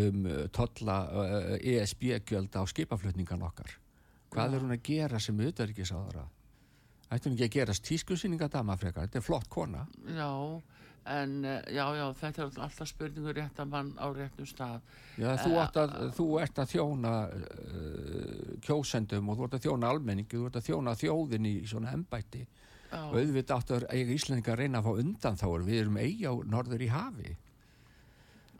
um 0.00 0.26
uh, 0.26 0.42
tolla 0.54 0.98
uh, 1.10 1.54
ESB-gjöld 1.58 2.54
á 2.56 2.62
skipaflutningan 2.70 3.46
okkar. 3.48 3.72
Hvað 4.30 4.54
er 4.54 4.64
hún 4.64 4.76
að 4.76 4.84
gera 4.86 5.18
sem 5.22 5.40
utanrikisáðara 5.42 6.28
ætti 6.28 6.39
hún 7.10 7.34
ekki 7.34 7.48
að 7.48 7.56
gera 7.56 7.78
tískusýninga 7.90 8.50
dama 8.52 8.76
frekar, 8.78 9.08
þetta 9.08 9.18
er 9.18 9.26
flott 9.26 9.48
kona. 9.50 9.86
Já 10.14 10.30
en 11.10 11.44
eh, 11.44 11.60
já, 11.74 11.84
já, 11.96 12.04
þetta 12.20 12.42
er 12.44 12.62
alltaf 12.64 12.88
spurningur 12.88 13.36
réttan 13.36 13.70
mann 13.70 13.92
á 13.96 14.06
réttum 14.14 14.46
stað. 14.48 14.80
Já, 15.16 15.32
þú, 15.40 15.52
ert 15.62 15.78
að, 15.80 15.94
þú 16.16 16.26
ert 16.42 16.60
að 16.60 16.72
þjóna 16.74 17.12
uh, 17.26 18.56
kjósendum 18.66 19.30
og 19.30 19.38
þú 19.38 19.46
ert 19.46 19.56
að 19.58 19.66
þjóna 19.66 19.92
almenningi, 19.94 20.36
þú 20.36 20.48
ert 20.48 20.58
að 20.60 20.66
þjóna 20.68 20.96
þjóðinni 21.00 21.54
í 21.60 21.70
svona 21.70 21.94
embætti. 21.96 22.46
Já. 22.90 23.04
og 23.06 23.20
auðvitað 23.20 23.52
áttu 23.54 23.74
að 23.76 23.84
eiga 23.94 24.14
Íslandingar 24.16 24.56
að 24.56 24.60
reyna 24.64 24.78
að 24.80 24.86
fá 24.88 24.96
undan 24.98 25.36
þá 25.38 25.44
við 25.62 25.76
erum 25.78 25.98
eigi 26.02 26.24
á 26.26 26.34
norður 26.42 26.82
í 26.82 26.88
hafi. 26.90 27.34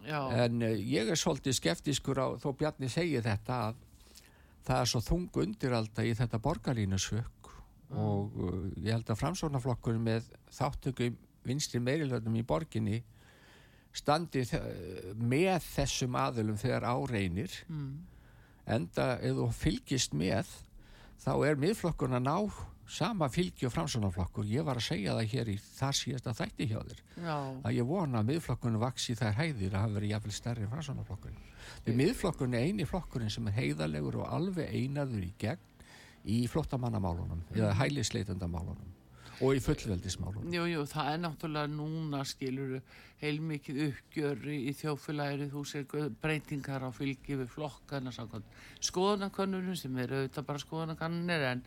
Já, 0.06 0.20
en 0.44 0.62
uh, 0.62 0.74
ég 0.78 1.10
er 1.10 1.18
svolítið 1.18 1.58
skeftiskur 1.58 2.22
á 2.22 2.26
þó 2.40 2.52
Bjarni 2.56 2.88
segi 2.88 3.18
þetta 3.24 3.60
að 3.68 3.82
það 4.68 4.78
er 4.78 4.90
svo 4.92 5.00
þung 5.02 5.40
undiralda 5.42 6.06
í 6.06 6.14
þetta 6.14 6.40
borgarlínusök 6.44 7.39
og 7.90 8.36
uh, 8.38 8.68
ég 8.78 8.94
held 8.94 9.10
að 9.10 9.20
framsóknarflokkurinn 9.22 10.06
með 10.06 10.30
þáttöku 10.54 11.08
í 11.08 11.14
vinstri 11.46 11.80
meirilöðum 11.82 12.36
í 12.36 12.46
borginni 12.46 13.00
standi 13.96 14.44
með 15.18 15.56
þessum 15.72 16.18
aðölum 16.20 16.58
þegar 16.60 16.86
áreinir 16.86 17.54
mm. 17.66 17.94
enda 18.70 19.16
ef 19.18 19.38
þú 19.38 19.46
fylgist 19.56 20.14
með 20.14 20.52
þá 21.20 21.32
er 21.48 21.58
miðflokkurinn 21.60 22.20
að 22.20 22.28
ná 22.28 22.36
sama 22.90 23.28
fylgi 23.30 23.68
og 23.68 23.74
framsóknarflokkur. 23.74 24.46
Ég 24.50 24.64
var 24.66 24.80
að 24.80 24.88
segja 24.88 25.14
það 25.14 25.28
hér 25.30 25.50
í 25.52 25.56
þar 25.62 25.96
síðasta 25.96 26.32
þætti 26.34 26.66
hjá 26.72 26.78
þér. 26.80 27.02
Já, 27.22 27.36
að 27.36 27.76
ég 27.76 27.86
vona 27.86 28.18
að 28.18 28.32
miðflokkurinn 28.32 28.82
vaksi 28.82 29.14
þær 29.18 29.36
hæðir 29.38 29.76
að 29.76 29.84
hafa 29.84 29.96
verið 29.98 30.14
jafnvel 30.14 30.34
stærri 30.34 30.64
en 30.66 30.72
framsóknarflokkurinn. 30.72 31.44
Því 31.84 31.94
miðflokkurinn 32.00 32.56
er 32.58 32.66
eini 32.66 32.86
flokkurinn 32.90 33.30
sem 33.30 33.46
er 33.46 33.56
heiðarlegur 33.60 34.18
og 34.24 34.32
alveg 34.34 34.74
einaður 34.74 35.28
í 35.28 35.30
gegn 35.38 35.69
í 36.28 36.40
flottamannamálunum 36.50 37.44
eða 37.54 37.74
hælisleitendamálunum 37.80 38.96
og 39.40 39.56
í 39.56 39.60
fullveldismálunum 39.64 40.52
jú, 40.52 40.66
jú, 40.68 40.82
það 40.88 41.12
er 41.14 41.22
náttúrulega 41.22 41.72
núna 41.72 42.20
skilur 42.28 42.74
heilmikið 43.22 43.80
uppgjör 43.86 44.44
í 44.52 44.74
þjóðfélaginu, 44.76 45.48
þú 45.52 45.64
guð- 45.88 46.12
breytingar 46.20 46.84
á 46.84 46.90
fylgi 46.92 47.38
við 47.40 47.48
flokkana 47.54 48.12
skoðanakönnunum 48.84 49.76
sem 49.76 49.96
eru 49.98 50.22
auðvitað 50.22 50.48
bara 50.52 50.64
skoðanakönnunir 50.66 51.48
en 51.54 51.64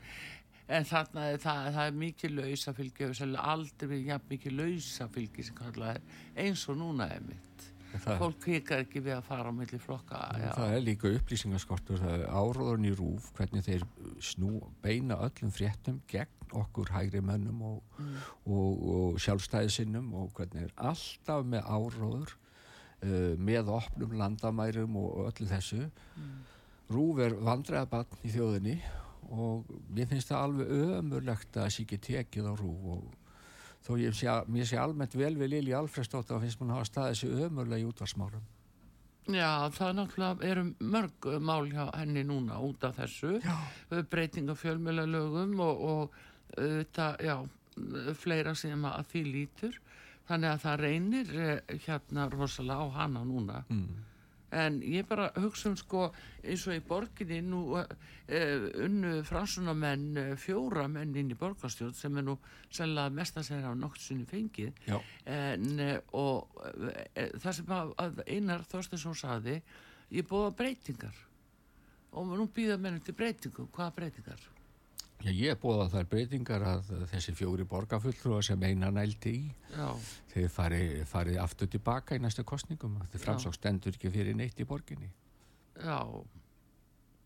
En 0.72 0.86
þarna 0.88 1.26
er 1.34 1.42
það, 1.44 1.66
það 1.76 1.88
er 1.90 1.96
mikið 2.00 2.36
lausafylgi 2.38 3.08
og 3.10 3.16
sérlega 3.18 3.54
aldrei 3.54 3.88
verið 3.90 4.06
mikið 4.32 4.54
lausafylgi 4.62 5.44
sem 5.44 5.58
kallað 5.58 5.98
er 5.98 6.46
eins 6.46 6.64
og 6.72 6.78
núna 6.80 7.10
er 7.12 7.26
mitt. 7.28 7.66
Það, 7.94 8.16
Fólk 8.22 8.46
hikar 8.50 8.84
ekki 8.84 9.02
við 9.06 9.14
að 9.16 9.26
fara 9.28 9.52
á 9.52 9.54
milli 9.54 9.78
flokka. 9.82 10.20
Já, 10.42 10.48
það 10.58 10.76
er 10.76 10.86
líka 10.88 11.12
upplýsingaskortur, 11.14 12.00
það 12.02 12.16
er 12.16 12.24
áróðurinn 12.34 12.88
í 12.90 12.94
rúf, 12.98 13.28
hvernig 13.38 13.66
þeir 13.68 13.84
snú, 14.24 14.54
beina 14.82 15.20
öllum 15.28 15.52
fréttum 15.54 16.00
gegn 16.10 16.56
okkur 16.64 16.90
hægri 16.94 17.22
mönnum 17.26 17.62
og, 17.68 18.00
og, 18.46 18.82
og 18.96 19.22
sjálfstæðisinnum 19.22 20.10
og 20.18 20.34
hvernig 20.38 20.68
er 20.68 20.74
alltaf 20.90 21.46
með 21.50 21.70
áróður 21.70 22.34
uh, 22.34 23.34
með 23.38 23.72
opnum 23.78 24.18
landamærum 24.20 24.98
og 25.02 25.28
öllu 25.28 25.50
þessu. 25.54 25.86
Rúf 26.94 27.22
er 27.24 27.38
vandræðabann 27.46 28.22
í 28.26 28.34
þjóðinni 28.34 28.78
og 29.34 29.70
mér 29.94 30.10
finnst 30.10 30.30
það 30.34 30.48
alveg 30.48 30.74
ömurlegt 31.00 31.58
að 31.62 31.70
sé 31.74 31.86
ekki 31.86 32.02
tekið 32.10 32.50
á 32.50 32.54
rúf 32.60 32.90
og 32.98 33.12
þó 33.84 33.94
ég 34.00 34.18
sé, 34.18 34.32
mér 34.48 34.68
sé 34.70 34.80
almennt 34.80 35.16
vel 35.20 35.34
við 35.40 35.56
Lili 35.56 35.76
Alfredsdóttir 35.78 36.38
og 36.38 36.44
finnst 36.44 36.62
mér 36.62 36.76
hafa 36.78 36.90
staðið 36.90 37.16
þessi 37.16 37.48
ömurlega 37.48 37.84
í 37.84 37.88
útvarsmálum. 37.90 38.46
Já, 39.32 39.70
það 39.72 39.88
er 39.88 39.98
náttúrulega 39.98 40.48
eru 40.52 40.64
mörg 40.94 41.28
mál 41.40 41.70
hjá 41.72 41.86
henni 41.96 42.26
núna 42.28 42.60
út 42.60 42.84
af 42.84 42.98
þessu. 43.00 43.38
Já. 43.40 43.56
Breyting 44.12 44.52
á 44.52 44.56
fjölmjölalögum 44.60 45.54
og, 45.64 45.84
og 45.94 46.18
þetta, 46.58 47.08
já, 47.24 47.38
fleira 48.20 48.56
sem 48.56 48.84
að 48.88 49.06
því 49.14 49.24
lítur. 49.30 49.80
Þannig 50.28 50.50
að 50.50 50.64
það 50.64 50.82
reynir 50.84 51.32
eh, 51.36 51.78
hérna 51.86 52.28
rosalega 52.32 52.84
á 52.84 52.88
hana 53.00 53.24
núna. 53.28 53.64
Mm. 53.72 54.04
En 54.54 54.80
ég 54.86 55.08
bara 55.10 55.32
hugsa 55.40 55.72
um 55.72 55.78
sko 55.80 56.08
eins 56.44 56.66
og 56.68 56.78
í 56.78 56.84
borginni 56.86 57.40
nú 57.46 57.62
uh, 57.80 57.86
unnu 58.86 59.14
fransunamenn 59.28 60.20
uh, 60.20 60.32
fjóra 60.40 60.86
menn 60.92 61.16
inn 61.18 61.34
í 61.34 61.38
borgarstjórn 61.40 61.96
sem 61.98 62.22
er 62.22 62.28
nú 62.28 62.38
sennilega 62.70 63.14
mest 63.18 63.40
að 63.40 63.50
segja 63.50 63.74
á 63.74 63.76
nokkur 63.78 64.04
sinni 64.04 64.28
fengið. 64.30 64.74
En 65.26 65.70
uh, 65.82 65.98
og 66.20 66.54
það 67.42 67.52
sem 67.60 67.76
að, 67.80 67.94
að 68.06 68.24
Einar 68.28 68.66
Þorstensson 68.70 69.18
saði 69.18 69.60
ég 70.14 70.28
búið 70.30 70.58
breytingar. 70.62 71.22
Og 72.14 72.36
nú 72.38 72.46
býða 72.54 72.78
menn 72.78 73.02
til 73.02 73.18
breytingu 73.18 73.66
hvaða 73.74 73.96
breytingar? 73.98 74.50
Já, 75.24 75.32
ég 75.32 75.60
bóða 75.62 75.88
þær 75.94 76.08
breytingar 76.12 76.64
að 76.68 76.90
þessi 77.14 77.32
fjóri 77.38 77.64
borgarfulltrúa 77.70 78.42
sem 78.44 78.64
eina 78.68 78.90
nældi 78.92 79.32
í 79.38 79.44
Já, 79.72 79.88
þeir 80.34 80.50
fari, 80.52 80.82
fari 81.08 81.38
aftur 81.40 81.70
tilbaka 81.72 82.18
í 82.18 82.24
næstu 82.24 82.44
kostningum 82.44 82.98
þeir 83.14 83.24
framsók 83.24 83.56
stendur 83.56 83.96
ekki 83.96 84.12
fyrir 84.12 84.36
neitt 84.36 84.60
í 84.60 84.68
borginni. 84.68 85.08
Já 85.80 86.02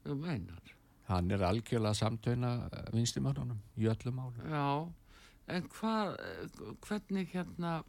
þú 0.06 0.18
meinar. 0.22 0.74
Hann 1.08 1.32
er 1.32 1.44
algjörlega 1.48 1.96
samtöna 1.96 2.52
vinstimönnunum 2.94 3.60
í 3.80 3.88
öllum 3.88 4.18
málum 4.20 4.52
Já, 4.52 4.68
en 5.56 5.70
hvað, 5.72 6.18
hvernig 6.84 7.32
hérna, 7.34 7.80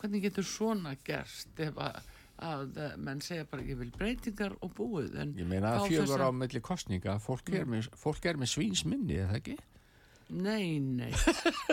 hvernig 0.00 0.26
getur 0.28 0.46
svona 0.46 0.94
gerst 1.04 1.64
ef 1.66 1.80
að, 1.80 1.98
að 2.42 2.80
menn 3.00 3.20
segja 3.24 3.46
bara 3.48 3.62
ég 3.64 3.78
vil 3.80 3.90
breytingar 3.96 4.52
og 4.60 4.74
búið 4.76 5.14
en 5.22 5.30
ég 5.38 5.46
meina 5.48 5.70
að 5.78 5.86
fjögur 5.88 6.10
þessa- 6.10 6.28
á 6.28 6.30
milli 6.36 6.60
kostninga 6.60 7.14
fólk 7.22 7.48
er 7.54 7.64
með, 7.64 7.88
fólk 7.96 8.26
er 8.28 8.36
með 8.36 8.50
svínsminni 8.52 9.16
eða 9.22 9.38
ekki? 9.40 9.56
Nei, 10.28 10.80
nei, 10.82 11.12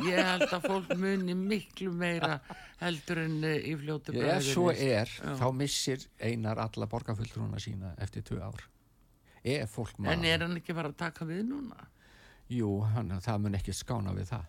ég 0.06 0.20
held 0.22 0.44
að 0.54 0.68
fólk 0.70 0.92
muni 1.02 1.34
miklu 1.34 1.90
meira 1.92 2.36
heldur 2.80 3.24
en 3.24 3.40
eh, 3.50 3.56
í 3.66 3.74
fljótu 3.82 4.14
ef 4.14 4.20
bragði 4.22 4.52
svo 4.54 4.68
er, 4.72 5.10
Já. 5.10 5.34
þá 5.42 5.48
missir 5.58 6.06
einar 6.22 6.62
alla 6.62 6.86
borgarfulltrúna 6.92 7.58
sína 7.60 7.96
eftir 7.98 8.22
tvö 8.22 8.44
ár 8.46 8.62
ef 9.44 9.74
fólk 9.74 9.98
En 9.98 10.06
maður 10.06 10.30
er 10.36 10.46
hann 10.46 10.56
ekki 10.62 10.76
bara 10.78 10.94
að 10.94 11.00
taka 11.02 11.26
við 11.26 11.42
núna? 11.50 11.88
jú, 12.54 12.70
hann, 12.94 13.10
það 13.26 13.42
mun 13.42 13.58
ekki 13.58 13.74
skána 13.74 14.14
við 14.14 14.30
það 14.36 14.46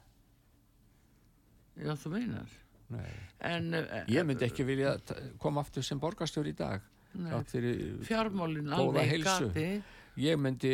Já, 1.81 1.95
þú 1.99 2.11
meinar. 2.13 2.53
En 3.45 3.75
eh, 3.75 4.05
ég 4.15 4.27
myndi 4.27 4.47
ekki 4.49 4.65
vilja 4.67 4.97
koma 5.43 5.65
aftur 5.65 5.85
sem 5.85 6.01
borgarstjóri 6.01 6.55
í 6.55 6.59
dag 6.59 6.85
Nei. 7.15 7.31
þátt 7.31 7.53
fyrir 7.55 7.83
fjármálin 8.07 8.71
góða 8.71 9.05
alveg 9.05 9.25
gati. 9.27 9.67
ég 10.19 10.39
myndi 10.39 10.73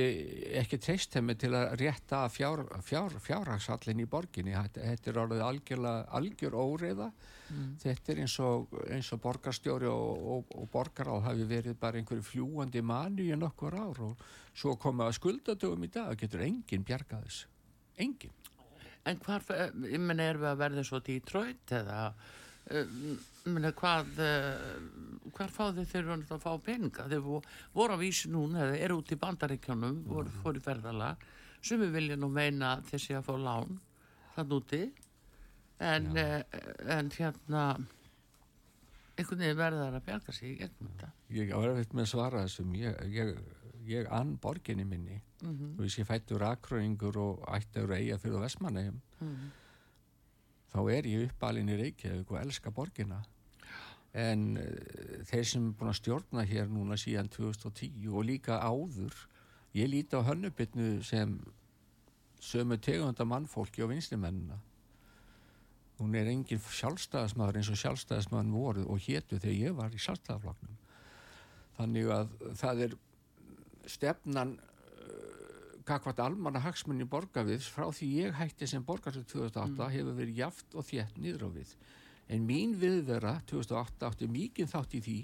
ekki 0.60 0.78
treyst 0.80 1.16
henni 1.16 1.34
til 1.40 1.52
að 1.56 1.74
rétta 1.80 2.22
fjár, 2.32 2.62
fjár, 2.84 3.16
fjárhagsallin 3.24 4.02
í 4.04 4.08
borginni. 4.08 4.54
Þetta 4.76 5.12
er 5.12 5.20
algjörlega 5.20 6.06
algjör 6.16 6.56
óreiða. 6.60 7.10
Þetta 7.82 8.12
er 8.12 8.20
eins 8.24 8.36
og, 8.44 8.76
eins 8.86 9.08
og 9.16 9.22
borgarstjóri 9.24 9.88
og, 9.90 10.26
og, 10.34 10.52
og 10.60 10.68
borgaráð 10.72 11.24
hafi 11.26 11.48
verið 11.50 11.78
bara 11.80 11.98
einhverju 11.98 12.28
fljúandi 12.28 12.84
manu 12.84 13.26
í 13.26 13.36
nokkur 13.36 13.76
ár 13.80 14.04
og 14.10 14.28
svo 14.54 14.76
koma 14.80 15.08
að 15.08 15.18
skuldadögum 15.18 15.88
í 15.88 15.92
dag. 15.96 16.14
Getur 16.20 16.44
enginn 16.46 16.86
bjargað 16.86 17.26
þessu? 17.26 17.50
Enginn 18.00 18.39
En 19.08 19.16
hvar, 19.24 19.42
eh, 19.54 19.70
ég 19.94 20.00
menna, 20.00 20.26
erum 20.30 20.42
við 20.44 20.50
að 20.52 20.58
verða 20.60 20.84
svo 20.84 21.00
Detroit 21.00 21.72
eða, 21.72 22.12
eh, 22.70 22.84
ég 22.84 23.52
menna, 23.54 23.72
hvað, 23.72 24.10
eh, 24.20 25.30
hvar 25.32 25.48
fá 25.54 25.70
þið 25.72 25.86
þeir 25.92 26.10
að 26.36 26.42
fá 26.44 26.52
peninga? 26.62 27.08
Þeir 27.08 27.22
vo- 27.24 27.42
voru 27.74 27.96
á 27.96 27.98
vísi 27.98 28.28
núna, 28.28 28.66
eða 28.66 28.78
eru 28.84 28.98
út 29.00 29.12
í 29.12 29.16
bandaríkjónum, 29.16 30.02
voru 30.04 30.28
fór 30.42 30.56
í 30.60 30.60
ferðala, 30.60 31.16
sem 31.62 31.80
við 31.80 31.92
vilja 31.92 32.16
nú 32.16 32.28
meina 32.30 32.82
sé 33.00 33.14
að 33.16 33.24
fá 33.24 33.36
lán 33.38 33.80
þann 34.36 34.48
úti, 34.60 34.92
en, 35.80 36.16
en 36.16 37.10
hérna, 37.10 37.64
einhvern 39.16 39.38
veginn 39.42 39.56
verðar 39.56 39.96
að 39.96 40.04
bjarga 40.06 40.32
sig 40.32 40.58
þetta. 40.60 41.10
ég 41.32 41.50
á 41.52 41.58
erfitt 41.64 41.92
með 41.96 42.06
svara 42.12 42.44
þessum. 42.44 42.74
Ég, 42.76 42.96
ég, 43.12 43.34
ég 43.88 44.08
ann 44.12 44.36
borginni 44.38 44.84
minni. 44.84 45.20
Mm 45.42 45.74
þú 45.76 45.82
veist 45.82 45.98
ég 45.98 46.06
fættur 46.06 46.42
akröingur 46.44 47.16
og 47.16 47.44
ættur 47.48 47.92
eiga 47.96 48.18
fyrir 48.18 48.42
Vestmannegjum 48.44 49.00
þá 50.70 50.80
er 50.92 51.06
ég 51.06 51.28
uppalinn 51.28 51.68
í 51.68 51.76
Reykjavík 51.76 52.30
og 52.30 52.40
elska 52.40 52.70
borgina. 52.70 53.22
En 54.12 54.56
uh, 54.58 55.24
þeir 55.24 55.46
sem 55.46 55.68
er 55.68 55.74
búin 55.78 55.90
að 55.90 56.00
stjórna 56.00 56.44
hér 56.44 56.68
núna 56.68 56.96
síðan 56.98 57.28
2010 57.28 58.08
og 58.10 58.24
líka 58.24 58.58
áður 58.58 59.14
ég 59.74 59.88
líti 59.88 60.18
á 60.18 60.26
hönnubitnu 60.26 61.02
sem 61.02 61.38
sömu 62.40 62.78
tegunda 62.80 63.24
mannfólki 63.24 63.82
og 63.82 63.92
vinslimennina 63.92 64.58
hún 66.00 66.16
er 66.16 66.30
engin 66.32 66.60
sjálfstæðismæður 66.64 67.60
eins 67.60 67.70
og 67.70 67.78
sjálfstæðismæðin 67.82 68.54
voru 68.54 68.86
og 68.88 69.02
hétu 69.04 69.38
þegar 69.38 69.58
ég 69.58 69.76
var 69.76 69.92
í 69.94 70.00
sjálfstæðafloknum 70.00 70.78
þannig 71.76 72.12
að 72.14 72.32
það 72.62 72.84
er 72.86 72.96
stefnan 73.90 74.56
kakvart 75.90 76.20
almanna 76.22 76.62
hagsmunni 76.62 77.06
borgarviðs 77.08 77.68
frá 77.72 77.88
því 77.94 78.10
ég 78.20 78.38
hætti 78.38 78.68
sem 78.68 78.84
borgarstöð 78.86 79.26
2008 79.32 79.90
hefur 79.96 80.16
verið 80.18 80.40
jaft 80.44 80.76
og 80.76 80.86
þétt 80.86 81.18
niður 81.18 81.48
á 81.48 81.50
við. 81.56 81.74
En 82.30 82.46
mín 82.46 82.76
viðvera 82.78 83.38
2008 83.50 84.10
átti 84.10 84.30
mikið 84.30 84.70
þátt 84.70 84.96
í 84.98 85.02
því 85.06 85.18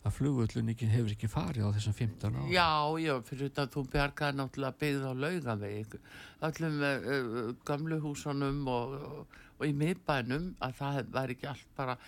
að 0.00 0.14
flugvöllun 0.16 0.72
ekki 0.72 0.88
hefur 0.88 1.12
ekki 1.12 1.28
farið 1.28 1.66
á 1.68 1.74
þessum 1.76 1.96
15 1.98 2.38
ára. 2.38 2.46
Já, 2.54 2.70
já, 3.04 3.12
fyrir 3.28 3.50
þetta 3.50 3.66
að 3.66 3.74
þú 3.74 3.82
bjargaði 3.92 4.38
náttúrulega 4.38 4.80
byggð 4.80 5.04
á 5.04 5.12
laugaveg 5.24 5.98
öllum 6.48 6.80
uh, 6.88 7.52
gamlu 7.68 8.00
húsunum 8.00 8.62
og, 8.72 8.96
og, 9.10 9.38
og 9.58 9.68
í 9.68 9.76
miðbænum 9.76 10.54
að 10.64 10.76
það 10.80 11.14
væri 11.18 11.36
ekki 11.36 11.50
allt 11.52 11.76
bara, 11.76 11.98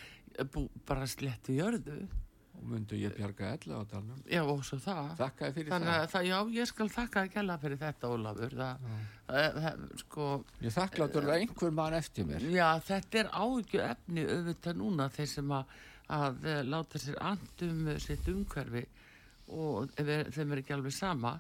bara 0.89 1.11
slettu 1.11 1.59
jörðu 1.59 2.01
Og 2.07 2.22
myndu 2.69 2.97
ég 2.99 3.15
bjarga 3.17 3.53
ella 3.57 3.79
á 3.79 3.83
dalnum. 3.91 4.23
já, 4.27 4.43
og 4.43 4.63
svo 4.65 4.79
það 4.83 5.13
þannig 5.19 5.91
það. 5.93 6.17
að 6.21 6.27
já, 6.29 6.37
ég 6.57 6.71
skal 6.71 6.89
þakka 6.93 7.23
að 7.25 7.33
kella 7.37 7.57
fyrir 7.63 7.81
þetta, 7.83 8.11
Ólafur 8.13 8.57
það, 8.59 8.87
það, 9.29 9.85
sko 10.03 10.29
Ég 10.63 10.77
þakkláttur 10.77 11.29
að 11.29 11.37
einhver 11.41 11.75
mann 11.79 11.97
eftir 11.99 12.29
mér. 12.29 12.47
Já, 12.53 12.69
þetta 12.89 13.23
er 13.23 13.33
áhyggju 13.43 13.85
efni 13.87 14.27
auðvitað 14.29 14.81
núna 14.83 15.09
þeir 15.13 15.31
sem 15.35 15.55
að, 15.59 15.77
að 16.19 16.47
eh, 16.53 16.63
láta 16.69 17.03
sér 17.03 17.21
andum 17.33 17.85
sitt 18.03 18.29
umhverfi 18.33 18.87
og 19.53 19.91
þeim 19.99 20.53
er 20.55 20.63
ekki 20.63 20.77
alveg 20.77 20.95
sama 20.97 21.37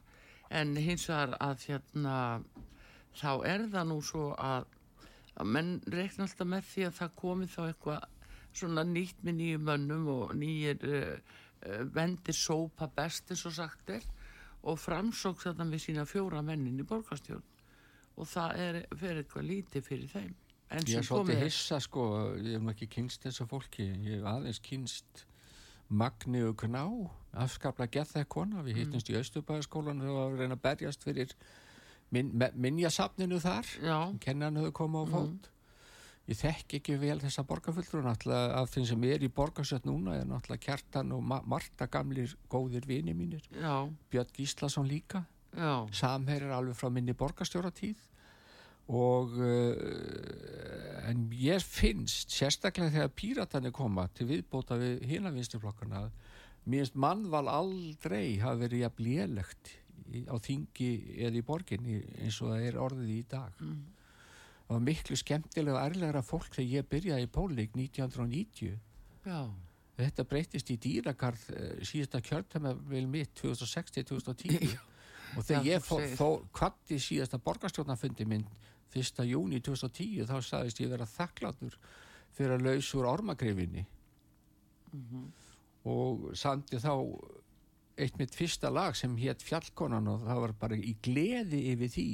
en 0.52 0.74
hins 0.76 1.06
vegar 1.08 1.36
að 1.40 1.66
hérna 1.70 2.16
þá 3.16 3.30
er 3.48 3.66
það 3.72 3.86
nú 3.88 4.00
svo 4.04 4.32
að 4.36 4.66
menn 5.48 5.78
reikna 5.88 6.26
alltaf 6.26 6.48
með 6.48 6.66
því 6.68 6.84
að 6.88 6.98
það 6.98 7.14
komi 7.22 7.46
þá 7.48 7.60
eitthvað 7.70 8.08
svona 8.58 8.84
nýtt 8.84 9.22
með 9.24 9.38
nýjum 9.40 9.64
mönnum 9.68 10.08
og 10.16 10.34
nýjir 10.38 10.84
uh, 10.88 11.16
uh, 11.66 11.82
vendir 11.94 12.36
sópa 12.36 12.88
best 12.96 13.30
eins 13.32 13.46
og 13.48 13.54
sagt 13.56 13.90
er 13.96 14.04
og 14.62 14.78
framsóks 14.78 15.48
þetta 15.48 15.64
við 15.72 15.80
sína 15.88 16.04
fjóra 16.06 16.42
mennin 16.46 16.78
í 16.78 16.84
borgarstjórn. 16.86 17.42
Og 18.20 18.28
það 18.28 18.58
er 18.62 18.76
fyrir 18.94 19.22
eitthvað 19.24 19.46
lítið 19.48 19.86
fyrir 19.88 20.10
þeim. 20.12 20.34
En 20.72 20.86
Ég 20.88 21.02
svolítið 21.04 21.40
hissa 21.48 21.78
sko, 21.84 22.04
ég 22.38 22.54
hef 22.60 22.68
ekki 22.72 22.86
kynst 22.94 23.24
þessu 23.26 23.46
fólki, 23.50 23.88
ég 24.06 24.20
hef 24.20 24.28
aðeins 24.30 24.60
kynst 24.64 25.24
Magni 25.92 26.40
og 26.46 26.54
Gná, 26.62 26.84
afskaplega 27.42 27.90
gett 27.98 28.12
það 28.14 28.28
kona, 28.32 28.62
við 28.64 28.78
hittumst 28.80 29.10
í 29.12 29.16
Östubæðaskólan 29.18 30.00
og 30.08 30.20
að 30.22 30.38
reyna 30.40 30.56
að 30.56 30.62
berjast 30.64 31.04
fyrir 31.04 31.34
min, 32.14 32.30
me- 32.40 32.52
minjasafninu 32.54 33.40
þar, 33.42 33.68
kennan 34.24 34.56
höfðu 34.62 34.72
komið 34.78 35.04
á 35.04 35.06
fót. 35.12 35.50
Ég 36.30 36.38
þekk 36.38 36.76
ekki 36.78 36.96
vel 37.02 37.18
þessa 37.18 37.42
borgarfulltrú, 37.46 38.00
náttúrulega 38.04 38.60
af 38.60 38.70
þeim 38.70 38.84
sem 38.92 39.04
er 39.08 39.24
í 39.26 39.30
borgarsött 39.34 39.88
núna 39.88 40.20
er 40.20 40.28
náttúrulega 40.30 40.62
Kjartan 40.68 41.10
og 41.16 41.24
Ma 41.26 41.40
Marta 41.50 41.88
gamlir 41.90 42.36
góðir 42.52 42.86
vini 42.86 43.14
mínir, 43.16 43.42
já, 43.50 43.90
Björn 44.12 44.30
Gíslason 44.36 44.86
líka, 44.86 45.24
samherjar 45.90 46.54
alveg 46.54 46.78
frá 46.78 46.92
minni 46.94 47.14
borgarstjóratíð. 47.18 48.08
Og 48.92 49.34
uh, 49.38 51.08
en 51.08 51.26
ég 51.38 51.62
finnst 51.62 52.32
sérstaklega 52.34 52.90
þegar 52.94 53.12
píratarnir 53.18 53.74
koma 53.74 54.08
til 54.14 54.26
viðbóta 54.30 54.78
við 54.80 55.04
hina 55.06 55.30
vinsturflokkana 55.34 56.08
mér 56.64 56.84
finnst 56.84 56.98
mannval 56.98 57.48
aldrei 57.50 58.38
hafa 58.42 58.60
verið 58.62 58.84
jafn 58.84 59.06
lélegt 59.06 59.72
á 60.28 60.36
þingi 60.42 60.90
eða 61.24 61.38
í 61.40 61.44
borginni 61.46 61.98
eins 62.20 62.38
og 62.42 62.52
það 62.52 62.66
er 62.68 62.78
orðið 62.84 63.12
í 63.14 63.22
dag. 63.30 63.58
Það 63.58 64.01
var 64.74 64.86
miklu 64.86 65.18
skemmtilega 65.18 65.76
og 65.76 65.90
ærlegra 65.90 66.22
fólk 66.26 66.56
þegar 66.56 66.70
ég 66.78 66.88
byrjaði 66.90 67.26
í 67.26 67.30
pólik 67.32 67.76
1990 67.76 68.78
Já, 69.22 69.40
Þetta 69.92 70.24
breytist 70.26 70.70
í 70.72 70.78
dýrakarð 70.82 71.42
uh, 71.52 71.74
síðasta 71.86 72.22
kjörtæma 72.24 72.72
vel 72.88 73.04
mitt 73.10 73.34
2060-2010 73.38 74.72
og 75.36 75.44
þegar 75.46 75.66
Já, 75.66 75.68
ég 75.68 75.84
fór 75.84 76.06
þó 76.16 76.28
kvatti 76.54 76.98
síðasta 77.02 77.38
borgarstjórnafundi 77.44 78.26
minn 78.28 78.46
1. 78.92 79.22
júni 79.28 79.60
2010 79.64 80.26
þá 80.28 80.34
sagðist 80.44 80.80
ég 80.82 80.90
vera 80.92 81.08
þakklátur 81.08 81.76
fyrir 82.36 82.56
að 82.56 82.66
laus 82.66 82.90
úr 82.96 83.08
ormagrifinni. 83.08 83.86
Mhm. 84.92 85.30
og 85.88 86.28
sandi 86.36 86.78
þá 86.78 86.92
eitt 87.98 88.18
mitt 88.20 88.34
fyrsta 88.36 88.70
lag 88.70 88.94
sem 88.96 89.16
hétt 89.16 89.42
Fjallkonan 89.42 90.06
og 90.12 90.26
það 90.28 90.40
var 90.44 90.52
bara 90.60 90.76
í 90.76 90.92
gleði 91.02 91.62
yfir 91.72 91.90
því 91.90 92.06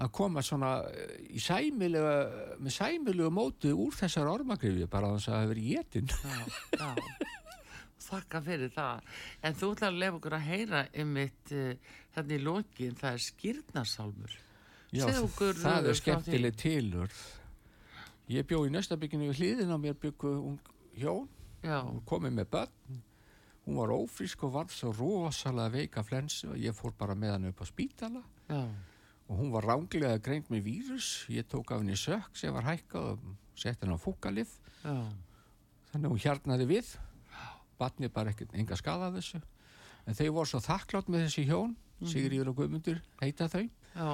að 0.00 0.12
koma 0.16 0.44
svona 0.44 0.70
eh, 0.88 1.16
í 1.36 1.42
sæmilega 1.42 2.56
með 2.60 2.76
sæmilega 2.76 3.32
mótu 3.34 3.72
úr 3.74 3.96
þessar 3.98 4.30
ormagrifi 4.32 4.88
bara 4.90 5.12
þess 5.16 5.28
að 5.28 5.34
það 5.34 5.40
hafi 5.40 5.52
verið 5.54 5.70
jétin 5.74 6.14
já, 6.16 6.38
já. 6.80 7.28
Þakka 8.10 8.40
fyrir 8.42 8.70
það. 8.74 9.10
En 9.46 9.54
þú 9.54 9.66
ætlar 9.74 9.92
að 9.92 9.98
lefa 10.02 10.16
okkur 10.18 10.34
að 10.34 10.46
heyra 10.48 10.78
einmitt 10.98 11.52
uh, 11.54 11.90
þannig 12.16 12.40
í 12.40 12.42
lokin, 12.42 12.96
það 12.98 13.12
er 13.12 13.22
skýrnarsálmur. 13.22 14.32
Já, 14.90 15.04
okkur, 15.20 15.60
það 15.60 15.76
er 15.76 15.92
frá 15.92 15.98
skemmtileg 16.00 16.56
tilur 16.58 17.20
ég 18.30 18.46
bjó 18.46 18.64
í 18.66 18.72
næstabygginu 18.72 19.30
við 19.30 19.40
hlýðin 19.40 19.74
á 19.74 19.78
mér 19.80 19.96
byggu 19.98 20.34
hjón. 20.98 21.30
Já, 21.64 21.80
hún 21.82 22.02
komið 22.08 22.36
með 22.38 22.50
börn. 22.54 23.00
Hún 23.66 23.78
var 23.78 23.92
ófrísk 23.94 24.44
og 24.46 24.54
varð 24.54 24.74
svo 24.74 24.92
rosalega 24.96 25.74
veika 25.74 26.04
flensu 26.06 26.52
og 26.54 26.60
ég 26.60 26.74
fór 26.76 26.94
bara 26.98 27.16
með 27.18 27.34
hann 27.34 27.50
upp 27.50 27.62
á 27.62 27.66
spítala. 27.68 28.22
Já, 28.48 28.62
og 29.30 29.38
hún 29.38 29.52
var 29.54 29.62
ránglega 29.68 30.18
greint 30.22 30.48
með 30.50 30.64
vírus. 30.66 31.10
Ég 31.30 31.46
tók 31.46 31.70
af 31.70 31.80
henni 31.84 31.94
sökk 31.98 32.34
sem 32.36 32.50
var 32.54 32.66
hækkað 32.66 33.12
og 33.12 33.28
sett 33.54 33.78
henni 33.84 33.94
á 33.94 34.00
fúkalif 34.02 34.56
já, 34.82 34.94
þannig 35.92 36.08
að 36.08 36.10
hún 36.16 36.22
hjarnaði 36.24 36.66
við. 36.72 36.90
Batni 37.78 38.10
bara 38.12 38.32
ekkert 38.34 38.52
enga 38.58 38.76
skada 38.76 39.06
af 39.08 39.14
þessu. 39.20 39.38
En 40.08 40.16
þau 40.18 40.26
voru 40.40 40.50
svo 40.50 40.60
þakklátt 40.64 41.08
með 41.12 41.28
þessi 41.28 41.46
hjón. 41.48 41.76
Sigríður 42.10 42.50
og 42.50 42.56
Guðmundur 42.58 42.98
heita 43.20 43.46
þau. 43.52 43.62
Já, 43.94 44.10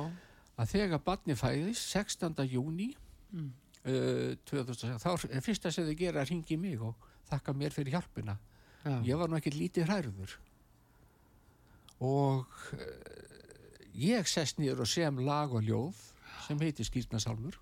að 0.59 0.71
þegar 0.75 1.03
barni 1.07 1.37
fæðist 1.39 1.89
16. 1.97 2.45
júni 2.51 2.93
Mm. 3.33 3.49
uh, 3.91 4.37
2006 4.47 5.03
þá 5.03 5.09
er 5.35 5.43
fyrsta 5.43 5.71
sem 5.75 5.85
þau 5.89 5.97
gera 5.99 6.21
að 6.23 6.29
ringi 6.31 6.57
mig 6.63 6.79
og 6.81 6.95
þakka 7.27 7.53
mér 7.59 7.75
fyrir 7.75 7.97
hjálpina. 7.97 8.37
Já. 8.87 9.01
ég 9.03 9.19
var 9.19 9.29
nú 9.29 9.35
ekkert 9.41 9.57
lítið 9.59 9.89
hræður 9.89 10.37
og 12.07 12.47
ég 13.97 14.29
sest 14.29 14.61
nýður 14.61 14.85
og 14.85 14.91
sem 14.91 15.19
lag 15.25 15.53
og 15.57 15.65
ljóð 15.65 16.01
sem 16.47 16.61
heitir 16.61 16.87
Skýrnasálmur 16.89 17.57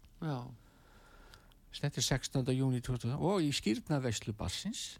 þetta 1.75 2.01
er 2.01 2.07
16. 2.07 2.53
júni 2.55 2.81
2000 2.85 3.19
og 3.19 3.43
í 3.45 3.51
Skýrnaveislu 3.55 4.35
bassins 4.39 4.99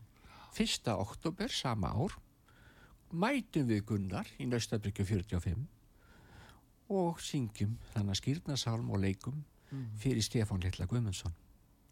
1. 0.55 0.91
oktober 0.95 1.51
sama 1.51 1.91
ár 1.91 2.15
mætum 3.15 3.67
við 3.71 3.85
Gunnar 3.89 4.29
í 4.39 4.47
Naustabrykju 4.47 5.07
45 5.07 5.67
og 6.95 7.21
syngjum 7.25 7.77
þannig 7.95 8.19
skýrnasálm 8.21 8.91
og 8.93 9.01
leikum 9.03 9.43
fyrir 9.99 10.23
Stefán 10.23 10.63
Lilla 10.63 10.87
Guðmundsson 10.87 11.35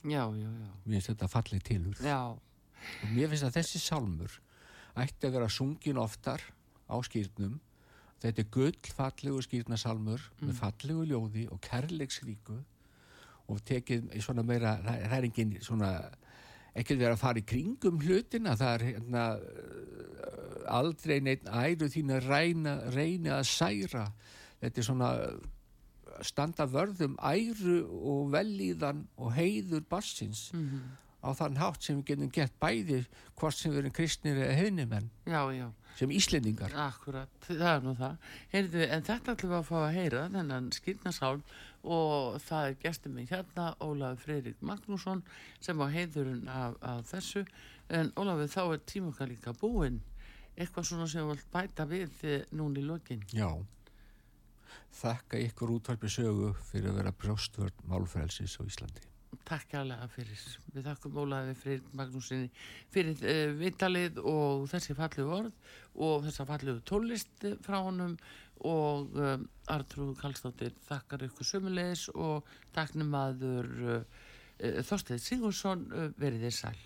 Já, 0.03 0.27
já, 0.35 0.49
já. 0.51 0.71
mér 0.85 0.99
finnst 0.99 1.11
þetta 1.13 1.29
fallið 1.31 1.63
tilur 1.67 1.99
Já, 2.03 2.21
og 2.35 3.11
mér 3.15 3.31
finnst 3.31 3.47
að 3.47 3.59
þessi 3.59 3.81
sálmur 3.83 4.39
ætti 4.99 5.27
að 5.27 5.37
vera 5.39 5.49
sungin 5.51 5.99
oftar 6.03 6.43
á 6.91 6.95
skýrnum 7.07 7.61
þetta 8.23 8.43
er 8.43 8.51
gullfallegu 8.55 9.43
skýrnasalmur 9.47 10.27
með 10.41 10.59
fallegu 10.59 11.07
ljóði 11.11 11.47
og 11.51 11.61
kærleiksríku 11.65 12.59
og 13.51 13.63
tekið 13.67 14.13
í 14.17 14.23
svona 14.23 14.45
meira 14.47 14.77
það 14.85 15.17
er 15.19 15.27
engin 15.29 15.57
svona 15.61 15.93
ekkert 16.73 17.03
verið 17.03 17.15
að 17.15 17.21
fara 17.21 17.41
í 17.41 17.47
kringum 17.49 17.99
hlutina. 18.01 18.55
Það 18.57 18.75
er 18.75 18.85
hérna 18.89 19.25
uh, 19.37 20.63
aldrei 20.79 21.19
neitt 21.25 21.49
æru 21.49 21.89
þín 21.93 22.15
að 22.17 22.29
reyna, 22.31 22.77
reyna 22.95 23.39
að 23.41 23.51
særa. 23.51 24.07
Þetta 24.63 24.81
er 24.81 24.89
svona 24.89 25.11
uh, 25.27 25.37
standa 26.25 26.67
vörðum 26.71 27.19
æru 27.19 27.83
og 27.89 28.33
velíðan 28.33 29.07
og 29.19 29.33
heiður 29.37 29.85
bassins 29.91 30.51
á 31.23 31.31
þann 31.39 31.57
hátt 31.57 31.83
sem 31.83 31.99
við 32.01 32.13
getum 32.13 32.31
gert 32.35 32.55
bæði 32.61 33.05
hvort 33.39 33.57
sem 33.57 33.73
við 33.73 33.79
erum 33.83 33.95
kristnir 33.97 34.41
eða 34.43 34.57
heiðnimenn 34.59 35.11
já, 35.25 35.43
já. 35.55 35.69
Sem 35.99 36.13
Íslendingar 36.15 36.73
Akkurat, 36.85 37.33
það 37.47 37.67
er 37.73 37.85
nú 37.85 37.93
það. 37.99 38.31
Heyrðu, 38.53 38.87
en 38.87 39.05
þetta 39.09 39.35
ætlum 39.35 39.53
við 39.53 39.59
að 39.59 39.69
fá 39.69 39.77
að 39.81 39.97
heyra, 39.99 40.23
þennan 40.37 40.71
skýrnasálm 40.77 41.45
og 41.83 42.39
það 42.47 42.69
er 42.69 42.79
gestur 42.85 43.15
mig 43.17 43.29
hérna, 43.33 43.67
Ólafur 43.83 44.25
Freyrik 44.25 44.65
Magnússon 44.65 45.23
sem 45.61 45.83
á 45.83 45.87
heiðurinn 45.93 46.49
af, 46.49 46.79
af 46.81 47.05
þessu. 47.11 47.45
En 47.93 48.13
Ólafur, 48.17 48.51
þá 48.55 48.63
er 48.65 48.83
tíma 48.89 49.13
okkar 49.13 49.33
líka 49.33 49.55
búinn. 49.59 50.01
Eitthvað 50.57 50.89
svona 50.89 51.09
sem 51.11 51.25
við 51.25 51.37
vilt 51.37 51.53
bæta 51.53 51.89
við 51.89 52.27
eh, 52.29 52.43
núna 52.53 52.81
í 52.81 52.89
lokin. 52.89 53.25
Já 53.33 53.49
Þakka 54.93 55.41
ykkur 55.49 55.73
útvarpi 55.79 56.11
sögu 56.13 56.53
fyrir 56.69 56.93
að 56.93 57.01
vera 57.01 57.15
brjóstvörn 57.17 57.89
málfrelsis 57.89 58.59
á 58.61 58.63
Íslandi 58.65 59.12
Takk 59.49 59.69
kærlega 59.73 60.07
fyrir. 60.13 60.41
Við 60.75 60.87
þakkum 60.87 61.19
Ólafur 61.23 61.59
Freyrik 61.59 61.93
Magnúsinni 61.97 62.51
fyrir 62.93 63.23
uh, 63.25 63.55
vitalið 63.59 64.21
og 64.21 64.67
þessi 64.71 64.97
fallegu 64.99 65.33
orð 65.39 65.75
og 65.95 66.27
þessa 66.27 66.47
fallegu 66.49 66.83
tólist 66.89 67.47
frá 67.65 67.81
honum 67.81 68.17
og 68.69 69.17
um, 69.19 69.47
Artrúð 69.73 70.15
Kallstóttir 70.21 70.75
þakkar 70.87 71.27
ykkur 71.27 71.49
sömulegis 71.49 72.07
og 72.15 72.49
takknum 72.77 73.15
aður 73.19 73.71
uh, 73.83 74.01
uh, 74.63 74.83
Þorsteð 74.87 75.23
Sigursson 75.25 75.89
uh, 75.91 76.11
verið 76.21 76.47
þér 76.47 76.59
sæl. 76.61 76.83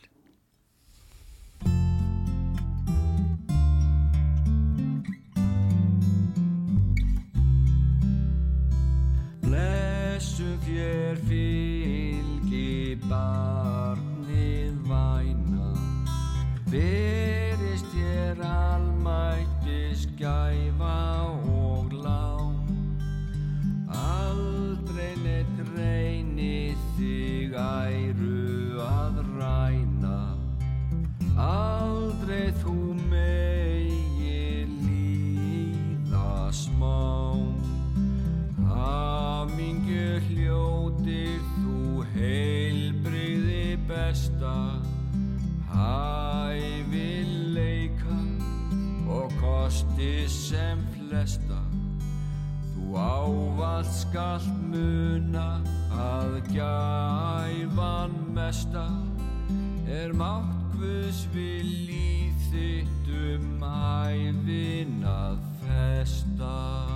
Þér 10.65 11.19
fylgi 11.29 12.97
barnið 13.05 14.79
væna 14.89 15.69
Þú 52.97 53.03
ávalt 53.05 53.89
skalt 53.93 54.53
muna 54.73 55.59
að 55.93 56.39
gæfan 56.49 58.15
mesta? 58.33 58.87
Er 59.85 60.17
mátt 60.17 60.73
Guðs 60.79 61.27
vilji 61.35 62.33
þitt 62.47 63.11
um 63.13 63.61
æfin 63.69 65.05
að 65.13 65.37
festa 65.67 66.96